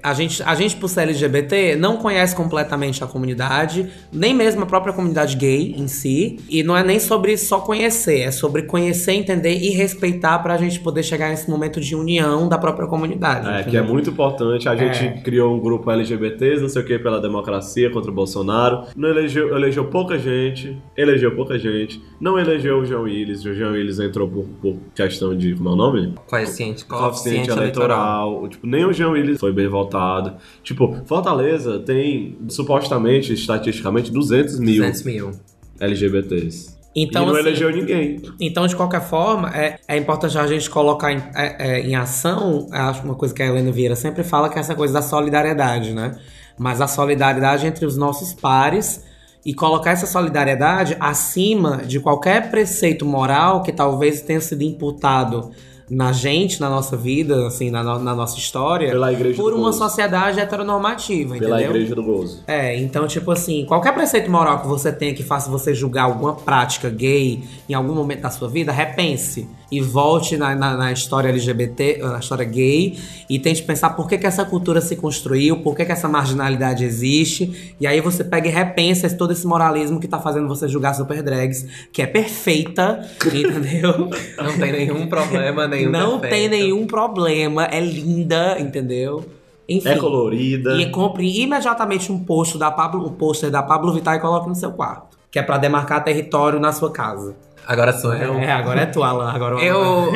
[0.03, 4.65] A gente, a gente, por ser LGBT, não conhece completamente a comunidade, nem mesmo a
[4.67, 6.37] própria comunidade gay em si.
[6.47, 10.79] E não é nem sobre só conhecer, é sobre conhecer, entender e respeitar pra gente
[10.79, 13.47] poder chegar nesse momento de união da própria comunidade.
[13.49, 13.83] É, que entendeu?
[13.83, 14.69] é muito importante.
[14.69, 15.21] A gente É.
[15.23, 18.83] criou um grupo LGBTs, não sei o que, pela democracia contra o Bolsonaro.
[18.95, 21.99] Não elegeu, elegeu pouca gente, elegeu pouca gente.
[22.21, 23.43] Não elegeu o João Willis.
[23.43, 25.55] O João Willis entrou por, por questão de.
[25.55, 26.13] Como é o nome?
[26.27, 28.47] Coeficiente, coeficiente eleitoral.
[28.49, 30.33] Tipo, nem o Jean Willis foi bem votado.
[30.63, 34.77] Tipo, Fortaleza tem, supostamente, estatisticamente, 200 mil.
[34.77, 35.31] 200 mil.
[35.79, 36.75] LGBTs.
[36.95, 38.21] Então, e não assim, elegeu ninguém.
[38.39, 42.67] Então, de qualquer forma, é, é importante a gente colocar em, é, é, em ação,
[42.71, 45.93] acho uma coisa que a Helena Vieira sempre fala, que é essa coisa da solidariedade,
[45.93, 46.17] né?
[46.57, 49.03] Mas a solidariedade entre os nossos pares
[49.45, 55.51] e colocar essa solidariedade acima de qualquer preceito moral que talvez tenha sido imputado
[55.89, 59.65] na gente, na nossa vida, assim, na, no- na nossa história, Pela Igreja por uma
[59.67, 59.77] Gozo.
[59.77, 61.75] sociedade heteronormativa, Pela entendeu?
[61.75, 62.43] Igreja do Gozo.
[62.47, 66.33] É, então, tipo assim, qualquer preceito moral que você tenha que faça você julgar alguma
[66.33, 69.47] prática gay em algum momento da sua vida, repense.
[69.71, 72.97] E volte na, na, na história LGBT, na história gay,
[73.29, 76.83] e tente pensar por que, que essa cultura se construiu, por que, que essa marginalidade
[76.83, 77.75] existe.
[77.79, 81.21] E aí você pega e repensa todo esse moralismo que tá fazendo você julgar super
[81.23, 84.09] drags, que é perfeita, entendeu?
[84.37, 86.33] Não tem nenhum problema, nenhum Não defeito.
[86.33, 89.25] tem nenhum problema, é linda, entendeu?
[89.67, 89.89] Enfim.
[89.89, 90.79] É colorida.
[90.79, 94.55] E compre imediatamente um post da Pablo, um pôster da Pablo Vittar e coloque no
[94.55, 95.17] seu quarto.
[95.31, 97.35] Que é pra demarcar território na sua casa.
[97.67, 98.35] Agora sou eu.
[98.35, 99.31] É, agora é tu, Alan.
[99.31, 99.55] Agora.
[99.63, 100.11] Eu.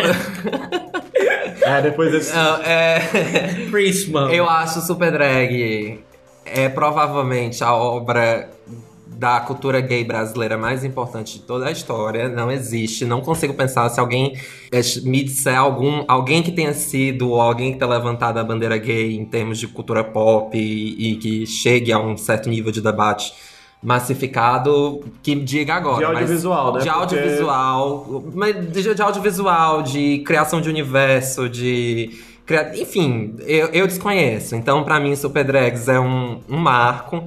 [1.62, 2.34] É, depois desse.
[2.34, 3.00] Não, é.
[3.70, 4.32] Preach, mano.
[4.32, 6.00] Eu acho Super Drag
[6.54, 8.50] é provavelmente a obra
[9.08, 12.30] da cultura gay brasileira mais importante de toda a história.
[12.30, 13.04] Não existe.
[13.04, 14.34] Não consigo pensar se alguém
[14.72, 18.78] eh, me disser algum, alguém que tenha sido ou alguém que tenha levantado a bandeira
[18.78, 22.82] gay em termos de cultura pop e, e que chegue a um certo nível de
[22.82, 23.34] debate
[23.82, 25.98] massificado que diga agora.
[26.00, 26.80] De audiovisual, né?
[26.80, 28.24] De Porque- audiovisual.
[28.34, 32.12] Mas de, de audiovisual, de criação de universo, de.
[32.46, 34.56] cria- Enfim, eu, eu desconheço.
[34.56, 37.24] Então, pra mim, Super Drags é um, um marco.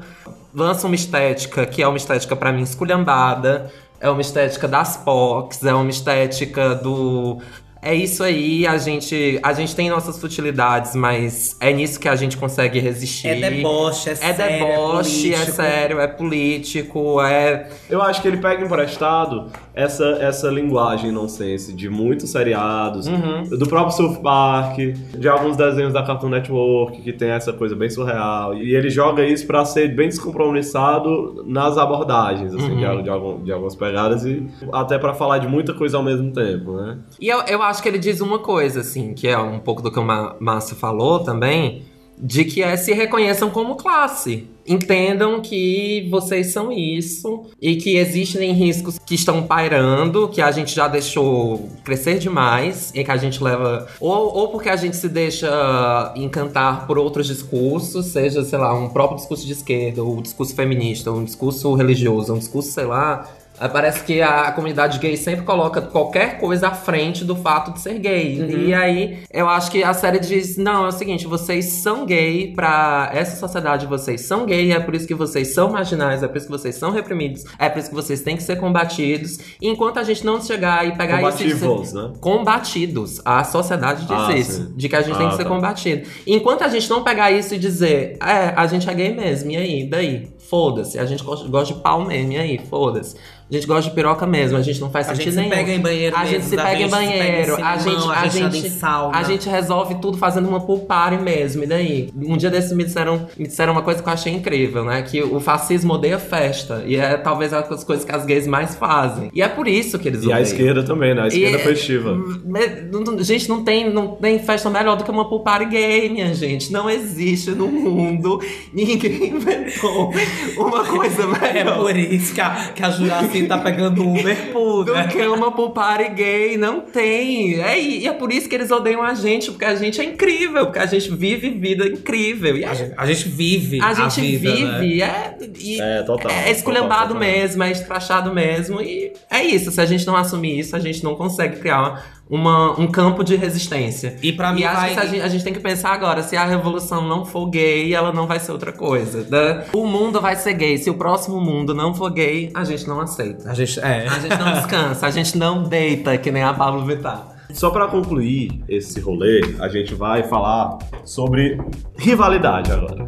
[0.54, 3.70] Lança uma estética que é uma estética, pra mim, esculhambada.
[3.98, 7.38] É uma estética das POCs, é uma estética do.
[7.84, 12.14] É isso aí, a gente, a gente tem nossas futilidades, mas é nisso que a
[12.14, 13.26] gente consegue resistir.
[13.26, 15.56] É deboche, é, É sério, deboche, é, político.
[15.56, 17.68] sério, é político, é.
[17.90, 23.42] Eu acho que ele pega emprestado essa, essa linguagem nonsense de muitos seriados, Uhum.
[23.58, 24.78] do próprio Surf Park,
[25.18, 28.54] de alguns desenhos da Cartoon Network, que tem essa coisa bem surreal.
[28.54, 32.96] E ele joga isso pra ser bem descompromissado nas abordagens, assim, Uhum.
[32.98, 36.30] de, de, algum- de algumas pegadas, e até pra falar de muita coisa ao mesmo
[36.32, 36.98] tempo, né?
[37.20, 39.92] E eu, eu acho que ele diz uma coisa, assim, que é um pouco do
[39.92, 40.04] que o
[40.40, 41.84] Márcio falou também,
[42.18, 44.46] de que é se reconheçam como classe.
[44.64, 50.72] Entendam que vocês são isso e que existem riscos que estão pairando, que a gente
[50.72, 53.88] já deixou crescer demais e que a gente leva.
[53.98, 58.88] Ou, ou porque a gente se deixa encantar por outros discursos, seja, sei lá, um
[58.88, 62.84] próprio discurso de esquerda, ou um discurso feminista, ou um discurso religioso, um discurso, sei
[62.84, 63.28] lá,
[63.68, 67.98] Parece que a comunidade gay sempre coloca qualquer coisa à frente do fato de ser
[67.98, 68.66] gay.
[68.68, 72.52] E aí, eu acho que a série diz: não, é o seguinte, vocês são gay
[72.54, 76.36] pra essa sociedade, vocês são gay, é por isso que vocês são marginais, é por
[76.36, 79.38] isso que vocês são reprimidos, é por isso que vocês têm que ser combatidos.
[79.60, 82.12] E enquanto a gente não chegar e pegar isso Combativos, né?
[82.20, 83.20] Combatidos.
[83.24, 84.52] A sociedade diz Ah, isso.
[84.52, 84.72] sim.
[84.76, 85.48] De que a gente tem Ah, que ser tá.
[85.48, 86.08] combatido.
[86.26, 89.56] Enquanto a gente não pegar isso e dizer, é, a gente é gay mesmo, e
[89.56, 89.84] aí?
[89.88, 90.28] Daí?
[90.50, 90.98] Foda-se.
[90.98, 92.58] A gente gosta, gosta de pau mesmo, e aí?
[92.58, 93.16] Foda-se.
[93.52, 95.50] A gente gosta de piroca mesmo, a gente não faz A sentido gente se nenhum.
[95.50, 97.76] pega em banheiro A mesmo, gente se pega em vez, se pega em banheiro, a
[97.76, 101.62] gente, a a gente em gente, a gente resolve tudo fazendo uma pool party mesmo,
[101.64, 102.08] e daí?
[102.16, 105.02] Um dia desses me disseram, me disseram uma coisa que eu achei incrível, né?
[105.02, 108.74] Que o fascismo odeia festa, e é talvez uma das coisas que as gays mais
[108.74, 109.30] fazem.
[109.34, 110.42] E é por isso que eles E a odeiam.
[110.42, 111.22] esquerda também, né?
[111.22, 112.14] A esquerda E- festiva.
[112.44, 115.66] Me- não- não- Gente, não tem, não tem festa melhor do que uma pool party
[115.66, 116.72] gay, minha gente.
[116.72, 118.40] Não existe no mundo.
[118.72, 120.10] Ninguém inventou
[120.56, 121.78] uma coisa É melhor.
[121.80, 125.08] por isso que a, que a Juraci tá pegando Uber por, Do né?
[125.28, 127.60] uma pool party gay, não tem.
[127.60, 130.66] É, e é por isso que eles odeiam a gente, porque a gente é incrível,
[130.66, 132.56] porque a gente vive vida incrível.
[132.56, 134.78] E A a, gente, a gente vive a gente vida, né?
[134.80, 136.30] vive, é, e É, total.
[136.32, 137.20] é esculhambado Total, total.
[137.20, 138.80] mesmo, é escrachado mesmo.
[138.80, 139.70] E é isso.
[139.70, 142.02] Se a gente não assumir isso, a gente não consegue criar uma,
[142.38, 144.16] um campo de resistência.
[144.22, 146.36] E pra mim e acho vai- a, gente, a gente tem que pensar agora, se
[146.36, 149.26] a revolução não for gay, ela não vai ser outra coisa.
[149.30, 149.64] né?
[149.74, 150.78] O mundo vai ser gay.
[150.78, 153.50] Se o próximo mundo não for gay, a gente não aceita.
[153.50, 154.06] A gente, é.
[154.08, 157.28] A gente não descansa, a gente não deita, que nem a Pablo Vittar.
[157.52, 161.58] Só pra concluir esse rolê, a gente vai falar sobre
[161.98, 163.06] rivalidade agora.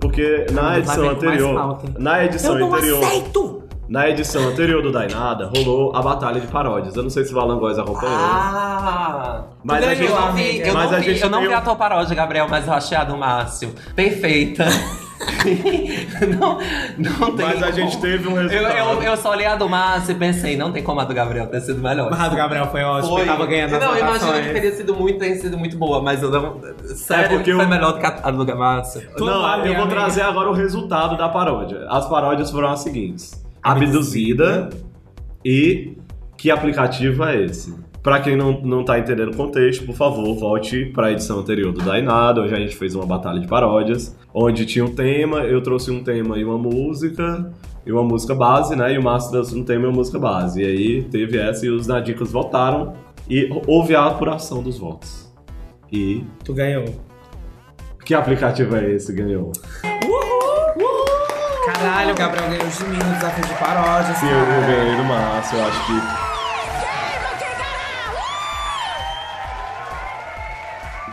[0.00, 3.62] Porque na edição anterior, na edição Eu não anterior, aceito!
[3.88, 6.96] Na edição anterior do Dainada, rolou a batalha de paródias.
[6.96, 8.16] Eu não sei se o Alan Góes acompanhou.
[8.18, 9.42] Ah!
[9.62, 11.52] Mas eu a não gente- vi, eu mas não a vi, gente eu não vi
[11.52, 14.64] a tua paródia, Gabriel, mas eu achei a do Márcio perfeita.
[16.38, 16.58] não,
[16.98, 17.72] não tem Mas a como.
[17.72, 18.76] gente teve um Eu, resultado.
[18.76, 21.46] eu, eu só olhei a do Márcio e pensei, não tem como a do Gabriel
[21.46, 22.10] ter sido melhor.
[22.10, 24.72] Mas a do Gabriel foi ótimo, ele tava ganhando as Não, eu imagino que teria
[24.72, 26.60] sido muito, teria sido muito boa, mas eu não.
[26.94, 29.02] Sério, porque foi eu- melhor do que a a do Márcio.
[29.18, 30.00] Não, vale, eu vou amiga.
[30.00, 31.86] trazer agora o resultado da paródia.
[31.88, 33.42] As paródias foram as seguintes:
[33.72, 34.70] Abduzida
[35.44, 35.96] e
[36.36, 37.74] que aplicativo é esse?
[38.02, 41.82] Pra quem não, não tá entendendo o contexto, por favor, volte pra edição anterior do
[41.84, 45.90] Dainado, onde a gente fez uma batalha de paródias, onde tinha um tema, eu trouxe
[45.90, 47.52] um tema e uma música,
[47.84, 48.94] e uma música base, né?
[48.94, 50.62] E o Márcio trouxe um tema e uma música base.
[50.62, 52.92] E aí teve essa e os Nadicas votaram
[53.28, 55.32] e houve a apuração dos votos.
[55.92, 56.84] E Tu ganhou.
[58.04, 59.50] que aplicativo é esse ganhou?
[61.86, 64.18] Caralho, o Gabriel ganhou de mim no desafio de paródias.
[64.18, 66.26] Sim, eu, eu ganhei do Márcio, eu acho que.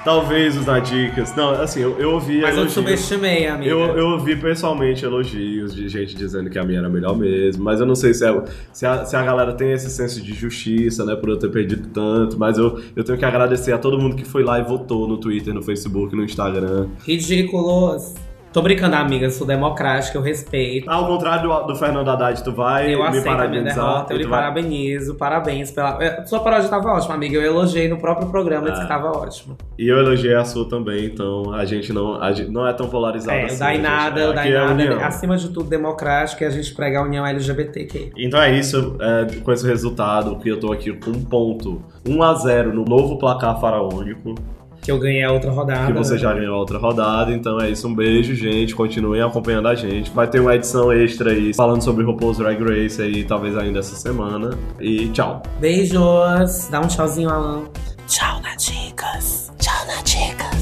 [0.03, 1.35] Talvez os Nadicas.
[1.35, 2.73] Não, assim, eu, eu ouvi Mas eu elogios.
[2.73, 3.69] subestimei, amiga.
[3.69, 7.79] Eu, eu ouvi pessoalmente elogios de gente dizendo que a minha era melhor mesmo, mas
[7.79, 8.43] eu não sei se, é,
[8.73, 11.87] se, a, se a galera tem esse senso de justiça, né, por eu ter perdido
[11.89, 15.07] tanto, mas eu, eu tenho que agradecer a todo mundo que foi lá e votou
[15.07, 16.87] no Twitter, no Facebook, no Instagram.
[17.05, 18.15] Ridículos.
[18.53, 19.25] Tô brincando, amiga.
[19.25, 20.87] Eu sou democrática, eu respeito.
[20.87, 23.75] Ao contrário do, do Fernando Haddad, tu vai Eu me aceito a minha parabenizar.
[23.75, 25.97] derrota, eu lhe vai- parabenizo, parabéns pela.
[26.03, 27.35] É, Sua paródia tava ótima, amiga.
[27.35, 28.85] Eu elogiei no próprio programa e disse Ah.
[28.85, 29.57] que tava ótimo.
[29.77, 32.87] E eu elogiei a sua também, então a gente não, a gente não é tão
[32.87, 33.55] polarizado É, assim.
[33.55, 34.27] o Dainada, gente.
[34.27, 35.03] é a Dainada, união.
[35.03, 38.11] acima de tudo, democrático e a gente prega a união LGBTQ.
[38.15, 42.21] Então é isso, é, com esse resultado que eu tô aqui com um ponto 1
[42.21, 44.35] a 0 no novo placar faraônico,
[44.83, 45.87] que eu ganhei a outra rodada.
[45.87, 46.19] Que você né?
[46.19, 47.87] já ganhou a outra rodada, então é isso.
[47.87, 48.75] Um beijo, gente.
[48.75, 50.11] Continuem acompanhando a gente.
[50.11, 53.95] Vai ter uma edição extra aí falando sobre RuPaul's Drag Race aí, talvez ainda essa
[53.95, 54.57] semana.
[54.79, 55.41] E tchau.
[55.59, 56.67] Beijos.
[56.69, 57.63] Dá um tchauzinho, Alan.
[58.07, 59.51] Tchau na dicas.
[59.57, 60.52] Tchau Naticas.